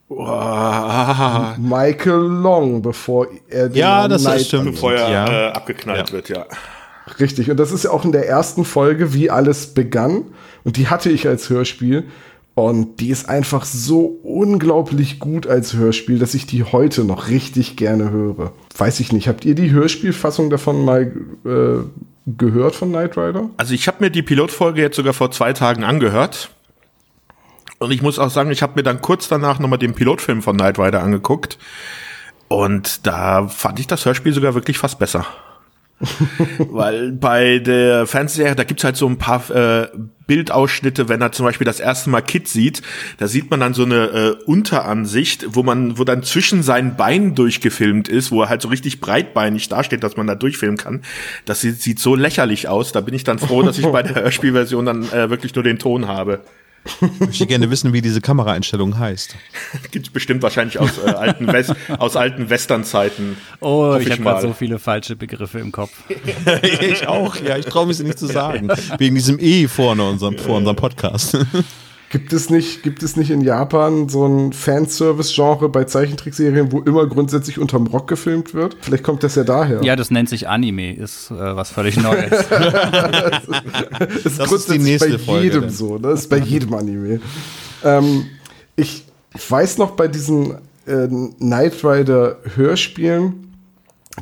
Wow. 0.09 1.57
Michael 1.59 2.21
Long, 2.21 2.83
bevor 2.83 3.29
er 3.49 3.69
den 3.69 3.77
Ja, 3.79 4.09
das 4.09 4.23
Knight 4.23 4.43
stimmt. 4.43 4.65
Bevor 4.73 4.93
er 4.93 5.11
Ja. 5.11 5.49
äh, 5.49 5.53
abgeknallt 5.53 6.09
Ja. 6.09 6.13
wird, 6.13 6.29
ja. 6.29 6.47
Richtig, 7.19 7.51
und 7.51 7.57
das 7.59 7.73
ist 7.73 7.85
ja 7.85 7.91
auch 7.91 8.05
in 8.05 8.13
der 8.13 8.29
ersten 8.29 8.65
Folge, 8.65 9.13
wie 9.15 9.31
alles 9.31 9.75
begann. 9.75 10.25
Und 10.65 10.77
die 10.77 10.89
hatte 10.89 11.11
ich 11.11 11.27
als 11.27 11.51
Hörspiel. 11.51 12.05
Und 12.55 13.01
die 13.01 13.09
ist 13.09 13.31
einfach 13.31 13.65
so 13.65 14.19
unglaublich 14.23 15.19
gut 15.19 15.47
als 15.47 15.73
Hörspiel, 15.73 16.19
dass 16.19 16.35
ich 16.35 16.47
die 16.47 16.65
heute 16.65 17.03
noch 17.05 17.29
richtig 17.29 17.77
gerne 17.77 18.11
höre. 18.11 18.53
Weiß 18.77 19.01
ich 19.01 19.11
nicht, 19.13 19.27
habt 19.27 19.47
ihr 19.47 19.55
die 19.55 19.71
Hörspielfassung 19.71 20.51
davon 20.51 20.85
mal 20.85 21.13
äh, 21.47 21.83
gehört 22.27 22.75
von 22.75 22.91
Knight 22.91 23.17
Rider? 23.17 23.51
Also 23.57 23.75
ich 23.75 23.89
habe 23.89 23.99
mir 24.01 24.11
die 24.11 24.23
Pilotfolge 24.23 24.81
jetzt 24.81 24.97
sogar 24.97 25.13
vor 25.13 25.31
zwei 25.31 25.53
Tagen 25.53 25.85
angehört. 25.85 26.51
Und 27.79 27.91
ich 27.91 28.03
muss 28.03 28.19
auch 28.19 28.31
sagen, 28.31 28.51
ich 28.51 28.63
habe 28.63 28.75
mir 28.77 28.85
dann 28.85 29.01
kurz 29.01 29.29
danach 29.29 29.59
nochmal 29.59 29.79
den 29.79 29.95
Pilotfilm 29.95 30.43
von 30.43 30.57
Knight 30.57 30.79
Rider 30.79 31.03
angeguckt. 31.03 31.59
Und 32.49 33.07
da 33.07 33.49
fand 33.49 33.81
ich 33.81 33.87
das 33.87 34.05
Hörspiel 34.05 34.33
sogar 34.33 34.55
wirklich 34.55 34.79
fast 34.79 34.99
besser. 34.99 35.27
Weil 36.59 37.13
bei 37.13 37.59
der 37.59 38.07
Fernsehserie, 38.07 38.55
da 38.55 38.65
gibt's 38.65 38.85
halt 38.85 38.97
so 38.97 39.07
ein 39.07 39.19
paar 39.19 39.51
äh, 39.51 39.89
Bildausschnitte, 40.27 41.09
wenn 41.09 41.21
er 41.21 41.33
zum 41.33 41.45
Beispiel 41.45 41.65
das 41.65 41.81
erste 41.81 42.11
Mal 42.11 42.23
Kid 42.23 42.49
sieht, 42.49 42.83
da 43.19 43.29
sieht 43.29 43.51
man 43.51 43.61
dann 43.61 43.75
so 43.75 43.85
eine 43.85 43.97
äh, 43.97 44.45
Unteransicht, 44.45 45.47
wo 45.49 45.63
man, 45.63 45.99
wo 45.99 46.05
dann 46.05 46.23
zwischen 46.23 46.63
seinen 46.63 46.97
Beinen 46.97 47.35
durchgefilmt 47.35 48.09
ist, 48.09 48.31
wo 48.31 48.43
er 48.43 48.49
halt 48.49 48.63
so 48.63 48.69
richtig 48.69 49.01
breitbeinig 49.01 49.69
dasteht, 49.69 50.03
dass 50.03 50.17
man 50.17 50.27
da 50.27 50.35
durchfilmen 50.35 50.79
kann. 50.79 51.03
Das 51.45 51.61
sieht, 51.61 51.81
sieht 51.81 51.99
so 51.99 52.15
lächerlich 52.15 52.69
aus. 52.69 52.93
Da 52.93 53.01
bin 53.01 53.15
ich 53.15 53.25
dann 53.25 53.39
froh, 53.39 53.63
dass 53.63 53.79
ich 53.79 53.87
bei 53.87 54.03
der 54.03 54.15
Hörspielversion 54.23 54.87
dann 54.87 55.11
äh, 55.13 55.31
wirklich 55.31 55.55
nur 55.55 55.65
den 55.65 55.79
Ton 55.79 56.09
habe. 56.09 56.41
Ich 56.85 57.21
möchte 57.21 57.47
gerne 57.47 57.71
wissen, 57.71 57.93
wie 57.93 58.03
diese 58.03 58.21
Kameraeinstellung 58.21 58.99
heißt. 58.99 59.37
Gibt's 59.93 60.11
bestimmt 60.11 60.43
wahrscheinlich 60.43 60.79
aus 60.79 60.99
äh, 60.99 61.11
alten 61.11 61.47
West 61.47 61.75
aus 61.99 62.17
alten 62.17 62.51
Westernzeiten. 62.51 63.37
Oh, 63.61 63.97
ich 63.99 64.07
ich 64.07 64.13
habe 64.13 64.23
gerade 64.23 64.43
so 64.43 64.53
viele 64.53 64.79
falsche 64.79 65.15
Begriffe 65.15 65.61
im 65.61 65.71
Kopf. 65.71 65.93
ich 66.63 67.07
auch, 67.07 67.37
ja, 67.37 67.57
ich 67.57 67.67
traue 67.67 67.87
mich 67.87 67.99
nicht 68.01 68.19
zu 68.19 68.27
sagen. 68.27 68.69
Wegen 68.99 69.15
diesem 69.15 69.39
E 69.39 69.69
vorne 69.69 70.05
unserem, 70.05 70.39
vor 70.39 70.57
unserem 70.57 70.77
Podcast. 70.77 71.37
Gibt 72.13 72.35
es 72.35 72.51
nicht, 72.51 72.83
gibt 72.83 73.03
es 73.03 73.17
nicht 73.17 73.31
in 73.31 73.41
Japan 73.41 74.11
so 74.11 74.27
ein 74.27 74.53
Fanservice-Genre 74.53 75.71
bei 75.71 75.85
Zeichentrickserien, 75.85 76.71
wo 76.71 76.81
immer 76.81 77.07
grundsätzlich 77.07 77.59
unterm 77.59 77.87
Rock 77.87 78.07
gefilmt 78.07 78.53
wird? 78.53 78.77
Vielleicht 78.83 79.03
kommt 79.03 79.23
das 79.23 79.35
ja 79.35 79.45
daher. 79.45 79.83
Ja, 79.83 79.97
das 79.97 80.11
nennt 80.11 80.29
sich 80.29 80.47
Anime, 80.47 80.95
ist 80.95 81.31
äh, 81.31 81.57
was 81.57 81.71
völlig 81.71 81.97
Neues. 81.97 82.31
Das 83.99 84.27
ist 84.27 84.39
Das 84.39 84.53
ist 84.53 84.71
die 84.71 84.79
nächste 84.79 85.13
bei 85.13 85.19
Folge 85.19 85.45
jedem 85.45 85.61
dann. 85.63 85.71
so. 85.71 85.97
Das 85.97 86.21
ist 86.21 86.29
bei 86.29 86.37
jedem 86.37 86.75
Anime. 86.75 87.21
ähm, 87.83 88.27
ich 88.77 89.05
weiß 89.49 89.79
noch 89.79 89.93
bei 89.93 90.07
diesen 90.07 90.51
äh, 90.87 91.09
Knight 91.39 91.83
Rider 91.83 92.37
Hörspielen, 92.57 93.55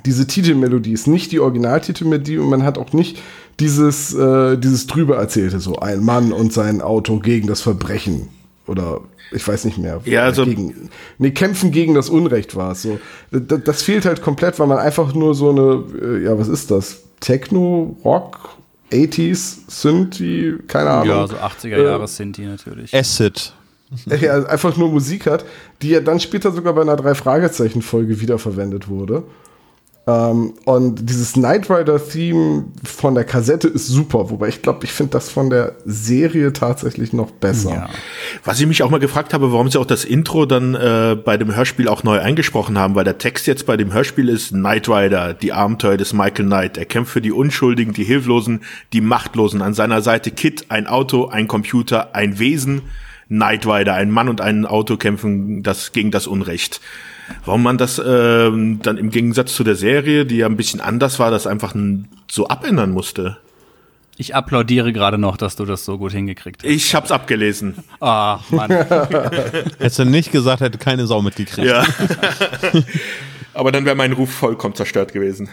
diese 0.07 0.29
Titelmelodie 0.29 0.92
ist 0.92 1.09
nicht 1.09 1.33
die 1.33 1.40
Originaltitelmelodie 1.40 2.38
und 2.38 2.48
man 2.48 2.62
hat 2.62 2.79
auch 2.79 2.92
nicht 2.92 3.20
dieses, 3.61 4.14
äh, 4.14 4.57
dieses 4.57 4.87
drüber 4.87 5.16
erzählte, 5.16 5.61
so 5.61 5.77
ein 5.77 6.03
Mann 6.05 6.33
und 6.33 6.53
sein 6.53 6.81
Auto 6.81 7.18
gegen 7.18 7.46
das 7.46 7.61
Verbrechen 7.61 8.29
oder 8.66 9.01
ich 9.33 9.46
weiß 9.46 9.64
nicht 9.66 9.79
mehr. 9.79 10.01
Ja, 10.05 10.23
also- 10.25 10.44
gegen, 10.44 10.90
nee, 11.18 11.31
kämpfen 11.31 11.70
gegen 11.70 11.94
das 11.94 12.09
Unrecht 12.11 12.57
war 12.57 12.73
es 12.73 12.83
so. 12.83 12.99
Das, 13.31 13.61
das 13.64 13.83
fehlt 13.83 14.05
halt 14.05 14.23
komplett, 14.23 14.59
weil 14.59 14.66
man 14.66 14.79
einfach 14.79 15.14
nur 15.14 15.35
so 15.35 15.51
eine, 15.51 15.85
äh, 16.03 16.25
ja, 16.25 16.37
was 16.38 16.49
ist 16.49 16.70
das? 16.70 17.03
Techno, 17.20 17.96
Rock, 18.05 18.51
80s, 18.90 19.59
Synthi, 19.68 20.55
keine 20.66 20.90
Ahnung. 20.90 21.09
ja, 21.09 21.27
so 21.29 21.37
80er 21.37 21.81
Jahre 21.83 22.09
sind 22.09 22.37
die 22.37 22.46
natürlich. 22.46 22.94
Acid. 22.94 23.53
Ja, 24.20 24.44
einfach 24.44 24.77
nur 24.77 24.88
Musik 24.88 25.27
hat, 25.27 25.44
die 25.83 25.88
ja 25.88 26.01
dann 26.01 26.20
später 26.20 26.53
sogar 26.53 26.75
bei 26.75 26.83
einer 26.83 26.94
Drei-Fragezeichen-Folge 26.94 28.20
wiederverwendet 28.20 28.88
wurde. 28.88 29.25
Ähm, 30.06 30.54
und 30.64 31.08
dieses 31.08 31.34
Knight 31.34 31.68
Rider-Theme 31.68 32.64
von 32.84 33.14
der 33.14 33.24
Kassette 33.24 33.68
ist 33.68 33.86
super, 33.86 34.30
wobei 34.30 34.48
ich 34.48 34.62
glaube, 34.62 34.84
ich 34.84 34.92
finde 34.92 35.12
das 35.12 35.28
von 35.28 35.50
der 35.50 35.76
Serie 35.84 36.52
tatsächlich 36.52 37.12
noch 37.12 37.30
besser. 37.30 37.70
Ja. 37.70 37.88
Was 38.44 38.58
ich 38.60 38.66
mich 38.66 38.82
auch 38.82 38.90
mal 38.90 38.98
gefragt 38.98 39.34
habe, 39.34 39.52
warum 39.52 39.70
sie 39.70 39.78
auch 39.78 39.86
das 39.86 40.04
Intro 40.04 40.46
dann 40.46 40.74
äh, 40.74 41.16
bei 41.22 41.36
dem 41.36 41.54
Hörspiel 41.54 41.88
auch 41.88 42.02
neu 42.02 42.18
eingesprochen 42.18 42.78
haben, 42.78 42.94
weil 42.94 43.04
der 43.04 43.18
Text 43.18 43.46
jetzt 43.46 43.66
bei 43.66 43.76
dem 43.76 43.92
Hörspiel 43.92 44.28
ist 44.28 44.50
Knight 44.50 44.88
Rider, 44.88 45.34
die 45.34 45.52
Abenteuer 45.52 45.98
des 45.98 46.12
Michael 46.14 46.46
Knight. 46.46 46.78
Er 46.78 46.86
kämpft 46.86 47.12
für 47.12 47.20
die 47.20 47.32
Unschuldigen, 47.32 47.92
die 47.92 48.04
Hilflosen, 48.04 48.62
die 48.92 49.02
Machtlosen. 49.02 49.60
An 49.60 49.74
seiner 49.74 50.00
Seite 50.00 50.30
Kid, 50.30 50.66
ein 50.70 50.86
Auto, 50.86 51.26
ein 51.26 51.46
Computer, 51.46 52.14
ein 52.14 52.38
Wesen. 52.38 52.82
Knight 53.28 53.64
Rider, 53.64 53.94
ein 53.94 54.10
Mann 54.10 54.28
und 54.28 54.40
ein 54.40 54.66
Auto 54.66 54.96
kämpfen 54.96 55.62
das 55.62 55.92
gegen 55.92 56.10
das 56.10 56.26
Unrecht. 56.26 56.80
Warum 57.45 57.62
man 57.62 57.79
das 57.79 58.01
ähm, 58.05 58.81
dann 58.83 58.99
im 58.99 59.11
Gegensatz 59.11 59.55
zu 59.55 59.64
der 59.64 59.77
Serie, 59.77 60.27
die 60.27 60.38
ja 60.38 60.47
ein 60.47 60.57
bisschen 60.57 60.81
anders 60.81 61.19
war, 61.19 61.31
das 61.31 61.47
einfach 61.47 61.75
so 62.31 62.49
abändern 62.49 62.90
musste. 62.90 63.38
Ich 64.16 64.35
applaudiere 64.35 64.93
gerade 64.93 65.16
noch, 65.16 65.38
dass 65.38 65.57
du 65.57 65.64
das 65.64 65.87
so 65.87 65.97
gut 65.97 66.12
hingekriegt 66.12 66.62
hast. 66.62 66.71
Ich 66.71 66.95
hab's 66.95 67.11
abgelesen. 67.11 67.77
Ach, 68.01 68.43
Mann. 68.51 68.71
Hättest 69.79 69.99
du 69.99 70.05
nicht 70.05 70.31
gesagt, 70.31 70.61
hätte 70.61 70.77
keine 70.77 71.07
Sau 71.07 71.23
mitgekriegt. 71.23 71.66
Ja. 71.66 71.87
aber 73.55 73.73
dann 73.73 73.87
wäre 73.87 73.97
mein 73.97 74.12
Ruf 74.12 74.31
vollkommen 74.31 74.75
zerstört 74.75 75.14
gewesen. 75.14 75.49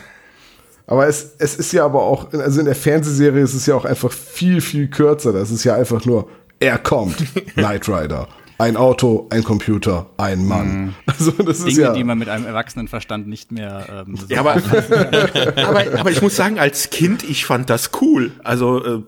Aber 0.85 1.07
es, 1.07 1.35
es 1.39 1.55
ist 1.55 1.71
ja 1.71 1.85
aber 1.85 2.01
auch, 2.01 2.33
also 2.33 2.59
in 2.59 2.65
der 2.65 2.75
Fernsehserie 2.75 3.41
ist 3.41 3.53
es 3.53 3.65
ja 3.67 3.75
auch 3.75 3.85
einfach 3.85 4.11
viel, 4.11 4.59
viel 4.59 4.89
kürzer. 4.89 5.31
Das 5.31 5.49
ist 5.49 5.63
ja 5.63 5.75
einfach 5.75 6.05
nur, 6.05 6.29
er 6.59 6.77
kommt, 6.77 7.17
Knight 7.53 7.87
Rider. 7.87 8.27
Ein 8.59 8.75
Auto, 8.75 9.27
ein 9.29 9.43
Computer, 9.43 10.07
ein 10.17 10.45
Mann. 10.45 10.95
Also 11.05 11.31
das 11.31 11.59
ist 11.59 11.67
Dinge, 11.67 11.81
ja. 11.81 11.93
die 11.93 12.03
man 12.03 12.17
mit 12.17 12.29
einem 12.29 12.45
Erwachsenenverstand 12.45 13.27
nicht 13.27 13.51
mehr 13.51 14.05
ähm, 14.07 14.17
so 14.17 14.25
Ja, 14.27 14.41
aber, 14.41 14.55
aber, 15.55 15.99
aber 15.99 16.11
ich 16.11 16.21
muss 16.21 16.35
sagen, 16.35 16.59
als 16.59 16.89
Kind, 16.89 17.23
ich 17.23 17.45
fand 17.45 17.69
das 17.69 17.91
cool. 18.01 18.31
Also, 18.43 18.83
äh, 18.83 19.03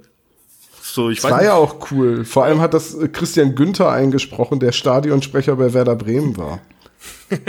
so, 0.82 1.10
ich 1.10 1.18
Das 1.22 1.26
weiß 1.26 1.32
war 1.32 1.44
ja 1.44 1.54
auch 1.54 1.92
cool. 1.92 2.26
Vor 2.26 2.46
allem 2.46 2.62
hat 2.62 2.74
das 2.74 2.96
äh, 2.96 3.08
Christian 3.08 3.56
Günther 3.56 3.92
eingesprochen, 3.92 4.60
der 4.60 4.72
Stadionsprecher 4.72 5.56
bei 5.56 5.74
Werder 5.74 5.96
Bremen 5.96 6.38
war. 6.38 6.60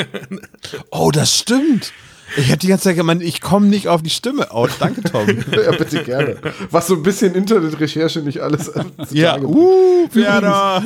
Oh, 0.90 1.10
das 1.10 1.38
stimmt. 1.38 1.92
Ich 2.36 2.48
habe 2.48 2.58
die 2.58 2.68
ganze 2.68 2.84
Zeit 2.84 2.96
gemeint, 2.96 3.22
ich 3.22 3.40
komme 3.40 3.66
nicht 3.66 3.88
auf 3.88 4.02
die 4.02 4.10
Stimme. 4.10 4.48
Oh, 4.52 4.68
danke, 4.78 5.02
Tom. 5.02 5.26
ja, 5.52 5.70
bitte 5.72 6.02
gerne. 6.04 6.36
Was 6.70 6.86
so 6.86 6.94
ein 6.94 7.02
bisschen 7.02 7.34
Internetrecherche 7.34 8.20
nicht 8.20 8.40
alles 8.40 8.70
ja, 9.10 9.40
uh, 9.40 10.08
Werder. 10.12 10.82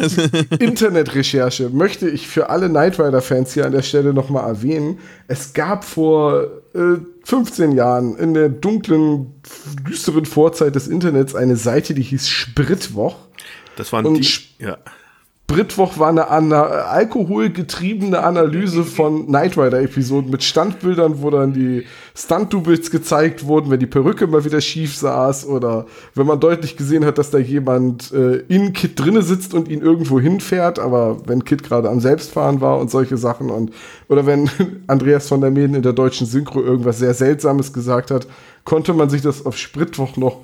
Internetrecherche 0.58 1.70
möchte 1.70 2.08
ich 2.08 2.28
für 2.28 2.50
alle 2.50 2.68
Knight 2.68 2.98
Rider-Fans 2.98 3.52
hier 3.54 3.66
an 3.66 3.72
der 3.72 3.82
Stelle 3.82 4.14
nochmal 4.14 4.48
erwähnen. 4.48 4.98
Es 5.28 5.52
gab 5.52 5.84
vor 5.84 6.44
äh, 6.74 6.98
15 7.24 7.72
Jahren 7.72 8.16
in 8.16 8.34
der 8.34 8.48
dunklen, 8.48 9.40
düsteren 9.88 10.26
Vorzeit 10.26 10.74
des 10.74 10.88
Internets 10.88 11.34
eine 11.34 11.56
Seite, 11.56 11.94
die 11.94 12.02
hieß 12.02 12.28
Spritwoch. 12.28 13.16
Das 13.76 13.92
waren 13.92 14.06
Und 14.06 14.14
die, 14.18 14.64
ja. 14.64 14.78
Britwoch 15.46 15.98
war 15.98 16.08
eine 16.08 16.28
ana 16.30 16.62
alkoholgetriebene 16.62 18.22
Analyse 18.22 18.82
von 18.82 19.26
Knight 19.26 19.58
Rider-Episoden 19.58 20.30
mit 20.30 20.42
Standbildern, 20.42 21.20
wo 21.20 21.28
dann 21.28 21.52
die 21.52 21.84
Stunt-Doubles 22.16 22.90
gezeigt 22.90 23.46
wurden, 23.46 23.70
wenn 23.70 23.78
die 23.78 23.86
Perücke 23.86 24.26
mal 24.26 24.46
wieder 24.46 24.62
schief 24.62 24.96
saß 24.96 25.46
oder 25.46 25.84
wenn 26.14 26.26
man 26.26 26.40
deutlich 26.40 26.78
gesehen 26.78 27.04
hat, 27.04 27.18
dass 27.18 27.30
da 27.30 27.36
jemand 27.36 28.10
äh, 28.12 28.36
in 28.48 28.72
Kit 28.72 28.98
drinne 28.98 29.20
sitzt 29.20 29.52
und 29.52 29.68
ihn 29.68 29.82
irgendwo 29.82 30.18
hinfährt, 30.18 30.78
aber 30.78 31.18
wenn 31.26 31.44
Kit 31.44 31.62
gerade 31.62 31.90
am 31.90 32.00
Selbstfahren 32.00 32.62
war 32.62 32.78
und 32.78 32.90
solche 32.90 33.18
Sachen 33.18 33.50
und 33.50 33.70
oder 34.08 34.24
wenn 34.24 34.48
Andreas 34.86 35.28
von 35.28 35.42
der 35.42 35.50
Meden 35.50 35.74
in 35.74 35.82
der 35.82 35.92
deutschen 35.92 36.26
Synchro 36.26 36.62
irgendwas 36.62 36.98
sehr 36.98 37.12
Seltsames 37.12 37.74
gesagt 37.74 38.10
hat, 38.10 38.26
konnte 38.64 38.94
man 38.94 39.10
sich 39.10 39.22
das 39.22 39.44
auf 39.44 39.58
Spritwoch 39.58 40.16
noch 40.16 40.40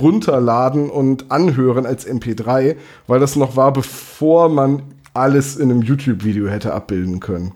runterladen 0.00 0.90
und 0.90 1.30
anhören 1.30 1.86
als 1.86 2.06
MP3, 2.06 2.76
weil 3.06 3.20
das 3.20 3.36
noch 3.36 3.56
war, 3.56 3.72
bevor 3.72 4.48
man 4.48 4.82
alles 5.14 5.56
in 5.56 5.70
einem 5.70 5.82
YouTube-Video 5.82 6.48
hätte 6.48 6.72
abbilden 6.72 7.20
können. 7.20 7.52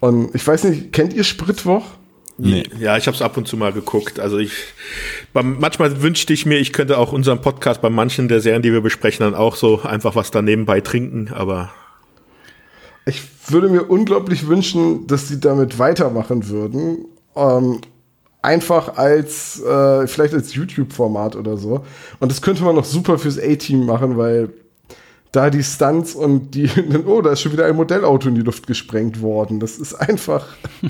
Und 0.00 0.34
ich 0.34 0.46
weiß 0.46 0.64
nicht, 0.64 0.92
kennt 0.92 1.12
ihr 1.12 1.24
Spritwoch? 1.24 1.84
Nee. 2.38 2.64
Ja, 2.78 2.96
ich 2.96 3.06
habe 3.06 3.14
es 3.14 3.20
ab 3.20 3.36
und 3.36 3.46
zu 3.46 3.56
mal 3.58 3.72
geguckt. 3.72 4.18
Also 4.18 4.38
ich, 4.38 4.52
beim, 5.34 5.58
manchmal 5.60 6.00
wünschte 6.00 6.32
ich 6.32 6.46
mir, 6.46 6.58
ich 6.58 6.72
könnte 6.72 6.96
auch 6.96 7.12
unseren 7.12 7.42
Podcast 7.42 7.82
bei 7.82 7.90
manchen 7.90 8.28
der 8.28 8.40
Serien, 8.40 8.62
die 8.62 8.72
wir 8.72 8.80
besprechen, 8.80 9.24
dann 9.24 9.34
auch 9.34 9.56
so 9.56 9.82
einfach 9.82 10.16
was 10.16 10.30
da 10.30 10.40
nebenbei 10.40 10.80
trinken. 10.80 11.28
Aber 11.34 11.70
Ich 13.04 13.22
würde 13.48 13.68
mir 13.68 13.82
unglaublich 13.82 14.46
wünschen, 14.46 15.06
dass 15.06 15.28
sie 15.28 15.38
damit 15.38 15.78
weitermachen 15.78 16.48
würden. 16.48 17.04
Ähm, 17.36 17.80
einfach 18.42 18.96
als, 18.96 19.60
äh, 19.62 20.06
vielleicht 20.06 20.34
als 20.34 20.54
YouTube-Format 20.54 21.36
oder 21.36 21.56
so. 21.56 21.84
Und 22.18 22.30
das 22.30 22.42
könnte 22.42 22.62
man 22.62 22.74
noch 22.74 22.84
super 22.84 23.18
fürs 23.18 23.38
A-Team 23.38 23.84
machen, 23.84 24.16
weil 24.16 24.50
da 25.32 25.50
die 25.50 25.62
Stunts 25.62 26.14
und 26.14 26.54
die, 26.54 26.68
oh, 27.06 27.22
da 27.22 27.32
ist 27.32 27.42
schon 27.42 27.52
wieder 27.52 27.66
ein 27.66 27.76
Modellauto 27.76 28.28
in 28.28 28.34
die 28.34 28.42
Luft 28.42 28.66
gesprengt 28.66 29.20
worden. 29.22 29.60
Das 29.60 29.78
ist 29.78 29.94
einfach. 29.94 30.46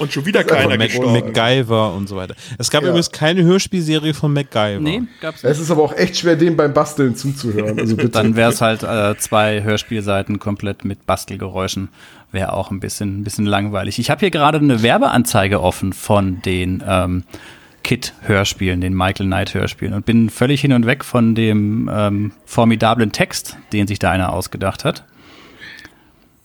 Und 0.00 0.12
schon 0.12 0.26
wieder 0.26 0.42
keiner 0.44 0.76
Mac 0.76 0.88
gestorben. 0.88 1.12
MacGyver 1.12 1.94
und 1.94 2.08
so 2.08 2.16
weiter. 2.16 2.34
Es 2.58 2.70
gab 2.70 2.82
Ja. 2.82 2.88
übrigens 2.88 3.12
keine 3.12 3.42
Hörspielserie 3.44 4.14
von 4.14 4.32
MacGyver. 4.32 4.80
Nee, 4.80 5.02
gab's 5.20 5.44
Es 5.44 5.58
nicht. 5.58 5.60
ist 5.64 5.70
aber 5.70 5.82
auch 5.82 5.92
echt 5.96 6.16
schwer, 6.16 6.36
dem 6.36 6.56
beim 6.56 6.72
Basteln 6.74 7.14
zuzuhören. 7.14 7.78
Also 7.78 7.94
bitte. 7.96 8.08
Dann 8.10 8.34
wäre 8.34 8.50
es 8.50 8.60
halt 8.60 8.82
äh, 8.82 9.16
zwei 9.18 9.62
Hörspielseiten 9.62 10.38
komplett 10.38 10.84
mit 10.84 11.06
Bastelgeräuschen. 11.06 11.88
Wäre 12.32 12.52
auch 12.52 12.70
ein 12.70 12.80
bisschen, 12.80 13.20
ein 13.20 13.24
bisschen 13.24 13.44
langweilig. 13.46 13.98
Ich 13.98 14.10
habe 14.10 14.20
hier 14.20 14.30
gerade 14.30 14.58
eine 14.58 14.82
Werbeanzeige 14.82 15.60
offen 15.60 15.92
von 15.92 16.40
den 16.42 16.82
ähm, 16.86 17.24
Kid-Hörspielen, 17.82 18.80
den 18.80 18.94
Michael 18.94 19.26
Knight-Hörspielen 19.26 19.94
und 19.94 20.06
bin 20.06 20.30
völlig 20.30 20.60
hin 20.60 20.72
und 20.72 20.86
weg 20.86 21.04
von 21.04 21.34
dem 21.34 21.90
ähm, 21.92 22.32
formidablen 22.46 23.10
Text, 23.12 23.56
den 23.72 23.86
sich 23.86 23.98
da 23.98 24.10
einer 24.10 24.32
ausgedacht 24.32 24.84
hat. 24.84 25.04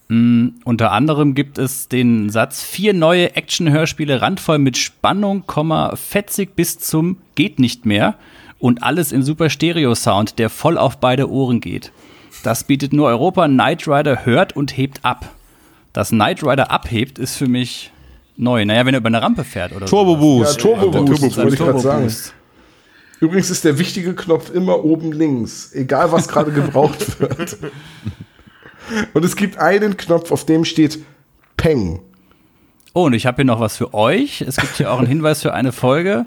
Mm, 0.07 0.49
unter 0.63 0.91
anderem 0.91 1.33
gibt 1.33 1.57
es 1.57 1.87
den 1.87 2.29
Satz, 2.29 2.61
vier 2.63 2.93
neue 2.93 3.35
Action-Hörspiele 3.35 4.21
randvoll 4.21 4.59
mit 4.59 4.77
Spannung, 4.77 5.47
Komma, 5.47 5.95
fetzig 5.95 6.55
bis 6.55 6.77
zum 6.77 7.17
geht 7.33 7.59
nicht 7.59 7.85
mehr 7.85 8.15
und 8.59 8.83
alles 8.83 9.11
im 9.11 9.23
super 9.23 9.49
Stereo-Sound, 9.49 10.37
der 10.37 10.49
voll 10.49 10.77
auf 10.77 10.97
beide 10.97 11.29
Ohren 11.29 11.59
geht. 11.59 11.91
Das 12.43 12.63
bietet 12.63 12.93
nur 12.93 13.07
Europa. 13.07 13.47
Knight 13.47 13.87
Rider 13.87 14.25
hört 14.25 14.55
und 14.55 14.77
hebt 14.77 15.03
ab. 15.03 15.31
Dass 15.93 16.09
Knight 16.09 16.43
Rider 16.43 16.69
abhebt, 16.69 17.17
ist 17.17 17.37
für 17.37 17.47
mich 17.47 17.91
neu. 18.37 18.65
Naja, 18.65 18.85
wenn 18.85 18.93
er 18.93 18.99
über 18.99 19.07
eine 19.07 19.21
Rampe 19.21 19.43
fährt 19.43 19.75
oder 19.75 19.87
Turbo 19.87 20.13
ja, 20.13 20.19
Boost. 20.19 20.59
Turbo 20.59 21.03
Boost, 21.03 21.37
wollte 21.37 21.53
ich 21.53 21.59
gerade 21.59 21.79
sagen. 21.79 22.13
Übrigens 23.21 23.49
ist 23.49 23.63
der 23.63 23.79
wichtige 23.79 24.13
Knopf 24.13 24.53
immer 24.53 24.83
oben 24.83 25.11
links, 25.11 25.71
egal 25.73 26.11
was 26.11 26.27
gerade 26.27 26.51
gebraucht 26.51 27.19
wird. 27.19 27.57
Und 29.13 29.25
es 29.25 29.35
gibt 29.35 29.57
einen 29.57 29.97
Knopf, 29.97 30.31
auf 30.31 30.45
dem 30.45 30.65
steht 30.65 30.99
Peng. 31.57 31.99
Oh, 32.93 33.05
und 33.05 33.13
ich 33.13 33.25
habe 33.25 33.37
hier 33.37 33.45
noch 33.45 33.59
was 33.59 33.77
für 33.77 33.93
euch. 33.93 34.41
Es 34.41 34.57
gibt 34.57 34.77
hier 34.77 34.91
auch 34.91 34.99
einen 34.99 35.07
Hinweis 35.07 35.41
für 35.41 35.53
eine 35.53 35.71
Folge. 35.71 36.25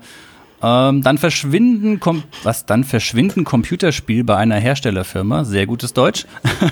Ähm, 0.62 1.02
dann 1.02 1.18
verschwinden, 1.18 2.00
kom 2.00 2.24
was 2.42 2.66
dann 2.66 2.84
verschwinden 2.84 3.44
Computerspiel 3.44 4.24
bei 4.24 4.36
einer 4.36 4.56
Herstellerfirma. 4.56 5.44
Sehr 5.44 5.66
gutes 5.66 5.92
Deutsch. 5.94 6.26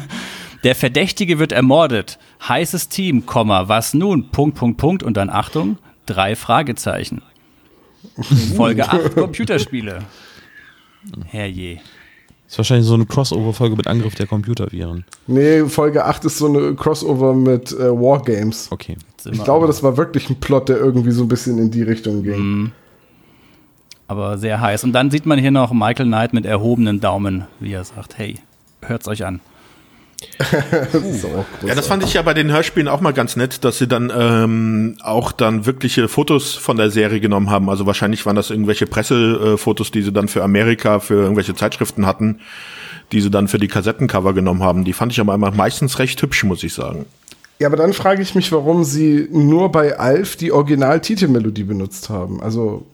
Der 0.64 0.74
Verdächtige 0.74 1.38
wird 1.38 1.52
ermordet. 1.52 2.18
Heißes 2.46 2.88
Team, 2.88 3.26
Komma, 3.26 3.68
was 3.68 3.94
nun? 3.94 4.30
Punkt, 4.30 4.56
Punkt, 4.58 4.78
Punkt. 4.78 5.02
Und 5.02 5.16
dann 5.16 5.30
Achtung, 5.30 5.78
drei 6.06 6.34
Fragezeichen. 6.34 7.22
Folge 8.56 8.88
8 8.88 9.14
Computerspiele. 9.14 10.00
Herrje. 11.26 11.80
Ist 12.48 12.58
wahrscheinlich 12.58 12.86
so 12.86 12.94
eine 12.94 13.06
Crossover-Folge 13.06 13.76
mit 13.76 13.86
Angriff 13.88 14.14
der 14.14 14.26
Computerviren. 14.26 15.04
Nee, 15.26 15.64
Folge 15.64 16.04
8 16.04 16.24
ist 16.26 16.38
so 16.38 16.46
eine 16.46 16.74
Crossover 16.74 17.34
mit 17.34 17.72
äh, 17.72 17.90
Wargames. 17.90 18.68
Okay. 18.70 18.96
Ich 19.28 19.42
glaube, 19.42 19.66
das 19.66 19.82
war 19.82 19.96
wirklich 19.96 20.30
ein 20.30 20.36
Plot, 20.36 20.68
der 20.68 20.76
irgendwie 20.76 21.10
so 21.10 21.24
ein 21.24 21.28
bisschen 21.28 21.58
in 21.58 21.70
die 21.72 21.82
Richtung 21.82 22.22
ging. 22.22 22.38
Mhm. 22.38 22.72
aber 24.06 24.38
sehr 24.38 24.60
heiß. 24.60 24.84
Und 24.84 24.92
dann 24.92 25.10
sieht 25.10 25.26
man 25.26 25.38
hier 25.40 25.50
noch 25.50 25.72
Michael 25.72 26.06
Knight 26.06 26.32
mit 26.32 26.46
erhobenen 26.46 27.00
Daumen, 27.00 27.44
wie 27.58 27.72
er 27.72 27.82
sagt, 27.82 28.16
hey, 28.18 28.36
hört's 28.82 29.08
euch 29.08 29.24
an. 29.24 29.40
Das 30.38 31.22
Ja, 31.66 31.74
das 31.74 31.86
fand 31.86 32.02
ich 32.02 32.14
ja 32.14 32.22
bei 32.22 32.34
den 32.34 32.50
Hörspielen 32.50 32.88
auch 32.88 33.00
mal 33.00 33.12
ganz 33.12 33.36
nett, 33.36 33.64
dass 33.64 33.78
sie 33.78 33.86
dann 33.86 34.12
ähm, 34.16 34.96
auch 35.02 35.32
dann 35.32 35.66
wirkliche 35.66 36.08
Fotos 36.08 36.54
von 36.54 36.76
der 36.76 36.90
Serie 36.90 37.20
genommen 37.20 37.50
haben. 37.50 37.68
Also 37.68 37.86
wahrscheinlich 37.86 38.24
waren 38.26 38.36
das 38.36 38.50
irgendwelche 38.50 38.86
Pressefotos, 38.86 39.90
die 39.90 40.02
sie 40.02 40.12
dann 40.12 40.28
für 40.28 40.42
Amerika, 40.42 41.00
für 41.00 41.14
irgendwelche 41.14 41.54
Zeitschriften 41.54 42.06
hatten, 42.06 42.40
die 43.12 43.20
sie 43.20 43.30
dann 43.30 43.48
für 43.48 43.58
die 43.58 43.68
Kassettencover 43.68 44.32
genommen 44.32 44.62
haben. 44.62 44.84
Die 44.84 44.92
fand 44.92 45.12
ich 45.12 45.20
aber 45.20 45.34
immer 45.34 45.50
meistens 45.50 45.98
recht 45.98 46.20
hübsch, 46.22 46.44
muss 46.44 46.62
ich 46.62 46.72
sagen. 46.72 47.06
Ja, 47.58 47.68
aber 47.68 47.76
dann 47.76 47.92
frage 47.92 48.22
ich 48.22 48.34
mich, 48.34 48.52
warum 48.52 48.84
sie 48.84 49.28
nur 49.30 49.72
bei 49.72 49.98
Alf 49.98 50.36
die 50.36 50.52
Original-Titelmelodie 50.52 51.64
benutzt 51.64 52.10
haben. 52.10 52.42
Also, 52.42 52.84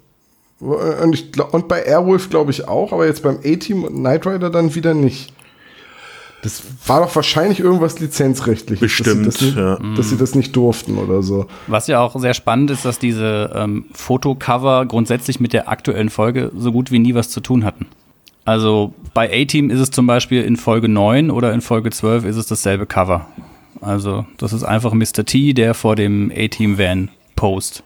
und, 0.61 1.15
ich, 1.15 1.37
und 1.53 1.67
bei 1.67 1.83
Airwolf 1.83 2.31
glaube 2.31 2.53
ich 2.53 2.69
auch, 2.69 2.93
aber 2.93 3.07
jetzt 3.07 3.25
beim 3.25 3.39
A-Team 3.45 3.83
und 3.83 3.95
Knight 3.95 4.27
Rider 4.27 4.51
dann 4.51 4.75
wieder 4.77 4.95
nicht. 4.95 5.33
Das 6.43 6.65
war 6.89 7.01
doch 7.01 7.15
wahrscheinlich 7.15 7.61
irgendwas 7.61 8.01
lizenzrechtliches. 8.01 8.81
Bestimmt, 8.81 9.27
dass 9.27 9.39
sie 9.39 9.55
das, 9.55 9.55
nicht, 9.55 9.57
ja. 9.57 9.79
dass 9.97 10.11
sie 10.11 10.17
das 10.17 10.35
nicht 10.35 10.57
durften 10.57 10.99
oder 10.99 11.23
so. 11.23 11.47
Was 11.69 11.87
ja 11.87 12.01
auch 12.01 12.19
sehr 12.19 12.35
spannend 12.35 12.73
ist, 12.73 12.85
dass 12.85 12.99
diese 12.99 13.53
ähm, 13.55 13.87
Fotocover 13.93 14.85
grundsätzlich 14.87 15.39
mit 15.39 15.53
der 15.53 15.69
aktuellen 15.69 16.11
Folge 16.11 16.51
so 16.57 16.73
gut 16.73 16.91
wie 16.91 16.99
nie 16.99 17.15
was 17.15 17.31
zu 17.31 17.41
tun 17.41 17.65
hatten. 17.65 17.87
Also 18.45 18.93
bei 19.15 19.33
A-Team 19.33 19.71
ist 19.71 19.79
es 19.79 19.93
zum 19.93 20.09
Beispiel 20.09 20.43
in 20.43 20.57
Folge 20.57 20.89
9 20.89 21.31
oder 21.31 21.53
in 21.53 21.61
Folge 21.61 21.91
12 21.91 22.25
ist 22.25 22.37
es 22.37 22.47
dasselbe 22.47 22.87
Cover. 22.87 23.29
Also 23.81 24.27
das 24.37 24.53
ist 24.53 24.65
einfach 24.65 24.93
Mr. 24.95 25.25
T, 25.25 25.53
der 25.53 25.75
vor 25.75 25.95
dem 25.95 26.33
A-Team-Van 26.37 27.09
post. 27.37 27.85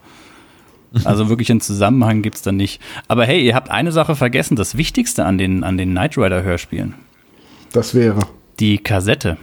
Also 1.03 1.29
wirklich 1.29 1.51
einen 1.51 1.61
Zusammenhang 1.61 2.23
gibt's 2.23 2.41
da 2.41 2.51
nicht. 2.51 2.81
Aber 3.07 3.23
hey, 3.25 3.45
ihr 3.45 3.53
habt 3.53 3.69
eine 3.69 3.91
Sache 3.91 4.15
vergessen, 4.15 4.55
das 4.55 4.77
Wichtigste 4.77 5.25
an 5.25 5.37
den, 5.37 5.63
an 5.63 5.77
den 5.77 5.91
Knight 5.91 6.17
Rider-Hörspielen. 6.17 6.95
Das 7.71 7.93
wäre. 7.93 8.21
Die 8.59 8.77
Kassette. 8.77 9.37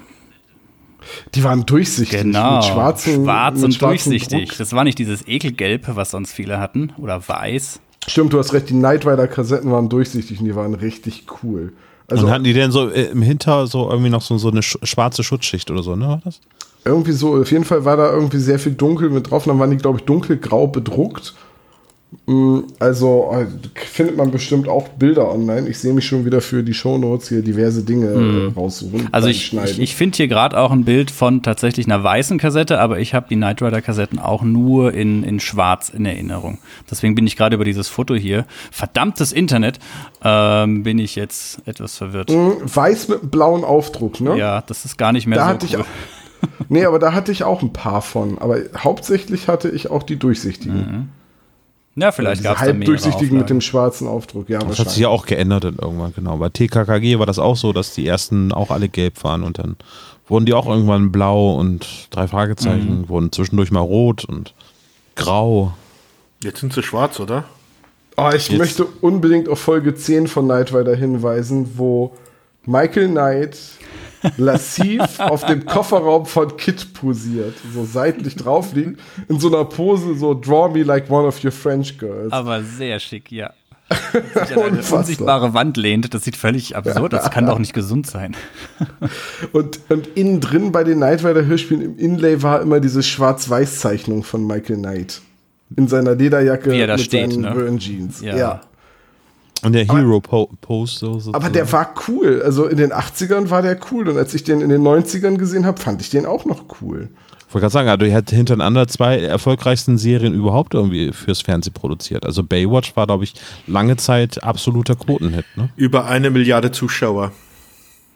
Die 1.34 1.44
waren 1.44 1.66
durchsichtig. 1.66 2.22
Genau. 2.22 2.56
Mit 2.56 2.64
schwarzen, 2.64 3.24
Schwarz 3.24 3.56
mit 3.56 3.64
und 3.64 3.82
durchsichtig. 3.82 4.48
Druck. 4.48 4.58
Das 4.58 4.72
war 4.72 4.84
nicht 4.84 4.98
dieses 4.98 5.26
Ekelgelb, 5.28 5.84
was 5.94 6.10
sonst 6.10 6.32
viele 6.32 6.58
hatten. 6.58 6.92
Oder 6.98 7.26
weiß. 7.26 7.80
Stimmt, 8.06 8.32
du 8.32 8.38
hast 8.38 8.52
recht. 8.52 8.70
Die 8.70 8.74
Knight 8.74 9.06
Rider 9.06 9.28
Kassetten 9.28 9.70
waren 9.70 9.88
durchsichtig 9.88 10.40
und 10.40 10.46
die 10.46 10.56
waren 10.56 10.74
richtig 10.74 11.26
cool. 11.42 11.72
Also 12.08 12.26
und 12.26 12.32
hatten 12.32 12.44
die 12.44 12.52
denn 12.52 12.70
so 12.70 12.90
äh, 12.90 13.04
im 13.04 13.22
Hinter 13.22 13.66
so 13.66 13.90
irgendwie 13.90 14.10
noch 14.10 14.22
so, 14.22 14.36
so 14.38 14.50
eine 14.50 14.62
sch 14.62 14.78
schwarze 14.82 15.22
Schutzschicht 15.22 15.70
oder 15.70 15.82
so, 15.82 15.96
ne? 15.96 16.08
War 16.08 16.20
das? 16.24 16.40
irgendwie 16.84 17.12
so, 17.12 17.40
auf 17.40 17.50
jeden 17.50 17.64
Fall 17.64 17.84
war 17.84 17.96
da 17.96 18.12
irgendwie 18.12 18.38
sehr 18.38 18.58
viel 18.58 18.72
dunkel 18.72 19.10
mit 19.10 19.30
drauf. 19.30 19.44
Dann 19.44 19.58
waren 19.58 19.70
die, 19.70 19.78
glaube 19.78 19.98
ich, 19.98 20.04
dunkelgrau 20.04 20.66
bedruckt. 20.66 21.34
Mm, 22.26 22.60
Also 22.78 23.30
äh, 23.32 23.46
findet 23.86 24.16
man 24.16 24.30
bestimmt 24.30 24.68
auch 24.68 24.88
Bilder 24.88 25.30
online. 25.30 25.68
Ich 25.68 25.78
sehe 25.78 25.92
mich 25.92 26.06
schon 26.06 26.24
wieder 26.24 26.40
für 26.40 26.62
die 26.62 26.74
Shownotes 26.74 27.28
hier 27.28 27.42
diverse 27.42 27.82
Dinge 27.84 28.06
äh, 28.08 28.52
raussuchen. 28.58 29.02
Mhm. 29.02 29.08
Also 29.12 29.26
beim 29.26 29.30
ich, 29.32 29.52
ich, 29.54 29.80
ich 29.80 29.94
finde 29.94 30.16
hier 30.16 30.28
gerade 30.28 30.58
auch 30.58 30.70
ein 30.70 30.84
Bild 30.84 31.10
von 31.10 31.42
tatsächlich 31.42 31.86
einer 31.86 32.02
weißen 32.02 32.38
Kassette, 32.38 32.80
aber 32.80 32.98
ich 32.98 33.14
habe 33.14 33.26
die 33.28 33.36
Knight 33.36 33.62
Rider 33.62 33.82
Kassetten 33.82 34.18
auch 34.18 34.42
nur 34.42 34.92
in, 34.94 35.22
in 35.22 35.40
schwarz 35.40 35.88
in 35.88 36.06
Erinnerung. 36.06 36.58
Deswegen 36.90 37.14
bin 37.14 37.26
ich 37.26 37.36
gerade 37.36 37.56
über 37.56 37.64
dieses 37.64 37.88
Foto 37.88 38.14
hier, 38.14 38.46
verdammtes 38.70 39.32
Internet, 39.32 39.78
ähm, 40.22 40.82
bin 40.82 40.98
ich 40.98 41.16
jetzt 41.16 41.60
etwas 41.66 41.96
verwirrt. 41.96 42.30
Mm, 42.30 42.52
Weiß 42.64 43.08
mit 43.08 43.20
einem 43.20 43.30
blauen 43.30 43.64
Aufdruck, 43.64 44.20
ne? 44.20 44.36
Ja, 44.38 44.62
das 44.62 44.84
ist 44.84 44.96
gar 44.98 45.12
nicht 45.12 45.26
mehr 45.26 45.38
Da 45.38 45.44
so 45.44 45.50
hatte 45.50 45.66
ich 45.66 45.74
cool. 45.74 45.80
auch. 45.82 45.86
Nee, 46.68 46.84
aber 46.84 46.98
da 46.98 47.14
hatte 47.14 47.32
ich 47.32 47.42
auch 47.44 47.62
ein 47.62 47.72
paar 47.72 48.02
von. 48.02 48.38
Aber 48.38 48.58
hauptsächlich 48.76 49.48
hatte 49.48 49.70
ich 49.70 49.90
auch 49.90 50.02
die 50.02 50.16
durchsichtigen. 50.18 51.08
Ja, 51.96 52.10
vielleicht 52.10 52.40
Diese 52.40 52.48
gab 52.48 52.56
es 52.56 52.66
da 52.66 52.72
mehrere 52.72 52.78
halbdurchsichtigen 52.92 53.38
mit 53.38 53.50
dem 53.50 53.60
schwarzen 53.60 54.08
Aufdruck. 54.08 54.48
Ja, 54.48 54.58
Das 54.58 54.78
hat 54.80 54.90
sich 54.90 54.98
ja 54.98 55.08
auch 55.08 55.26
geändert 55.26 55.64
dann 55.64 55.76
irgendwann, 55.80 56.12
genau. 56.14 56.36
Bei 56.38 56.48
TKKG 56.48 57.18
war 57.20 57.26
das 57.26 57.38
auch 57.38 57.56
so, 57.56 57.72
dass 57.72 57.94
die 57.94 58.06
ersten 58.06 58.52
auch 58.52 58.70
alle 58.70 58.88
gelb 58.88 59.22
waren 59.22 59.44
und 59.44 59.58
dann 59.58 59.76
wurden 60.26 60.46
die 60.46 60.54
auch 60.54 60.66
irgendwann 60.66 61.12
blau 61.12 61.54
und 61.54 62.08
drei 62.10 62.26
Fragezeichen, 62.26 63.08
wurden 63.08 63.30
zwischendurch 63.30 63.70
mal 63.70 63.80
rot 63.80 64.24
und 64.24 64.54
grau. 65.14 65.72
Jetzt 66.42 66.60
sind 66.60 66.72
sie 66.72 66.82
schwarz, 66.82 67.20
oder? 67.20 67.44
Oh, 68.16 68.30
ich 68.34 68.48
Jetzt- 68.48 68.58
möchte 68.58 68.84
unbedingt 69.00 69.48
auf 69.48 69.60
Folge 69.60 69.94
10 69.94 70.26
von 70.26 70.46
Knight 70.46 70.74
Rider 70.74 70.96
hinweisen, 70.96 71.72
wo 71.76 72.14
Michael 72.64 73.08
Knight 73.08 73.56
lassiv 74.36 75.20
auf 75.20 75.44
dem 75.44 75.64
Kofferraum 75.64 76.26
von 76.26 76.56
Kit 76.56 76.94
posiert, 76.94 77.54
so 77.72 77.84
seitlich 77.84 78.36
drauf 78.36 78.74
liegt, 78.74 79.00
in 79.28 79.38
so 79.38 79.48
einer 79.48 79.64
Pose, 79.64 80.14
so 80.14 80.34
draw 80.34 80.68
me 80.68 80.82
like 80.82 81.10
one 81.10 81.26
of 81.26 81.42
your 81.44 81.52
French 81.52 81.98
girls. 81.98 82.32
Aber 82.32 82.62
sehr 82.62 82.98
schick, 83.00 83.30
ja. 83.30 83.52
Sich 84.12 84.56
an 84.56 84.62
eine 84.62 84.82
unsichtbare 84.82 85.52
Wand 85.52 85.76
lehnt, 85.76 86.14
das 86.14 86.24
sieht 86.24 86.36
völlig 86.36 86.74
absurd 86.74 87.14
aus. 87.14 87.22
Das 87.22 87.30
kann 87.30 87.46
doch 87.46 87.58
nicht 87.58 87.74
gesund 87.74 88.06
sein. 88.06 88.34
Und, 89.52 89.80
und 89.88 90.06
innen 90.14 90.40
drin 90.40 90.72
bei 90.72 90.84
den 90.84 90.96
Knight 90.96 91.24
Rider 91.24 91.44
Hörspielen 91.44 91.82
im 91.82 91.98
Inlay 91.98 92.42
war 92.42 92.62
immer 92.62 92.80
diese 92.80 93.02
Schwarz-Weiß-Zeichnung 93.02 94.24
von 94.24 94.46
Michael 94.46 94.78
Knight. 94.78 95.20
In 95.76 95.88
seiner 95.88 96.14
Lederjacke 96.14 96.72
Wie 96.72 96.78
er 96.78 96.86
da 96.86 96.96
mit 96.96 97.04
steht, 97.04 97.32
seinen 97.32 97.42
ne? 97.42 97.50
Burn 97.50 97.78
Jeans. 97.78 98.20
Ja. 98.20 98.36
ja. 98.36 98.60
Und 99.62 99.72
der 99.72 99.86
Hero-Post 99.86 100.98
so 100.98 101.14
sozusagen. 101.14 101.34
Aber 101.34 101.48
der 101.48 101.70
war 101.72 101.94
cool. 102.08 102.42
Also 102.44 102.66
in 102.66 102.76
den 102.76 102.92
80ern 102.92 103.48
war 103.50 103.62
der 103.62 103.78
cool. 103.90 104.08
Und 104.08 104.18
als 104.18 104.34
ich 104.34 104.44
den 104.44 104.60
in 104.60 104.68
den 104.68 104.82
90ern 104.82 105.36
gesehen 105.36 105.64
habe, 105.64 105.80
fand 105.80 106.02
ich 106.02 106.10
den 106.10 106.26
auch 106.26 106.44
noch 106.44 106.64
cool. 106.82 107.08
Ich 107.48 107.54
wollte 107.54 107.66
gerade 107.66 107.72
sagen, 107.72 107.88
also 107.88 108.04
er 108.04 108.16
hat 108.16 108.30
hintereinander 108.30 108.88
zwei 108.88 109.20
erfolgreichsten 109.20 109.96
Serien 109.96 110.34
überhaupt 110.34 110.74
irgendwie 110.74 111.12
fürs 111.12 111.40
Fernsehen 111.40 111.72
produziert. 111.72 112.26
Also 112.26 112.42
Baywatch 112.42 112.96
war, 112.96 113.06
glaube 113.06 113.24
ich, 113.24 113.34
lange 113.66 113.96
Zeit 113.96 114.42
absoluter 114.42 114.96
Quotenhit. 114.96 115.44
Ne? 115.54 115.70
Über 115.76 116.06
eine 116.06 116.30
Milliarde 116.30 116.72
Zuschauer 116.72 117.32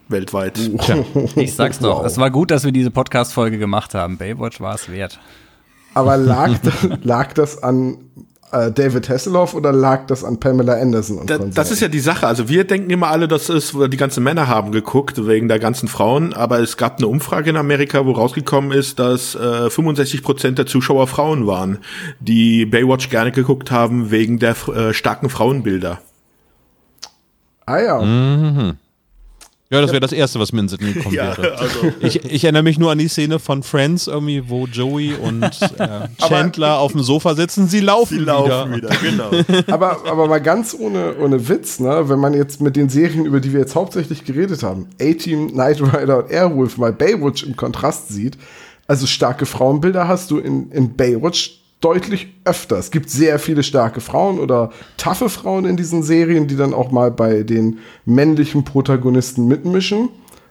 weltweit. 0.08 0.58
Tja, 0.80 1.04
Ich 1.36 1.54
sag's 1.54 1.78
doch. 1.78 2.00
Wow. 2.00 2.06
Es 2.06 2.18
war 2.18 2.30
gut, 2.30 2.50
dass 2.50 2.64
wir 2.64 2.72
diese 2.72 2.90
Podcast-Folge 2.90 3.58
gemacht 3.58 3.94
haben. 3.94 4.18
Baywatch 4.18 4.60
war 4.60 4.74
es 4.74 4.90
wert. 4.90 5.20
Aber 5.94 6.16
lag, 6.16 6.50
lag 7.02 7.32
das 7.32 7.62
an 7.62 7.98
David 8.50 9.08
Hasselhoff 9.08 9.54
oder 9.54 9.72
lag 9.72 10.06
das 10.06 10.24
an 10.24 10.40
Pamela 10.40 10.74
Anderson? 10.74 11.18
Und 11.18 11.30
Da, 11.30 11.38
das 11.38 11.70
ist 11.70 11.80
ja 11.80 11.88
die 11.88 12.00
Sache. 12.00 12.26
Also 12.26 12.48
wir 12.48 12.64
denken 12.64 12.90
immer 12.90 13.08
alle, 13.08 13.28
das 13.28 13.48
ist, 13.48 13.74
die 13.74 13.96
ganzen 13.96 14.24
Männer 14.24 14.48
haben 14.48 14.72
geguckt 14.72 15.26
wegen 15.26 15.48
der 15.48 15.58
ganzen 15.58 15.88
Frauen, 15.88 16.32
aber 16.32 16.60
es 16.60 16.76
gab 16.76 16.98
eine 16.98 17.06
Umfrage 17.08 17.50
in 17.50 17.56
Amerika, 17.56 18.06
wo 18.06 18.12
rausgekommen 18.12 18.72
ist, 18.72 18.98
dass 18.98 19.34
äh, 19.34 19.70
65 19.70 20.22
Prozent 20.22 20.58
der 20.58 20.66
Zuschauer 20.66 21.06
Frauen 21.06 21.46
waren, 21.46 21.78
die 22.20 22.64
Baywatch 22.66 23.10
gerne 23.10 23.32
geguckt 23.32 23.70
haben 23.70 24.10
wegen 24.10 24.38
der 24.38 24.56
äh, 24.68 24.94
starken 24.94 25.28
Frauenbilder. 25.28 26.00
ah 27.66 27.78
ja. 27.78 28.00
Mhm. 28.00 28.76
Ja, 29.70 29.82
das 29.82 29.90
wäre 29.90 30.00
das 30.00 30.12
Erste, 30.12 30.40
was 30.40 30.52
mir 30.52 30.60
in 30.60 30.68
Sinn 30.68 30.78
gekommen 30.94 31.14
wäre. 31.14 31.58
also 31.58 31.92
Ich, 32.00 32.24
ich 32.24 32.44
erinnere 32.44 32.62
mich 32.62 32.78
nur 32.78 32.90
an 32.90 32.98
die 32.98 33.08
Szene 33.08 33.38
von 33.38 33.62
Friends 33.62 34.06
irgendwie, 34.06 34.48
wo 34.48 34.66
Joey 34.66 35.14
und 35.14 35.42
äh, 35.42 36.08
Chandler 36.26 36.78
auf 36.78 36.92
dem 36.92 37.02
Sofa 37.02 37.34
sitzen. 37.34 37.68
Sie 37.68 37.80
laufen, 37.80 38.18
die 38.18 38.24
laufen 38.24 38.74
wieder, 38.74 38.88
genau. 39.02 39.30
aber, 39.72 40.06
aber 40.06 40.26
mal 40.26 40.40
ganz 40.40 40.74
ohne, 40.78 41.16
ohne 41.18 41.48
Witz, 41.48 41.80
ne? 41.80 42.08
wenn 42.08 42.18
man 42.18 42.32
jetzt 42.32 42.62
mit 42.62 42.76
den 42.76 42.88
Serien, 42.88 43.26
über 43.26 43.40
die 43.40 43.52
wir 43.52 43.60
jetzt 43.60 43.74
hauptsächlich 43.74 44.24
geredet 44.24 44.62
haben, 44.62 44.86
A-Team, 45.00 45.48
Knight 45.52 45.82
Rider 45.82 46.24
und 46.24 46.30
Airwolf 46.30 46.78
mal 46.78 46.92
Baywatch 46.92 47.42
im 47.42 47.54
Kontrast 47.54 48.08
sieht, 48.08 48.38
also 48.86 49.06
starke 49.06 49.44
Frauenbilder 49.44 50.08
hast 50.08 50.30
du 50.30 50.38
in, 50.38 50.72
in 50.72 50.96
Baywatch 50.96 51.57
deutlich 51.80 52.28
öfter. 52.44 52.76
Es 52.78 52.90
gibt 52.90 53.08
sehr 53.10 53.38
viele 53.38 53.62
starke 53.62 54.00
Frauen 54.00 54.38
oder 54.40 54.70
taffe 54.96 55.28
Frauen 55.28 55.64
in 55.64 55.76
diesen 55.76 56.02
Serien, 56.02 56.46
die 56.48 56.56
dann 56.56 56.74
auch 56.74 56.90
mal 56.90 57.10
bei 57.10 57.42
den 57.44 57.78
männlichen 58.04 58.64
Protagonisten 58.64 59.46
mitmischen. 59.46 60.08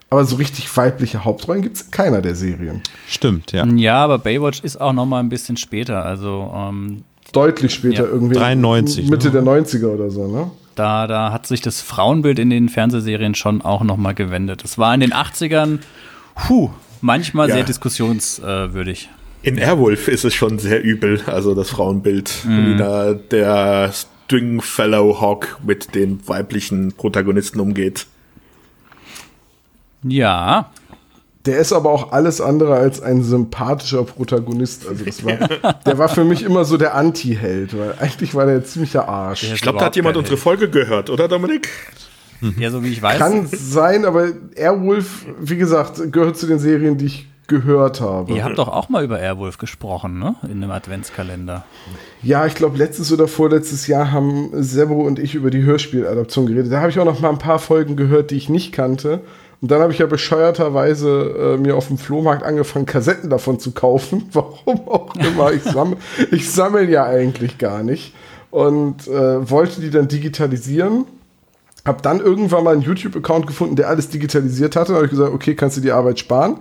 Aber 0.09 0.23
so 0.23 0.37
richtig 0.37 0.75
weibliche 0.77 1.25
Hauptrollen 1.25 1.61
gibt 1.61 1.75
es 1.75 1.81
in 1.83 1.91
keiner 1.91 2.21
der 2.21 2.33
Serien. 2.33 2.81
Stimmt, 3.09 3.51
ja. 3.51 3.65
Ja, 3.65 3.95
aber 4.05 4.19
Baywatch 4.19 4.61
ist 4.63 4.79
auch 4.79 4.93
noch 4.93 5.05
mal 5.05 5.19
ein 5.19 5.27
bisschen 5.27 5.57
später. 5.57 6.05
Also 6.05 6.49
ähm, 6.55 7.03
Deutlich 7.33 7.73
später 7.73 8.05
Ja. 8.05 8.09
irgendwie. 8.09 8.35
93, 8.35 9.09
Mitte 9.09 9.27
ne? 9.27 9.33
der 9.33 9.43
90er 9.43 9.87
oder 9.87 10.09
so, 10.09 10.27
ne? 10.27 10.49
da, 10.75 11.07
da 11.07 11.33
hat 11.33 11.45
sich 11.45 11.59
das 11.61 11.81
Frauenbild 11.81 12.39
in 12.39 12.49
den 12.49 12.69
Fernsehserien 12.69 13.35
schon 13.35 13.61
auch 13.61 13.83
noch 13.83 13.97
mal 13.97 14.13
gewendet. 14.13 14.63
Es 14.63 14.77
war 14.77 14.93
in 14.93 15.01
den 15.01 15.11
80ern, 15.11 15.79
puh, 16.35 16.69
manchmal 17.01 17.49
Ja. 17.49 17.55
sehr 17.55 17.63
diskussionswürdig. 17.65 19.09
In 19.43 19.57
Airwolf 19.57 20.07
ist 20.07 20.25
es 20.25 20.33
schon 20.33 20.59
sehr 20.59 20.83
übel, 20.83 21.21
also 21.27 21.53
das 21.55 21.69
Frauenbild, 21.69 22.45
wie 22.45 22.75
da 22.77 23.13
der 23.13 23.91
Stringfellow 23.93 25.21
Hawk 25.21 25.59
mit 25.65 25.95
den 25.95 26.19
weiblichen 26.27 26.91
Protagonisten 26.93 27.59
umgeht. 27.59 28.07
Ja, 30.03 30.71
Der 31.45 31.59
ist 31.59 31.71
aber 31.71 31.91
auch 31.91 32.11
alles 32.11 32.41
andere 32.41 32.75
als 32.75 32.99
ein 33.01 33.23
sympathischer 33.23 34.03
Protagonist. 34.03 34.85
Also 34.87 35.05
das 35.05 35.23
war, 35.23 35.37
der 35.85 35.97
war 35.97 36.09
für 36.09 36.25
mich 36.25 36.43
immer 36.43 36.65
so 36.65 36.75
der 36.75 36.93
Anti-Held, 36.95 37.77
weil 37.77 37.93
eigentlich 37.99 38.35
war 38.35 38.45
der 38.45 38.65
ziemlicher 38.65 39.07
Arsch. 39.07 39.41
Der- 39.41 39.53
Ich 39.53 39.61
glaube, 39.61 39.79
da 39.79 39.85
hat 39.85 39.95
jemand 39.95 40.17
unsere 40.17 40.35
Folge 40.37 40.69
gehört, 40.69 41.09
oder 41.09 41.27
Dominik? 41.29 41.69
ja, 42.59 42.69
so 42.69 42.83
wie 42.83 42.89
ich 42.89 43.01
weiß. 43.01 43.17
Kann 43.17 43.47
sein, 43.47 44.03
aber 44.03 44.27
Airwolf, 44.55 45.25
wie 45.39 45.55
gesagt, 45.57 46.11
gehört 46.11 46.37
zu 46.37 46.47
den 46.47 46.59
Serien, 46.59 46.97
die 46.97 47.05
ich 47.05 47.27
gehört 47.47 48.01
habe. 48.01 48.33
Ihr 48.33 48.43
habt 48.43 48.57
doch 48.57 48.67
auch 48.67 48.89
mal 48.89 49.03
über 49.03 49.19
Airwolf 49.19 49.57
gesprochen, 49.57 50.19
ne? 50.19 50.35
In 50.43 50.63
einem 50.63 50.71
Adventskalender. 50.71 51.63
Ja, 52.21 52.45
ich 52.45 52.55
glaube, 52.55 52.77
letztes 52.77 53.11
oder 53.11 53.27
vorletztes 53.27 53.87
Jahr 53.87 54.11
haben 54.11 54.49
Sebo 54.53 55.01
und 55.01 55.19
ich 55.19 55.35
über 55.35 55.49
die 55.49 55.63
Hörspieladaption 55.63 56.45
geredet. 56.45 56.71
Da 56.71 56.81
habe 56.81 56.89
ich 56.89 56.99
auch 56.99 57.05
noch 57.05 57.19
mal 57.19 57.29
ein 57.29 57.37
paar 57.37 57.59
Folgen 57.59 57.95
gehört, 57.95 58.31
die 58.31 58.35
ich 58.35 58.49
nicht 58.49 58.73
kannte. 58.73 59.21
Und 59.61 59.71
dann 59.71 59.81
habe 59.81 59.91
ich 59.91 59.99
ja 59.99 60.05
bescheuerterweise 60.05 61.55
äh, 61.55 61.57
mir 61.57 61.75
auf 61.75 61.87
dem 61.87 61.97
Flohmarkt 61.97 62.43
angefangen, 62.43 62.85
Kassetten 62.85 63.29
davon 63.29 63.59
zu 63.59 63.71
kaufen. 63.71 64.29
Warum 64.33 64.87
auch 64.87 65.15
immer. 65.15 65.51
Ich 65.51 65.63
sammle 65.63 65.97
ich 66.31 66.51
sammel 66.51 66.89
ja 66.89 67.05
eigentlich 67.05 67.57
gar 67.57 67.81
nicht. 67.81 68.13
Und 68.51 69.07
äh, 69.07 69.49
wollte 69.49 69.81
die 69.81 69.89
dann 69.89 70.07
digitalisieren. 70.07 71.05
Hab 71.85 72.01
dann 72.01 72.19
irgendwann 72.19 72.65
mal 72.65 72.73
einen 72.73 72.81
YouTube-Account 72.81 73.47
gefunden, 73.47 73.75
der 73.77 73.87
alles 73.87 74.09
digitalisiert 74.09 74.75
hatte. 74.75 74.91
Da 74.91 74.95
habe 74.97 75.05
ich 75.05 75.11
gesagt, 75.11 75.33
okay, 75.33 75.55
kannst 75.55 75.77
du 75.77 75.81
die 75.81 75.91
Arbeit 75.91 76.19
sparen. 76.19 76.57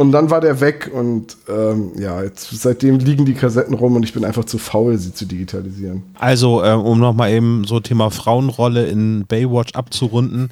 Und 0.00 0.12
dann 0.12 0.30
war 0.30 0.40
der 0.40 0.62
weg 0.62 0.90
und 0.90 1.36
ähm, 1.46 1.92
ja, 1.98 2.22
jetzt 2.22 2.48
seitdem 2.52 3.00
liegen 3.00 3.26
die 3.26 3.34
Kassetten 3.34 3.74
rum 3.74 3.96
und 3.96 4.02
ich 4.02 4.14
bin 4.14 4.24
einfach 4.24 4.46
zu 4.46 4.56
faul, 4.56 4.96
sie 4.96 5.12
zu 5.12 5.26
digitalisieren. 5.26 6.04
Also, 6.18 6.64
äh, 6.64 6.72
um 6.72 6.98
nochmal 6.98 7.32
eben 7.32 7.64
so 7.66 7.80
Thema 7.80 8.10
Frauenrolle 8.10 8.86
in 8.86 9.26
Baywatch 9.26 9.74
abzurunden. 9.74 10.50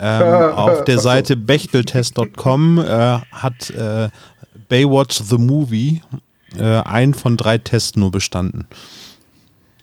Ähm, 0.00 0.50
auf 0.56 0.82
der 0.82 0.98
Seite 0.98 1.36
bechteltest.com 1.36 2.78
äh, 2.78 3.18
hat 3.30 3.70
äh, 3.70 4.08
Baywatch 4.68 5.20
the 5.22 5.38
Movie 5.38 6.02
äh, 6.58 6.64
ein 6.64 7.14
von 7.14 7.36
drei 7.36 7.58
Tests 7.58 7.96
nur 7.96 8.10
bestanden. 8.10 8.66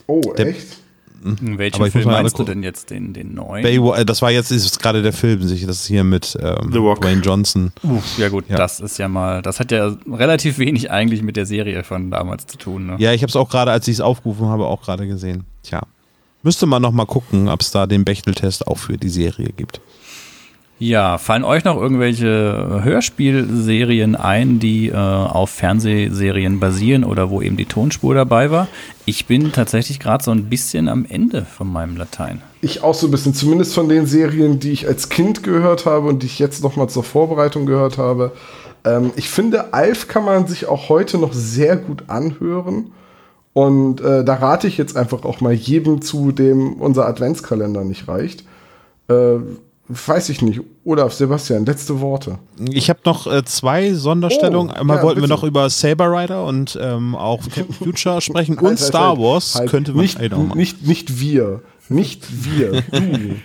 Oh, 0.08 0.34
Der- 0.38 0.48
echt? 0.48 0.78
Welchen 1.26 1.76
Aber 1.78 1.88
ich 1.88 1.92
Film 1.92 2.06
meinst 2.06 2.38
du 2.38 2.44
denn 2.44 2.62
jetzt? 2.64 2.90
Den, 2.92 3.14
den 3.14 3.34
neuen? 3.34 3.64
Baywatch, 3.64 4.00
äh, 4.00 4.06
das 4.06 4.22
war 4.22 4.32
jetzt 4.32 4.52
ist 4.52 4.80
gerade 4.80 5.02
der 5.02 5.14
Film, 5.14 5.42
sich 5.44 5.66
das 5.66 5.78
ist 5.82 5.88
hier 5.88 6.04
mit 6.04 6.38
ähm. 6.42 6.72
Dwayne 6.72 7.22
Johnson. 7.22 7.72
Uff, 7.84 8.18
ja 8.18 8.30
gut, 8.30 8.46
Ja. 8.48 8.58
das 8.58 8.80
ist 8.80 8.98
ja 9.00 9.08
mal, 9.08 9.42
das 9.42 9.60
hat 9.60 9.72
ja 9.72 9.96
relativ 10.12 10.60
wenig 10.60 10.92
eigentlich 10.92 11.22
mit 11.24 11.36
der 11.36 11.46
Serie 11.46 11.84
von 11.84 12.12
damals 12.12 12.46
zu 12.46 12.58
tun. 12.58 12.86
Ne? 12.86 12.96
Ja, 13.00 13.12
ich 13.14 13.22
habe 13.24 13.30
es 13.30 13.36
auch 13.36 13.50
gerade, 13.50 13.72
als 13.72 13.88
ich 13.88 13.96
es 13.96 14.02
aufgerufen 14.02 14.48
habe, 14.48 14.66
auch 14.68 14.82
gerade 14.84 15.08
gesehen. 15.08 15.46
Tja, 15.64 15.82
müsste 16.44 16.66
man 16.68 16.82
noch 16.82 16.92
mal 16.92 17.06
gucken, 17.06 17.50
ob 17.50 17.62
es 17.62 17.72
da 17.72 17.88
den 17.88 18.06
Bechteltest 18.06 18.68
auch 18.68 18.78
für 18.78 18.98
die 18.98 19.10
Serie 19.10 19.50
gibt. 19.56 19.82
Ja, 20.78 21.18
fallen 21.18 21.46
euch 21.46 21.64
noch 21.64 21.78
irgendwelche 21.78 22.82
Hörspielserien 22.84 24.18
ein, 24.18 24.60
die 24.60 24.90
äh, 24.90 24.96
auf 24.96 25.50
Fernsehserien 25.50 26.60
basieren 26.60 27.06
oder 27.06 27.30
wo 27.30 27.42
eben 27.42 27.56
die 27.56 27.66
Tonspur 27.66 28.14
dabei 28.14 28.52
war? 28.52 28.68
Ich 29.06 29.26
bin 29.26 29.54
tatsächlich 29.54 30.02
gerade 30.02 30.22
so 30.22 30.32
ein 30.32 30.50
bisschen 30.50 30.90
am 30.90 31.06
Ende 31.08 31.46
von 31.46 31.72
meinem 31.72 31.96
Latein. 31.96 32.42
Ich 32.62 32.84
auch 32.84 32.94
so 32.94 33.08
ein 33.08 33.12
bisschen, 33.12 33.34
zumindest 33.34 33.74
von 33.74 33.88
den 33.88 34.06
Serien, 34.06 34.60
die 34.60 34.72
ich 34.72 34.86
als 34.86 35.08
Kind 35.08 35.44
gehört 35.44 35.86
habe 35.86 36.10
und 36.10 36.24
die 36.24 36.28
ich 36.28 36.40
jetzt 36.40 36.62
noch 36.62 36.76
mal 36.76 36.90
zur 36.90 37.06
Vorbereitung 37.06 37.66
gehört 37.66 37.98
habe. 37.98 38.34
Ähm, 38.84 39.12
ich 39.16 39.30
finde, 39.30 39.74
Alf 39.74 40.10
kann 40.10 40.26
man 40.26 40.46
sich 40.46 40.68
auch 40.68 40.90
heute 40.90 41.18
noch 41.18 41.32
sehr 41.32 41.78
gut 41.78 42.04
anhören. 42.08 42.92
Und 43.54 44.02
äh, 44.02 44.26
da 44.26 44.34
rate 44.34 44.68
ich 44.68 44.78
jetzt 44.78 44.98
einfach 44.98 45.24
auch 45.24 45.40
mal 45.40 45.54
jedem 45.54 46.02
zu, 46.02 46.34
dem 46.34 46.74
unser 46.74 47.08
Adventskalender 47.08 47.86
nicht 47.86 48.10
reicht. 48.10 48.44
Äh, 49.08 49.38
weiß 49.88 50.30
ich 50.30 50.42
nicht. 50.42 50.62
Olaf, 50.84 51.14
Sebastian, 51.14 51.66
letzte 51.66 52.00
Worte. 52.02 52.40
Ich 52.72 52.90
habe 52.90 53.00
noch 53.06 53.28
äh, 53.28 53.44
zwei 53.46 53.94
Sonderstellungen. 53.94 54.72
Oh, 54.76 54.80
Einmal 54.80 54.98
ja, 54.98 55.04
wollten 55.04 55.18
wir 55.22 55.28
bitte. 55.28 55.34
noch 55.34 55.44
über 55.44 55.70
Saber 55.70 56.12
Rider 56.12 56.44
und 56.46 56.78
ähm, 56.82 57.16
auch 57.16 57.42
Captain 57.54 57.72
Future 57.74 58.22
sprechen 58.22 58.58
und 58.58 58.66
Halt, 58.66 58.80
Star 58.80 59.10
halt, 59.10 59.20
Wars 59.20 59.56
halt. 59.56 59.70
könnte 59.70 59.92
man 59.94 60.02
nicht, 60.02 60.20
ey, 60.20 60.30
nicht, 60.56 60.86
nicht 60.88 61.20
wir. 61.20 61.62
Nicht 61.90 62.26
wir. 62.46 62.82
Du. 62.92 63.36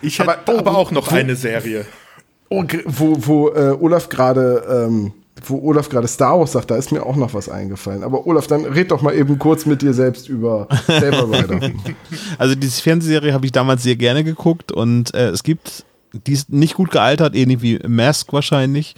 Ich 0.00 0.18
hätte 0.20 0.30
Aber- 0.46 0.58
aber, 0.58 0.76
auch 0.78 0.90
noch 0.92 1.10
wo- 1.10 1.14
eine 1.16 1.34
Serie. 1.36 1.84
Oh, 2.50 2.64
wo, 2.86 3.16
wo 3.18 3.48
äh, 3.50 3.76
Olaf 3.80 4.08
gerade 4.08 4.86
ähm, 4.88 5.12
wo 5.44 5.60
Olaf 5.62 5.88
gerade 5.88 6.08
Star 6.08 6.38
Wars 6.38 6.52
sagt, 6.52 6.70
da 6.70 6.76
ist 6.76 6.92
mir 6.92 7.04
auch 7.04 7.16
noch 7.16 7.34
was 7.34 7.48
eingefallen. 7.48 8.02
Aber 8.02 8.26
Olaf, 8.26 8.46
dann 8.46 8.64
red 8.64 8.90
doch 8.90 9.02
mal 9.02 9.14
eben 9.14 9.38
kurz 9.38 9.66
mit 9.66 9.82
dir 9.82 9.94
selbst 9.94 10.28
über 10.28 10.68
Saber 10.86 11.30
Rider. 11.30 11.70
Also 12.38 12.54
diese 12.54 12.80
Fernsehserie 12.82 13.32
habe 13.32 13.46
ich 13.46 13.52
damals 13.52 13.82
sehr 13.82 13.96
gerne 13.96 14.24
geguckt 14.24 14.72
und 14.72 15.14
äh, 15.14 15.28
es 15.28 15.42
gibt, 15.42 15.84
die 16.12 16.32
ist 16.32 16.50
nicht 16.50 16.74
gut 16.74 16.90
gealtert, 16.90 17.34
ähnlich 17.34 17.62
wie 17.62 17.78
Mask 17.86 18.32
wahrscheinlich 18.32 18.94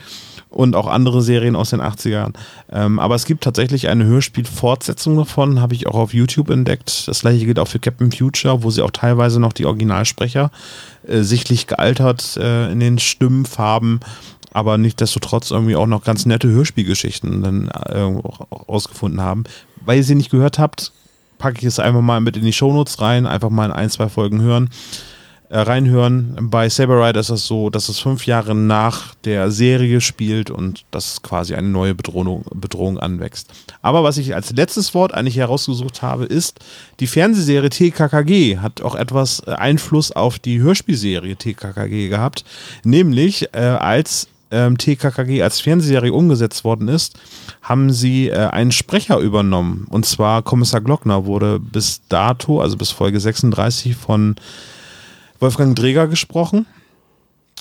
und 0.51 0.75
auch 0.75 0.89
andere 0.89 1.23
Serien 1.23 1.57
aus 1.57 1.71
den 1.71 1.81
80ern. 1.81 2.35
Ähm, 2.71 2.99
aber 2.99 3.15
es 3.15 3.25
gibt 3.25 3.45
tatsächlich 3.45 3.89
eine 3.89 4.05
Hörspiel-Fortsetzung 4.05 5.17
davon, 5.17 5.61
habe 5.61 5.75
ich 5.75 5.87
auch 5.87 5.95
auf 5.95 6.13
YouTube 6.13 6.51
entdeckt. 6.51 7.07
Das 7.07 7.21
gleiche 7.21 7.47
gilt 7.47 7.59
auch 7.59 7.69
für 7.69 7.79
Captain 7.79 8.13
Future, 8.13 8.63
wo 8.63 8.71
sie 8.71 8.83
auch 8.83 8.91
teilweise 8.91 9.41
noch 9.41 9.53
die 9.53 9.67
Originalsprecher 9.67 10.51
äh, 11.07 11.23
sichtlich 11.23 11.67
gealtert 11.67 12.37
äh, 12.37 12.71
in 12.71 12.81
den 12.81 12.99
Stimmfarben, 12.99 14.01
aber 14.53 14.79
nichtsdestotrotz 14.79 15.51
irgendwie 15.51 15.77
auch 15.77 15.87
noch 15.87 16.05
ganz 16.05 16.27
nette 16.27 16.49
Hörspielgeschichten 16.49 17.43
dann 17.43 17.69
äh, 17.69 18.01
rausgefunden 18.69 19.21
haben. 19.21 19.45
Weil 19.85 19.99
ihr 19.99 20.05
sie 20.05 20.15
nicht 20.15 20.31
gehört 20.31 20.59
habt, 20.59 20.93
packe 21.39 21.59
ich 21.59 21.65
es 21.65 21.79
einfach 21.79 22.03
mal 22.03 22.21
mit 22.21 22.37
in 22.37 22.45
die 22.45 22.53
Shownotes 22.53 23.01
rein, 23.01 23.27
einfach 23.27 23.51
mal 23.51 23.67
in 23.67 23.73
ein, 23.73 23.91
zwei 23.91 24.09
Folgen 24.09 24.43
hören, 24.43 24.71
äh, 25.49 25.59
reinhören. 25.59 26.37
Bei 26.43 26.69
Saber 26.69 27.05
Rider 27.05 27.21
ist 27.21 27.31
es 27.31 27.47
so, 27.47 27.71
dass 27.71 27.89
es 27.89 27.99
fünf 27.99 28.27
Jahre 28.27 28.55
nach 28.55 29.15
der 29.25 29.51
Serie 29.51 30.01
spielt 30.01 30.51
und 30.51 30.85
dass 30.91 31.23
quasi 31.23 31.55
eine 31.55 31.69
neue 31.69 31.95
Bedrohung, 31.95 32.45
Bedrohung 32.55 32.99
anwächst. 32.99 33.51
Aber 33.83 34.05
was 34.05 34.19
ich 34.19 34.35
als 34.35 34.53
letztes 34.53 34.95
Wort 34.95 35.15
eigentlich 35.15 35.37
herausgesucht 35.37 36.03
habe, 36.03 36.25
ist, 36.25 36.61
die 37.01 37.07
Fernsehserie 37.07 37.71
TKKG 37.71 38.59
hat 38.59 38.83
auch 38.83 38.95
etwas 38.95 39.41
äh, 39.47 39.53
Einfluss 39.53 40.13
auf 40.13 40.39
die 40.39 40.61
Hörspielserie 40.61 41.37
TKKG 41.37 42.09
gehabt, 42.09 42.45
nämlich 42.85 43.49
äh, 43.53 43.61
als 43.61 44.29
ähm, 44.51 44.77
TKKG 44.79 45.43
als 45.43 45.61
Fernsehserie 45.61 46.13
umgesetzt 46.13 46.65
worden 46.65 46.89
ist, 46.89 47.19
haben 47.63 47.93
sie 47.93 48.29
äh, 48.29 48.35
einen 48.49 48.73
Sprecher 48.73 49.19
übernommen. 49.19 49.87
Und 49.91 50.07
zwar 50.07 50.43
Kommissar 50.43 50.81
Glockner 50.81 51.25
wurde 51.27 51.59
bis 51.61 52.01
dato, 52.09 52.61
also 52.61 52.77
bis 52.77 52.91
Folge 52.91 53.21
36 53.21 53.97
von 53.97 54.37
Wolfgang 55.39 55.77
Dreger 55.77 56.07
gesprochen. 56.09 56.67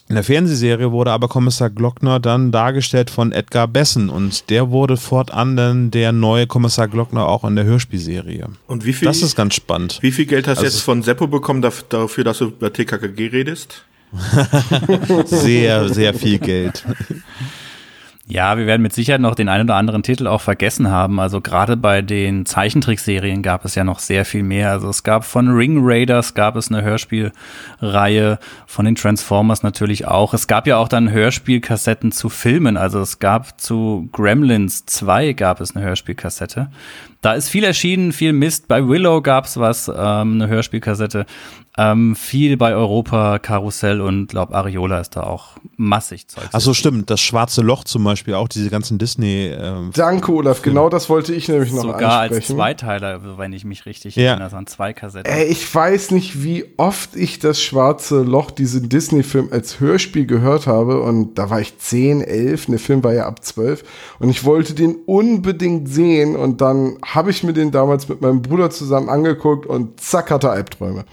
In 0.07 0.15
der 0.15 0.23
Fernsehserie 0.23 0.91
wurde 0.91 1.11
aber 1.11 1.27
Kommissar 1.27 1.69
Glockner 1.69 2.19
dann 2.19 2.51
dargestellt 2.51 3.11
von 3.11 3.31
Edgar 3.31 3.67
Bessen 3.67 4.09
und 4.09 4.49
der 4.49 4.71
wurde 4.71 4.97
fortan 4.97 5.55
dann 5.55 5.91
der 5.91 6.11
neue 6.11 6.47
Kommissar 6.47 6.87
Glockner 6.87 7.27
auch 7.27 7.43
in 7.43 7.55
der 7.55 7.65
Hörspielserie. 7.65 8.47
Und 8.65 8.85
wie 8.85 8.93
viel, 8.93 9.07
Das 9.07 9.21
ist 9.21 9.35
ganz 9.35 9.53
spannend. 9.53 9.99
wie 10.01 10.11
viel 10.11 10.25
Geld 10.25 10.47
hast 10.47 10.61
du 10.61 10.65
Also- 10.65 10.75
jetzt 10.77 10.83
von 10.83 11.03
Seppo 11.03 11.27
bekommen 11.27 11.63
daf- 11.63 11.83
dafür, 11.89 12.23
dass 12.23 12.39
du 12.39 12.45
über 12.45 12.73
TKKG 12.73 13.27
redest? 13.27 13.83
Sehr, 15.25 15.89
sehr 15.89 16.13
viel 16.13 16.39
Geld. 16.39 16.83
Ja, 18.31 18.59
wir 18.59 18.67
werden 18.67 18.83
mit 18.83 18.93
Sicherheit 18.93 19.21
noch 19.21 19.33
den 19.33 19.49
einen 19.49 19.63
oder 19.63 19.75
anderen 19.75 20.03
Titel 20.03 20.27
auch 20.27 20.41
vergessen 20.41 20.91
haben. 20.91 21.19
Also 21.19 21.41
gerade 21.41 21.75
bei 21.75 22.03
den 22.03 22.45
Zeichentrickserien 22.45 23.41
gab 23.41 23.65
es 23.65 23.73
ja 23.73 23.83
noch 23.83 23.97
sehr 23.97 24.23
viel 24.23 24.43
mehr. 24.43 24.69
Also 24.69 24.87
es 24.87 25.01
gab 25.01 25.25
von 25.25 25.47
Ring 25.49 25.79
Raiders 25.81 26.35
gab 26.35 26.55
es 26.55 26.71
eine 26.71 26.83
Hörspielreihe, 26.83 28.37
von 28.67 28.85
den 28.85 28.93
Transformers 28.93 29.63
natürlich 29.63 30.07
auch. 30.07 30.35
Es 30.35 30.45
gab 30.45 30.67
ja 30.67 30.77
auch 30.77 30.87
dann 30.87 31.09
Hörspielkassetten 31.09 32.11
zu 32.11 32.29
Filmen. 32.29 32.77
Also 32.77 32.99
es 32.99 33.17
gab 33.17 33.59
zu 33.59 34.07
Gremlins 34.11 34.85
2 34.85 35.33
gab 35.33 35.59
es 35.59 35.75
eine 35.75 35.83
Hörspielkassette. 35.83 36.69
Da 37.21 37.33
ist 37.33 37.49
viel 37.49 37.63
erschienen, 37.63 38.13
viel 38.13 38.31
Mist. 38.31 38.67
Bei 38.67 38.87
Willow 38.87 39.23
gab 39.23 39.45
es 39.45 39.59
was, 39.59 39.87
ähm, 39.89 40.33
eine 40.35 40.47
Hörspielkassette. 40.47 41.25
Ähm, 41.81 42.13
viel 42.17 42.57
bei 42.57 42.75
Europa, 42.75 43.39
Karussell 43.39 44.01
und 44.01 44.27
glaub 44.27 44.53
Ariola 44.53 44.99
ist 44.99 45.15
da 45.15 45.23
auch 45.23 45.51
massig 45.77 46.27
Zeug. 46.27 46.43
Ach 46.51 46.59
so, 46.59 46.73
stimmt. 46.73 47.09
Das 47.09 47.21
Schwarze 47.21 47.61
Loch 47.61 47.85
zum 47.85 48.03
Beispiel, 48.03 48.33
auch 48.33 48.49
diese 48.49 48.69
ganzen 48.69 48.97
Disney. 48.97 49.47
Ähm, 49.57 49.91
Danke, 49.95 50.33
Olaf. 50.33 50.61
Genau 50.61 50.89
das 50.89 51.09
wollte 51.09 51.33
ich 51.33 51.47
nämlich 51.47 51.71
noch 51.71 51.83
Sogar 51.83 52.19
als 52.19 52.33
ansprechen. 52.33 52.57
Zweiteiler, 52.57 53.37
wenn 53.37 53.53
ich 53.53 53.63
mich 53.63 53.85
richtig 53.85 54.17
Ja. 54.17 54.31
erinnere, 54.31 54.57
an 54.57 54.67
zwei 54.67 54.91
Kassetten. 54.91 55.31
Ey, 55.31 55.45
ich 55.45 55.73
weiß 55.73 56.11
nicht, 56.11 56.43
wie 56.43 56.65
oft 56.75 57.15
ich 57.15 57.39
das 57.39 57.61
Schwarze 57.61 58.23
Loch, 58.23 58.51
diesen 58.51 58.89
Disney-Film 58.89 59.47
als 59.53 59.79
Hörspiel 59.79 60.25
gehört 60.25 60.67
habe. 60.67 61.01
Und 61.01 61.35
da 61.35 61.49
war 61.49 61.61
ich 61.61 61.77
10, 61.77 62.19
11, 62.19 62.65
der 62.65 62.79
Film 62.79 63.05
war 63.05 63.13
ja 63.13 63.25
ab 63.25 63.41
12. 63.45 63.85
Und 64.19 64.27
ich 64.29 64.43
wollte 64.43 64.73
den 64.73 64.97
unbedingt 65.05 65.87
sehen. 65.87 66.35
Und 66.35 66.59
dann 66.59 66.97
habe 67.05 67.31
ich 67.31 67.43
mir 67.43 67.53
den 67.53 67.71
damals 67.71 68.09
mit 68.09 68.19
meinem 68.19 68.41
Bruder 68.41 68.69
zusammen 68.69 69.07
angeguckt 69.07 69.65
und 69.65 70.01
zack, 70.01 70.29
hatte 70.29 70.49
Albträume. 70.49 71.05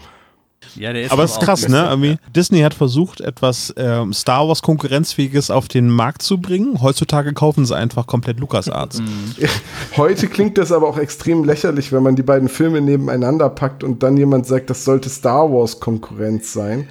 Ja, 0.75 0.93
der 0.93 1.03
ist 1.03 1.11
aber 1.11 1.23
es 1.23 1.31
ist 1.31 1.39
krass, 1.41 1.67
ne? 1.67 1.87
Irgendwie 1.89 2.17
Disney 2.35 2.59
hat 2.61 2.73
versucht, 2.73 3.21
etwas 3.21 3.73
ähm, 3.77 4.13
Star 4.13 4.47
Wars 4.47 4.61
konkurrenzfähiges 4.61 5.49
auf 5.51 5.67
den 5.67 5.89
Markt 5.89 6.21
zu 6.21 6.39
bringen. 6.39 6.81
Heutzutage 6.81 7.33
kaufen 7.33 7.65
sie 7.65 7.75
einfach 7.75 8.07
komplett 8.07 8.39
LucasArts. 8.39 9.01
Heute 9.97 10.27
klingt 10.27 10.57
das 10.57 10.71
aber 10.71 10.87
auch 10.87 10.97
extrem 10.97 11.43
lächerlich, 11.43 11.91
wenn 11.91 12.03
man 12.03 12.15
die 12.15 12.23
beiden 12.23 12.49
Filme 12.49 12.81
nebeneinander 12.81 13.49
packt 13.49 13.83
und 13.83 14.03
dann 14.03 14.17
jemand 14.17 14.45
sagt, 14.45 14.69
das 14.69 14.83
sollte 14.83 15.09
Star 15.09 15.51
Wars 15.51 15.79
Konkurrenz 15.79 16.53
sein. 16.53 16.87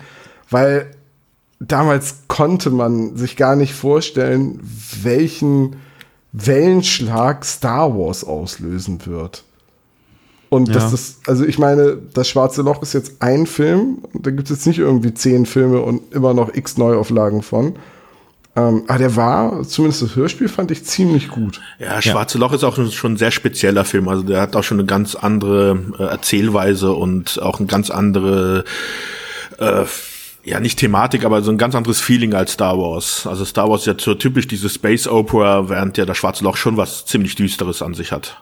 Weil 0.50 0.90
damals 1.60 2.22
konnte 2.28 2.70
man 2.70 3.16
sich 3.16 3.36
gar 3.36 3.56
nicht 3.56 3.74
vorstellen, 3.74 4.60
welchen 5.02 5.76
Wellenschlag 6.32 7.44
Star 7.44 7.96
Wars 7.96 8.24
auslösen 8.24 9.06
wird. 9.06 9.44
Und 10.48 10.68
Ja. 10.68 10.74
das, 10.74 11.18
also 11.26 11.44
ich 11.44 11.58
meine, 11.58 11.98
das 12.14 12.28
Schwarze 12.28 12.62
Loch 12.62 12.80
ist 12.82 12.92
jetzt 12.92 13.20
ein 13.20 13.46
Film, 13.46 13.98
und 14.12 14.26
da 14.26 14.30
gibt 14.30 14.44
es 14.44 14.56
jetzt 14.56 14.66
nicht 14.66 14.78
irgendwie 14.78 15.12
zehn 15.12 15.44
Filme 15.46 15.80
und 15.80 16.14
immer 16.14 16.34
noch 16.34 16.54
x 16.54 16.78
Neuauflagen 16.78 17.42
von. 17.42 17.74
Ähm, 18.54 18.84
aber 18.86 18.98
der 18.98 19.16
war, 19.16 19.62
zumindest 19.64 20.00
das 20.02 20.16
Hörspiel 20.16 20.48
fand 20.48 20.70
ich 20.70 20.84
ziemlich 20.84 21.28
gut. 21.28 21.60
Ja, 21.78 22.00
Schwarze 22.00 22.38
Loch 22.38 22.52
ist 22.52 22.64
auch 22.64 22.76
schon 22.90 23.12
ein 23.12 23.16
sehr 23.18 23.30
spezieller 23.30 23.84
Film. 23.84 24.08
Also 24.08 24.22
der 24.22 24.40
hat 24.40 24.56
auch 24.56 24.62
schon 24.64 24.78
eine 24.78 24.86
ganz 24.86 25.14
andere 25.14 25.78
äh, 25.98 26.04
Erzählweise 26.04 26.92
und 26.92 27.42
auch 27.42 27.58
eine 27.58 27.66
ganz 27.66 27.90
andere, 27.90 28.64
äh, 29.58 29.84
ja 30.44 30.60
nicht 30.60 30.78
Thematik, 30.78 31.24
aber 31.26 31.42
so 31.42 31.50
ein 31.50 31.58
ganz 31.58 31.74
anderes 31.74 32.00
Feeling 32.00 32.32
als 32.32 32.52
Star 32.52 32.78
Wars. 32.78 33.26
Also 33.26 33.44
Star 33.44 33.68
Wars 33.68 33.82
ist 33.82 33.86
ja 33.88 33.94
so 33.98 34.14
typisch 34.14 34.46
diese 34.48 34.70
Space 34.70 35.06
Opera, 35.06 35.68
während 35.68 35.98
ja 35.98 36.06
das 36.06 36.16
Schwarze 36.16 36.42
Loch 36.42 36.56
schon 36.56 36.78
was 36.78 37.04
ziemlich 37.04 37.34
Düsteres 37.34 37.82
an 37.82 37.92
sich 37.92 38.10
hat. 38.10 38.40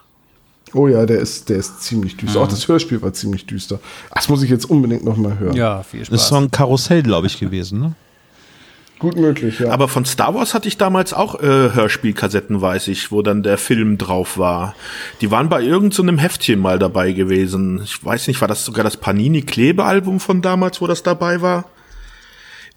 Oh 0.75 0.89
ja, 0.89 1.05
der 1.05 1.19
ist, 1.19 1.47
der 1.47 1.55
ist 1.57 1.81
ziemlich 1.83 2.17
düster. 2.17 2.41
Auch 2.41 2.49
das 2.49 2.67
Hörspiel 2.67 3.01
war 3.01 3.13
ziemlich 3.13 3.45
düster. 3.45 3.79
Das 4.13 4.27
muss 4.27 4.43
ich 4.43 4.49
jetzt 4.49 4.69
unbedingt 4.69 5.05
noch 5.05 5.15
mal 5.15 5.39
hören. 5.39 5.55
Ja, 5.55 5.83
viel 5.83 6.01
Das 6.01 6.09
ist 6.09 6.15
Spaß. 6.15 6.27
so 6.27 6.35
ein 6.35 6.51
Karussell, 6.51 7.01
glaube 7.01 7.27
ich, 7.27 7.39
gewesen, 7.39 7.79
ne? 7.79 7.93
Gut 8.99 9.15
möglich, 9.15 9.59
ja. 9.59 9.71
Aber 9.71 9.87
von 9.87 10.03
Star 10.03 10.35
Wars 10.35 10.53
hatte 10.53 10.67
ich 10.67 10.77
damals 10.77 11.13
auch 11.13 11.35
äh, 11.41 11.73
Hörspielkassetten, 11.73 12.61
weiß 12.61 12.89
ich, 12.89 13.09
wo 13.11 13.21
dann 13.21 13.41
der 13.41 13.57
Film 13.57 13.97
drauf 13.97 14.37
war. 14.37 14.75
Die 15.21 15.31
waren 15.31 15.47
bei 15.47 15.61
irgendeinem 15.61 15.91
so 15.91 16.01
einem 16.03 16.17
Heftchen 16.17 16.59
mal 16.59 16.77
dabei 16.77 17.13
gewesen. 17.13 17.81
Ich 17.83 18.03
weiß 18.03 18.27
nicht, 18.27 18.41
war 18.41 18.47
das 18.49 18.65
sogar 18.65 18.83
das 18.83 18.97
Panini-Klebealbum 18.97 20.19
von 20.19 20.41
damals, 20.41 20.81
wo 20.81 20.87
das 20.87 21.03
dabei 21.03 21.41
war? 21.41 21.65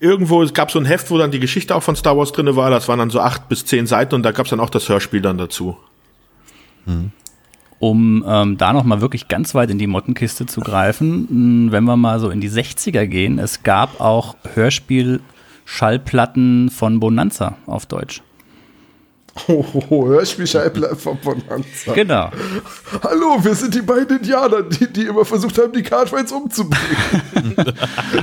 Irgendwo, 0.00 0.42
es 0.44 0.54
gab 0.54 0.70
so 0.70 0.78
ein 0.78 0.84
Heft, 0.84 1.10
wo 1.10 1.18
dann 1.18 1.32
die 1.32 1.40
Geschichte 1.40 1.74
auch 1.74 1.82
von 1.82 1.96
Star 1.96 2.16
Wars 2.16 2.30
drinne 2.30 2.54
war. 2.54 2.70
Das 2.70 2.86
waren 2.86 3.00
dann 3.00 3.10
so 3.10 3.18
acht 3.20 3.48
bis 3.48 3.64
zehn 3.64 3.88
Seiten 3.88 4.14
und 4.14 4.22
da 4.22 4.30
gab 4.30 4.46
es 4.46 4.50
dann 4.50 4.60
auch 4.60 4.70
das 4.70 4.88
Hörspiel 4.88 5.20
dann 5.20 5.38
dazu. 5.38 5.76
Um 7.78 8.24
ähm, 8.26 8.56
da 8.58 8.72
noch 8.72 8.82
mal 8.84 9.00
wirklich 9.00 9.28
ganz 9.28 9.54
weit 9.54 9.70
in 9.70 9.78
die 9.78 9.86
Mottenkiste 9.86 10.46
zu 10.46 10.60
greifen, 10.60 11.66
mh, 11.66 11.72
wenn 11.72 11.84
wir 11.84 11.96
mal 11.96 12.18
so 12.20 12.30
in 12.30 12.40
die 12.40 12.50
60er 12.50 13.06
gehen, 13.06 13.38
es 13.38 13.62
gab 13.62 14.00
auch 14.00 14.36
Hörspiel-Schallplatten 14.54 16.70
von 16.70 16.98
Bonanza 17.00 17.56
auf 17.66 17.86
Deutsch. 17.86 18.22
Oh, 19.46 19.64
oh, 19.72 19.82
oh, 19.90 20.06
Hörspielschallplatte 20.06 20.96
von 20.96 21.16
Bonanza. 21.20 21.92
Genau. 21.94 22.30
Hallo, 23.04 23.36
wir 23.40 23.54
sind 23.54 23.72
die 23.74 23.82
beiden 23.82 24.16
Indianer, 24.18 24.62
die, 24.62 24.92
die 24.92 25.04
immer 25.04 25.24
versucht 25.24 25.56
haben, 25.58 25.72
die 25.72 25.82
Cardfights 25.82 26.32
umzubringen. 26.32 26.96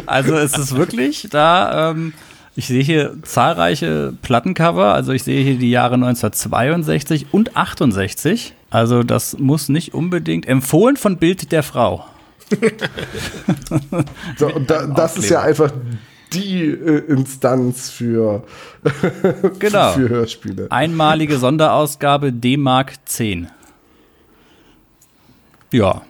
Also 0.06 0.36
es 0.36 0.58
ist 0.58 0.76
wirklich 0.76 1.28
da, 1.32 1.92
ähm, 1.92 2.12
ich 2.56 2.68
sehe 2.68 2.84
hier 2.84 3.18
zahlreiche 3.24 4.14
Plattencover, 4.22 4.94
also 4.94 5.12
ich 5.12 5.24
sehe 5.24 5.44
hier 5.44 5.58
die 5.58 5.70
Jahre 5.72 5.96
1962 5.96 7.28
und 7.32 7.58
68. 7.58 8.54
Also 8.70 9.04
das 9.04 9.38
muss 9.38 9.70
nicht 9.70 9.94
unbedingt 9.94 10.48
empfohlen 10.48 10.98
von 10.98 11.18
Bild 11.18 11.52
der 11.52 11.64
Frau. 11.64 12.06
So, 14.38 14.50
da, 14.60 14.86
das 14.86 15.18
ist 15.18 15.30
ja 15.30 15.42
einfach 15.42 15.72
die 16.34 16.66
äh, 16.66 17.00
Instanz 17.08 17.90
für, 17.90 18.44
Genau. 19.60 19.94
für 19.94 20.10
Hörspiele. 20.10 20.68
Einmalige 20.70 21.38
Sonderausgabe 21.38 22.32
D-Mark 22.32 22.94
10. 23.06 23.48
Ja. 25.72 26.04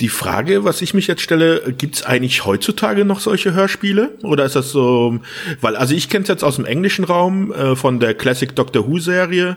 Die 0.00 0.08
Frage, 0.08 0.64
was 0.64 0.82
ich 0.82 0.92
mich 0.92 1.06
jetzt 1.06 1.22
stelle, 1.22 1.72
gibt's 1.78 2.04
eigentlich 2.04 2.44
heutzutage 2.44 3.04
noch 3.04 3.20
solche 3.20 3.54
Hörspiele? 3.54 4.10
Oder 4.22 4.44
ist 4.44 4.56
das 4.56 4.70
so, 4.70 5.20
weil, 5.60 5.76
also 5.76 5.94
ich 5.94 6.08
kenne 6.08 6.24
es 6.24 6.28
jetzt 6.28 6.42
aus 6.42 6.56
dem 6.56 6.64
englischen 6.64 7.04
Raum, 7.04 7.52
äh, 7.52 7.76
von 7.76 8.00
der 8.00 8.14
Classic 8.14 8.54
Doctor 8.54 8.88
Who 8.88 8.98
Serie. 8.98 9.56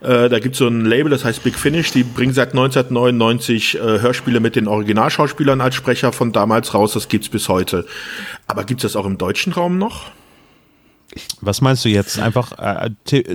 Äh, 0.00 0.28
da 0.30 0.38
gibt's 0.38 0.58
so 0.58 0.66
ein 0.66 0.86
Label, 0.86 1.10
das 1.10 1.24
heißt 1.24 1.44
Big 1.44 1.56
Finish, 1.56 1.90
die 1.90 2.04
bringen 2.04 2.32
seit 2.32 2.50
1999 2.50 3.74
äh, 3.74 3.78
Hörspiele 4.00 4.40
mit 4.40 4.56
den 4.56 4.66
Originalschauspielern 4.66 5.60
als 5.60 5.74
Sprecher 5.74 6.12
von 6.12 6.32
damals 6.32 6.72
raus, 6.72 6.94
das 6.94 7.08
gibt's 7.08 7.28
bis 7.28 7.48
heute. 7.48 7.86
Aber 8.46 8.64
gibt's 8.64 8.82
das 8.82 8.96
auch 8.96 9.06
im 9.06 9.18
deutschen 9.18 9.52
Raum 9.52 9.76
noch? 9.78 10.10
Was 11.40 11.60
meinst 11.60 11.84
du 11.84 11.88
jetzt? 11.88 12.18
Einfach 12.18 12.52
äh, 12.58 12.90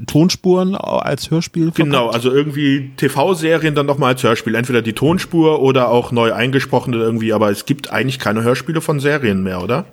Tonspuren 0.06 0.76
als 0.76 1.32
Hörspiel? 1.32 1.72
Genau, 1.72 2.10
also 2.10 2.32
irgendwie 2.32 2.92
TV-Serien 2.98 3.76
dann 3.76 3.86
nochmal 3.86 4.14
als 4.14 4.24
Hörspiel. 4.24 4.56
Entweder 4.56 4.82
die 4.82 4.94
Tonspur 4.94 5.62
oder 5.62 5.90
auch 5.90 6.12
neu 6.12 6.34
eingesprochene 6.34 6.98
irgendwie, 6.98 7.34
aber 7.34 7.50
es 7.50 7.66
gibt 7.66 7.92
eigentlich 7.92 8.20
keine 8.20 8.44
Hörspiele 8.44 8.82
von 8.82 9.00
Serien 9.00 9.44
mehr, 9.44 9.62
oder? 9.64 9.86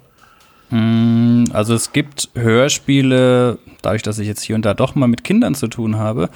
Also 0.70 1.74
es 1.74 1.93
gibt 1.93 2.28
Hörspiele, 2.34 3.59
dadurch, 3.80 4.03
dass 4.03 4.18
ich 4.18 4.26
jetzt 4.26 4.43
hier 4.43 4.55
und 4.55 4.66
da 4.66 4.74
doch 4.74 4.95
mal 4.95 5.07
mit 5.07 5.24
Kindern 5.24 5.55
zu 5.55 5.68
tun 5.68 5.97
habe, 5.97 6.28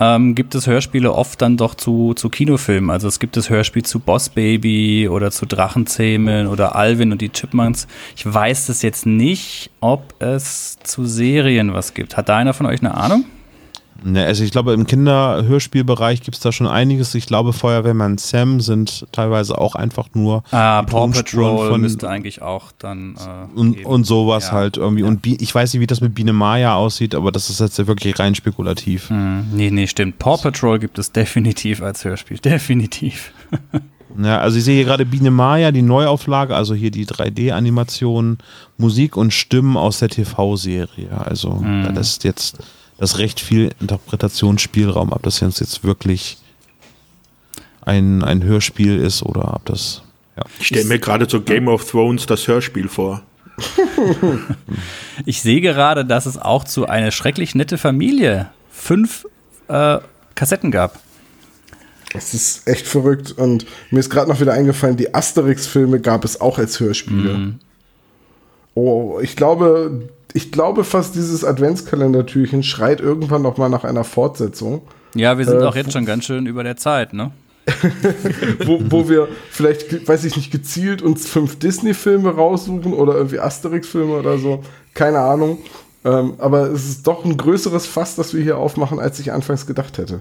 ähm, 0.00 0.34
gibt 0.34 0.54
es 0.54 0.66
Hörspiele 0.66 1.12
oft 1.12 1.40
dann 1.42 1.56
doch 1.56 1.74
zu, 1.74 2.14
zu 2.14 2.28
Kinofilmen. 2.28 2.90
Also 2.90 3.08
es 3.08 3.18
gibt 3.18 3.36
das 3.36 3.50
Hörspiel 3.50 3.84
zu 3.84 4.00
Boss 4.00 4.28
Baby 4.28 5.08
oder 5.08 5.30
zu 5.30 5.46
Drachenzähmen 5.46 6.46
oder 6.46 6.76
Alvin 6.76 7.12
und 7.12 7.20
die 7.20 7.30
Chipmunks. 7.30 7.86
Ich 8.16 8.32
weiß 8.32 8.66
das 8.66 8.82
jetzt 8.82 9.06
nicht, 9.06 9.70
ob 9.80 10.14
es 10.20 10.78
zu 10.82 11.06
Serien 11.06 11.72
was 11.72 11.94
gibt. 11.94 12.16
Hat 12.16 12.28
da 12.28 12.36
einer 12.36 12.54
von 12.54 12.66
euch 12.66 12.80
eine 12.80 12.94
Ahnung? 12.94 13.24
Ne, 14.04 14.24
also 14.24 14.44
ich 14.44 14.52
glaube, 14.52 14.72
im 14.74 14.86
Kinderhörspielbereich 14.86 16.22
gibt 16.22 16.36
es 16.36 16.40
da 16.42 16.52
schon 16.52 16.66
einiges. 16.66 17.14
Ich 17.14 17.26
glaube, 17.26 17.52
Feuerwehrmann 17.52 18.16
Sam 18.18 18.60
sind 18.60 19.06
teilweise 19.12 19.58
auch 19.58 19.74
einfach 19.74 20.08
nur 20.14 20.44
Ah, 20.52 20.82
Paw 20.82 21.08
Patrol 21.10 21.70
von- 21.70 21.80
müsste 21.80 22.08
eigentlich 22.08 22.40
auch 22.42 22.70
dann 22.78 23.16
äh, 23.16 23.58
und, 23.58 23.84
und 23.84 24.04
sowas 24.04 24.46
Ja. 24.48 24.52
halt 24.52 24.76
irgendwie. 24.76 25.02
Und 25.02 25.22
Bi 25.22 25.36
ich 25.40 25.54
weiß 25.54 25.72
nicht, 25.74 25.80
wie 25.80 25.86
das 25.86 26.00
mit 26.00 26.14
Biene 26.14 26.32
Maya 26.32 26.74
aussieht, 26.76 27.14
aber 27.14 27.32
das 27.32 27.50
ist 27.50 27.60
jetzt 27.60 27.84
wirklich 27.86 28.18
rein 28.18 28.34
spekulativ. 28.34 29.10
Hm, 29.10 29.46
nee, 29.52 29.70
nee, 29.70 29.86
stimmt. 29.86 30.18
Paw 30.18 30.36
Patrol 30.40 30.78
gibt 30.78 30.98
es 30.98 31.10
definitiv 31.12 31.82
als 31.82 32.04
Hörspiel. 32.04 32.38
Definitiv. 32.42 33.32
Ja, 34.20 34.38
also 34.38 34.58
ich 34.58 34.64
sehe 34.64 34.76
hier 34.76 34.84
gerade 34.84 35.06
Biene 35.06 35.30
Maya, 35.30 35.70
die 35.70 35.82
Neuauflage, 35.82 36.54
also 36.56 36.74
hier 36.74 36.90
die 36.90 37.06
3D-Animation, 37.06 38.38
Musik 38.76 39.16
und 39.16 39.32
Stimmen 39.32 39.76
aus 39.76 39.98
der 39.98 40.08
TV-Serie. 40.08 41.10
Also 41.24 41.50
Mhm. 41.54 41.84
da 41.84 41.90
lässt 41.90 42.24
jetzt 42.24 42.58
das 42.98 43.18
recht 43.18 43.40
viel 43.40 43.70
Interpretationsspielraum, 43.80 45.12
ob 45.12 45.22
das 45.22 45.40
jetzt, 45.40 45.60
jetzt 45.60 45.84
wirklich 45.84 46.38
ein, 47.82 48.22
ein 48.22 48.42
Hörspiel 48.42 48.98
ist 48.98 49.22
oder 49.22 49.54
ob 49.54 49.64
das. 49.64 50.02
Ja. 50.36 50.44
Ich 50.60 50.66
stelle 50.66 50.84
mir 50.84 50.98
gerade 50.98 51.28
so 51.28 51.40
Game 51.40 51.68
of 51.68 51.90
Thrones 51.90 52.26
das 52.26 52.46
Hörspiel 52.46 52.88
vor. 52.88 53.22
ich 55.26 55.40
sehe 55.42 55.60
gerade, 55.60 56.04
dass 56.04 56.26
es 56.26 56.36
auch 56.36 56.64
zu 56.64 56.86
einer 56.86 57.10
schrecklich 57.10 57.54
nette 57.54 57.78
Familie 57.78 58.50
fünf 58.70 59.26
äh, 59.68 59.98
Kassetten 60.34 60.70
gab. 60.70 61.00
Es 62.14 62.34
ist 62.34 62.66
echt 62.66 62.86
verrückt 62.86 63.32
und 63.32 63.66
mir 63.90 64.00
ist 64.00 64.10
gerade 64.10 64.30
noch 64.30 64.40
wieder 64.40 64.54
eingefallen, 64.54 64.96
die 64.96 65.14
Asterix-Filme 65.14 66.00
gab 66.00 66.24
es 66.24 66.40
auch 66.40 66.58
als 66.58 66.80
Hörspiele. 66.80 67.34
Mhm. 67.34 67.58
Oh, 68.74 69.18
ich 69.20 69.36
glaube, 69.36 70.08
ich 70.32 70.52
glaube 70.52 70.84
fast 70.84 71.14
dieses 71.14 71.44
Adventskalendertürchen 71.44 72.62
schreit 72.62 73.00
irgendwann 73.00 73.42
noch 73.42 73.56
mal 73.56 73.68
nach 73.68 73.84
einer 73.84 74.04
Fortsetzung. 74.04 74.82
Ja, 75.14 75.38
wir 75.38 75.44
sind 75.44 75.60
äh, 75.60 75.64
auch 75.64 75.76
jetzt 75.76 75.92
schon 75.92 76.04
ganz 76.04 76.24
schön 76.24 76.46
über 76.46 76.62
der 76.62 76.76
Zeit, 76.76 77.12
ne? 77.12 77.30
wo, 78.64 78.80
wo 78.88 79.08
wir 79.08 79.28
vielleicht, 79.50 80.08
weiß 80.08 80.24
ich 80.24 80.36
nicht, 80.36 80.50
gezielt 80.50 81.02
uns 81.02 81.26
fünf 81.28 81.58
Disney-Filme 81.58 82.30
raussuchen 82.30 82.94
oder 82.94 83.14
irgendwie 83.14 83.40
Asterix-Filme 83.40 84.14
oder 84.14 84.38
so. 84.38 84.64
Keine 84.94 85.18
Ahnung. 85.18 85.58
Ähm, 86.04 86.34
aber 86.38 86.70
es 86.70 86.88
ist 86.88 87.06
doch 87.06 87.24
ein 87.24 87.36
größeres 87.36 87.86
Fass, 87.86 88.16
das 88.16 88.32
wir 88.32 88.42
hier 88.42 88.56
aufmachen, 88.56 88.98
als 88.98 89.18
ich 89.18 89.32
anfangs 89.32 89.66
gedacht 89.66 89.98
hätte. 89.98 90.20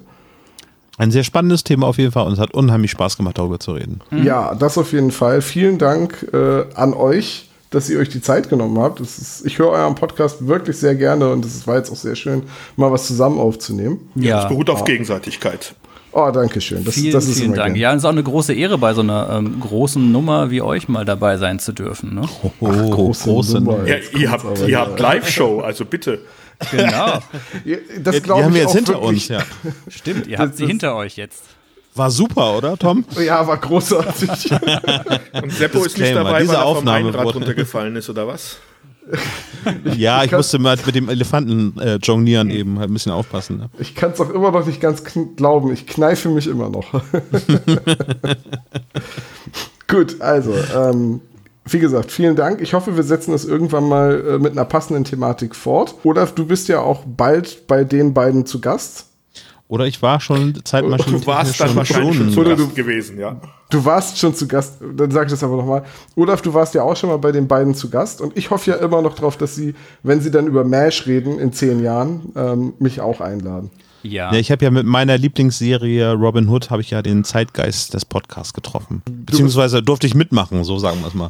Ein 0.97 1.11
sehr 1.11 1.23
spannendes 1.23 1.63
Thema 1.63 1.87
auf 1.87 1.99
jeden 1.99 2.11
Fall 2.11 2.25
und 2.25 2.33
es 2.33 2.39
hat 2.39 2.53
unheimlich 2.55 2.91
Spaß 2.91 3.17
gemacht, 3.17 3.37
darüber 3.37 3.59
zu 3.59 3.73
reden. 3.73 4.01
Mhm. 4.09 4.23
Ja, 4.23 4.55
das 4.55 4.77
auf 4.77 4.91
jeden 4.91 5.11
Fall. 5.11 5.41
Vielen 5.41 5.77
Dank 5.77 6.27
äh, 6.33 6.65
an 6.73 6.93
euch, 6.93 7.46
dass 7.69 7.89
ihr 7.89 7.99
euch 7.99 8.09
die 8.09 8.21
Zeit 8.21 8.49
genommen 8.49 8.79
habt. 8.79 8.99
Ist, 8.99 9.45
ich 9.45 9.59
höre 9.59 9.69
euren 9.69 9.95
Podcast 9.95 10.47
wirklich 10.47 10.77
sehr 10.77 10.95
gerne 10.95 11.29
und 11.29 11.45
es 11.45 11.67
war 11.67 11.77
jetzt 11.77 11.91
auch 11.91 11.97
sehr 11.97 12.15
schön, 12.15 12.43
mal 12.75 12.91
was 12.91 13.07
zusammen 13.07 13.39
aufzunehmen. 13.39 14.09
Ja, 14.15 14.43
es 14.43 14.49
beruht 14.49 14.69
auf 14.69 14.83
Gegenseitigkeit. 14.83 15.75
Oh, 16.13 16.31
danke 16.31 16.61
schön. 16.61 16.83
Das, 16.83 16.95
vielen, 16.95 17.13
das 17.13 17.27
ist 17.27 17.39
vielen 17.39 17.53
Dank. 17.53 17.75
Gern. 17.75 17.81
Ja, 17.81 17.91
es 17.91 17.97
ist 17.97 18.05
auch 18.05 18.09
eine 18.09 18.23
große 18.23 18.53
Ehre, 18.53 18.77
bei 18.77 18.93
so 18.93 19.01
einer 19.01 19.29
ähm, 19.31 19.59
großen 19.59 20.11
Nummer 20.11 20.49
wie 20.49 20.61
euch 20.61 20.87
mal 20.87 21.05
dabei 21.05 21.37
sein 21.37 21.59
zu 21.59 21.73
dürfen. 21.73 22.15
Ne? 22.15 22.27
Oh, 22.41 22.51
Ach, 22.65 22.89
große, 22.89 23.23
große 23.25 23.61
Nummer. 23.61 23.85
Ja, 23.85 23.97
ihr 24.17 24.31
habt, 24.31 24.67
ihr 24.67 24.79
habt 24.79 24.99
Live-Show, 24.99 25.59
also 25.59 25.85
bitte. 25.85 26.21
Genau. 26.71 27.19
das 28.01 28.21
die 28.23 28.31
haben 28.31 28.53
wir 28.53 28.61
jetzt 28.61 28.73
hinter 28.73 28.99
uns, 28.99 29.27
ja. 29.27 29.43
Stimmt, 29.89 30.25
ihr 30.25 30.39
habt 30.39 30.53
das, 30.53 30.57
sie 30.57 30.65
hinter 30.65 30.95
euch 30.95 31.17
jetzt. 31.17 31.43
War 31.97 32.11
super, 32.11 32.57
oder, 32.57 32.77
Tom? 32.77 33.03
Ja, 33.19 33.45
war 33.45 33.57
großartig. 33.57 34.29
Und 35.41 35.51
Seppo 35.51 35.83
ist 35.83 35.97
nicht 35.97 36.15
dabei, 36.15 36.41
Diese 36.41 36.53
weil 36.53 36.59
er 36.59 36.65
Aufnahme 36.65 37.11
vom 37.11 37.19
Einrad 37.19 37.35
runtergefallen 37.35 37.95
ist, 37.95 38.09
oder 38.09 38.27
was? 38.27 38.57
ja, 39.95 40.23
ich 40.23 40.31
musste 40.31 40.59
mal 40.59 40.77
mit 40.85 40.93
dem 40.93 41.09
Elefanten 41.09 41.79
äh, 41.79 41.95
jonglieren 41.95 42.49
eben, 42.49 42.77
halt 42.77 42.89
ein 42.89 42.93
bisschen 42.93 43.13
aufpassen. 43.13 43.57
Ne? 43.57 43.69
Ich 43.79 43.95
kann 43.95 44.11
es 44.11 44.19
auch 44.19 44.29
immer 44.29 44.51
noch 44.51 44.65
nicht 44.65 44.81
ganz 44.81 45.03
glauben. 45.35 45.71
Ich 45.71 45.87
kneife 45.87 46.29
mich 46.29 46.47
immer 46.47 46.69
noch. 46.69 46.85
Gut, 49.87 50.19
also, 50.19 50.53
ähm, 50.75 51.21
wie 51.65 51.79
gesagt, 51.79 52.11
vielen 52.11 52.35
Dank. 52.35 52.61
Ich 52.61 52.73
hoffe, 52.73 52.95
wir 52.95 53.03
setzen 53.03 53.31
das 53.31 53.45
irgendwann 53.45 53.87
mal 53.87 54.23
äh, 54.27 54.39
mit 54.39 54.51
einer 54.51 54.65
passenden 54.65 55.05
Thematik 55.05 55.55
fort. 55.55 55.95
Olaf, 56.03 56.33
du 56.33 56.45
bist 56.45 56.67
ja 56.67 56.81
auch 56.81 57.03
bald 57.05 57.67
bei 57.67 57.83
den 57.83 58.13
beiden 58.13 58.45
zu 58.45 58.59
Gast. 58.59 59.06
Oder 59.69 59.85
ich 59.85 60.01
war 60.01 60.19
schon 60.19 60.63
Zeitmaschinen. 60.63 61.19
Du 61.19 61.27
warst 61.27 61.59
dann 61.59 61.75
wahrscheinlich 61.75 62.15
schon 62.15 62.31
zu 62.31 62.43
Gast 62.43 62.75
gewesen, 62.75 63.19
ja. 63.19 63.35
Du 63.69 63.83
warst 63.83 64.17
schon 64.17 64.33
zu 64.33 64.47
Gast, 64.47 64.77
dann 64.95 65.11
sag 65.11 65.25
ich 65.25 65.31
das 65.31 65.43
aber 65.43 65.57
nochmal. 65.57 65.83
Olaf, 66.15 66.41
du 66.41 66.53
warst 66.53 66.73
ja 66.73 66.83
auch 66.83 66.95
schon 66.95 67.09
mal 67.09 67.17
bei 67.17 67.33
den 67.33 67.49
beiden 67.49 67.75
zu 67.75 67.89
Gast 67.89 68.21
und 68.21 68.37
ich 68.37 68.49
hoffe 68.49 68.71
ja 68.71 68.77
immer 68.77 69.01
noch 69.01 69.15
drauf, 69.15 69.35
dass 69.35 69.55
sie, 69.55 69.75
wenn 70.03 70.21
sie 70.21 70.31
dann 70.31 70.47
über 70.47 70.63
MASH 70.63 71.05
reden 71.05 71.37
in 71.37 71.51
zehn 71.51 71.83
Jahren, 71.83 72.31
ähm, 72.35 72.73
mich 72.79 73.01
auch 73.01 73.19
einladen. 73.19 73.69
Ja. 74.11 74.31
ja 74.31 74.39
ich 74.39 74.51
habe 74.51 74.65
ja 74.65 74.71
mit 74.71 74.85
meiner 74.85 75.17
Lieblingsserie 75.17 76.13
Robin 76.13 76.49
Hood 76.49 76.69
habe 76.69 76.81
ich 76.81 76.91
ja 76.91 77.01
den 77.01 77.23
Zeitgeist 77.23 77.93
des 77.93 78.05
Podcasts 78.05 78.53
getroffen. 78.53 79.01
Beziehungsweise 79.05 79.81
durfte 79.83 80.07
ich 80.07 80.15
mitmachen, 80.15 80.63
so 80.63 80.77
sagen 80.79 80.99
wir 81.01 81.07
es 81.07 81.13
mal. 81.13 81.29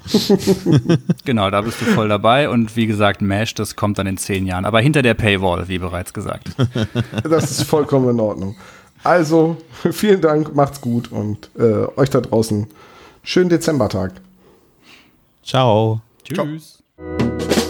genau, 1.25 1.49
da 1.49 1.61
bist 1.61 1.81
du 1.81 1.85
voll 1.85 2.09
dabei 2.09 2.49
und 2.49 2.75
wie 2.75 2.87
gesagt, 2.87 3.21
MASH, 3.21 3.55
das 3.55 3.75
kommt 3.75 3.97
dann 3.97 4.07
in 4.07 4.17
zehn 4.17 4.45
Jahren. 4.45 4.65
Aber 4.65 4.79
hinter 4.79 5.01
der 5.01 5.13
Paywall, 5.13 5.67
wie 5.67 5.79
bereits 5.79 6.13
gesagt. 6.13 6.49
das 7.23 7.51
ist 7.51 7.63
vollkommen 7.63 8.09
in 8.09 8.19
Ordnung. 8.19 8.55
Also, 9.03 9.57
vielen 9.91 10.21
Dank, 10.21 10.55
macht's 10.55 10.81
gut 10.81 11.11
und 11.11 11.49
äh, 11.57 11.85
euch 11.95 12.09
da 12.09 12.21
draußen 12.21 12.67
schönen 13.23 13.49
Dezembertag. 13.49 14.13
Ciao. 15.43 16.01
Tschüss. 16.23 16.83
Ciao. 16.97 17.66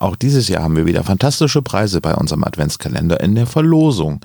Auch 0.00 0.16
dieses 0.16 0.48
Jahr 0.48 0.62
haben 0.62 0.76
wir 0.76 0.86
wieder 0.86 1.04
fantastische 1.04 1.60
Preise 1.60 2.00
bei 2.00 2.14
unserem 2.14 2.42
Adventskalender 2.42 3.20
in 3.20 3.34
der 3.34 3.46
Verlosung. 3.46 4.20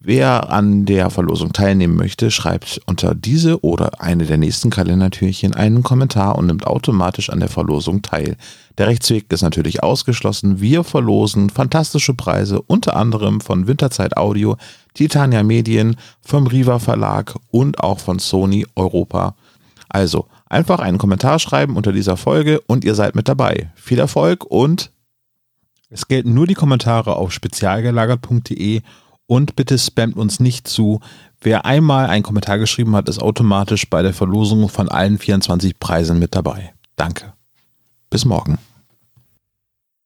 Wer 0.00 0.50
an 0.50 0.84
der 0.84 1.10
Verlosung 1.10 1.52
teilnehmen 1.52 1.94
möchte, 1.94 2.32
schreibt 2.32 2.80
unter 2.86 3.14
diese 3.14 3.64
oder 3.64 4.00
eine 4.00 4.26
der 4.26 4.36
nächsten 4.36 4.70
Kalendertürchen 4.70 5.54
einen 5.54 5.84
Kommentar 5.84 6.36
und 6.36 6.46
nimmt 6.46 6.66
automatisch 6.66 7.30
an 7.30 7.38
der 7.38 7.48
Verlosung 7.48 8.02
teil. 8.02 8.36
Der 8.78 8.88
Rechtsweg 8.88 9.32
ist 9.32 9.42
natürlich 9.42 9.84
ausgeschlossen. 9.84 10.60
Wir 10.60 10.82
verlosen 10.82 11.50
fantastische 11.50 12.14
Preise, 12.14 12.60
unter 12.60 12.96
anderem 12.96 13.40
von 13.40 13.68
Winterzeit 13.68 14.16
Audio, 14.16 14.56
Titania 14.94 15.44
Medien, 15.44 15.94
vom 16.20 16.48
Riva 16.48 16.80
Verlag 16.80 17.36
und 17.52 17.78
auch 17.78 18.00
von 18.00 18.18
Sony 18.18 18.66
Europa. 18.74 19.36
Also 19.88 20.26
einfach 20.48 20.80
einen 20.80 20.98
Kommentar 20.98 21.38
schreiben 21.38 21.76
unter 21.76 21.92
dieser 21.92 22.16
Folge 22.16 22.60
und 22.66 22.82
ihr 22.82 22.96
seid 22.96 23.14
mit 23.14 23.28
dabei. 23.28 23.70
Viel 23.76 24.00
Erfolg 24.00 24.44
und 24.44 24.90
es 25.92 26.08
gelten 26.08 26.32
nur 26.32 26.46
die 26.46 26.54
Kommentare 26.54 27.16
auf 27.16 27.32
spezialgelagert.de 27.32 28.80
und 29.26 29.56
bitte 29.56 29.78
spammt 29.78 30.16
uns 30.16 30.40
nicht 30.40 30.66
zu. 30.66 31.00
Wer 31.40 31.66
einmal 31.66 32.06
einen 32.06 32.22
Kommentar 32.22 32.58
geschrieben 32.58 32.96
hat, 32.96 33.08
ist 33.08 33.20
automatisch 33.20 33.88
bei 33.90 34.02
der 34.02 34.14
Verlosung 34.14 34.68
von 34.68 34.88
allen 34.88 35.18
24 35.18 35.78
Preisen 35.78 36.18
mit 36.18 36.34
dabei. 36.34 36.72
Danke. 36.96 37.34
Bis 38.08 38.24
morgen. 38.24 38.58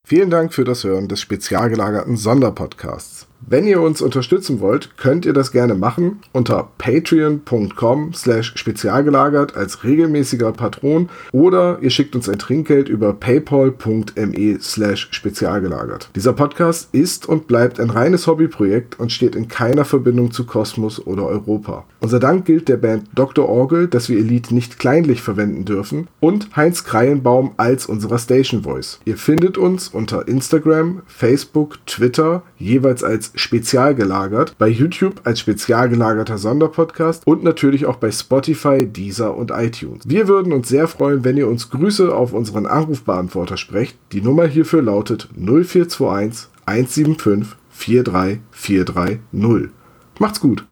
Vielen 0.04 0.30
Dank 0.30 0.54
für 0.54 0.64
das 0.64 0.84
Hören 0.84 1.08
des 1.08 1.20
spezial 1.20 1.70
gelagerten 1.70 2.16
Sonderpodcasts. 2.16 3.26
Wenn 3.48 3.66
ihr 3.66 3.80
uns 3.80 4.02
unterstützen 4.02 4.60
wollt, 4.60 4.96
könnt 4.96 5.24
ihr 5.24 5.32
das 5.32 5.52
gerne 5.52 5.74
machen 5.74 6.20
unter 6.32 6.68
patreon.com 6.78 8.12
slash 8.12 8.52
spezialgelagert 8.56 9.56
als 9.56 9.84
regelmäßiger 9.84 10.50
Patron 10.52 11.08
oder 11.32 11.78
ihr 11.80 11.90
schickt 11.90 12.16
uns 12.16 12.28
ein 12.28 12.38
Trinkgeld 12.38 12.88
über 12.88 13.12
paypal.me 13.12 14.58
slash 14.60 15.08
spezialgelagert. 15.10 16.10
Dieser 16.16 16.32
Podcast 16.32 16.88
ist 16.92 17.28
und 17.28 17.46
bleibt 17.46 17.78
ein 17.78 17.90
reines 17.90 18.26
Hobbyprojekt 18.26 18.98
und 18.98 19.12
steht 19.12 19.36
in 19.36 19.46
keiner 19.48 19.84
Verbindung 19.84 20.32
zu 20.32 20.44
Kosmos 20.44 21.06
oder 21.06 21.26
Europa. 21.26 21.84
Unser 22.00 22.18
Dank 22.18 22.46
gilt 22.46 22.68
der 22.68 22.78
Band 22.78 23.08
Dr. 23.14 23.48
Orgel, 23.48 23.86
dass 23.86 24.08
wir 24.08 24.18
Elite 24.18 24.54
nicht 24.54 24.78
kleinlich 24.78 25.22
verwenden 25.22 25.64
dürfen 25.64 26.08
und 26.20 26.54
Heinz 26.56 26.84
Kreienbaum 26.84 27.52
als 27.58 27.86
unserer 27.86 28.18
Station 28.18 28.62
Voice. 28.62 28.98
Ihr 29.04 29.16
findet 29.16 29.56
uns 29.56 29.88
unter 29.88 30.26
Instagram, 30.26 31.02
Facebook, 31.06 31.78
Twitter, 31.86 32.42
jeweils 32.58 33.04
als 33.04 33.32
spezial 33.36 33.94
gelagert, 33.94 34.56
bei 34.58 34.68
YouTube 34.68 35.20
als 35.24 35.40
spezial 35.40 35.88
gelagerter 35.88 36.38
Sonderpodcast 36.38 37.26
und 37.26 37.44
natürlich 37.44 37.86
auch 37.86 37.96
bei 37.96 38.10
Spotify, 38.10 38.86
Deezer 38.86 39.36
und 39.36 39.50
iTunes. 39.50 40.02
Wir 40.06 40.26
würden 40.26 40.52
uns 40.52 40.68
sehr 40.68 40.88
freuen, 40.88 41.24
wenn 41.24 41.36
ihr 41.36 41.46
uns 41.46 41.70
Grüße 41.70 42.14
auf 42.14 42.32
unseren 42.32 42.66
Anrufbeantworter 42.66 43.56
sprecht. 43.56 43.96
Die 44.12 44.22
Nummer 44.22 44.46
hierfür 44.46 44.82
lautet 44.82 45.28
0421 45.36 46.48
175 46.64 47.56
43430. 47.70 49.70
Macht's 50.18 50.40
gut! 50.40 50.64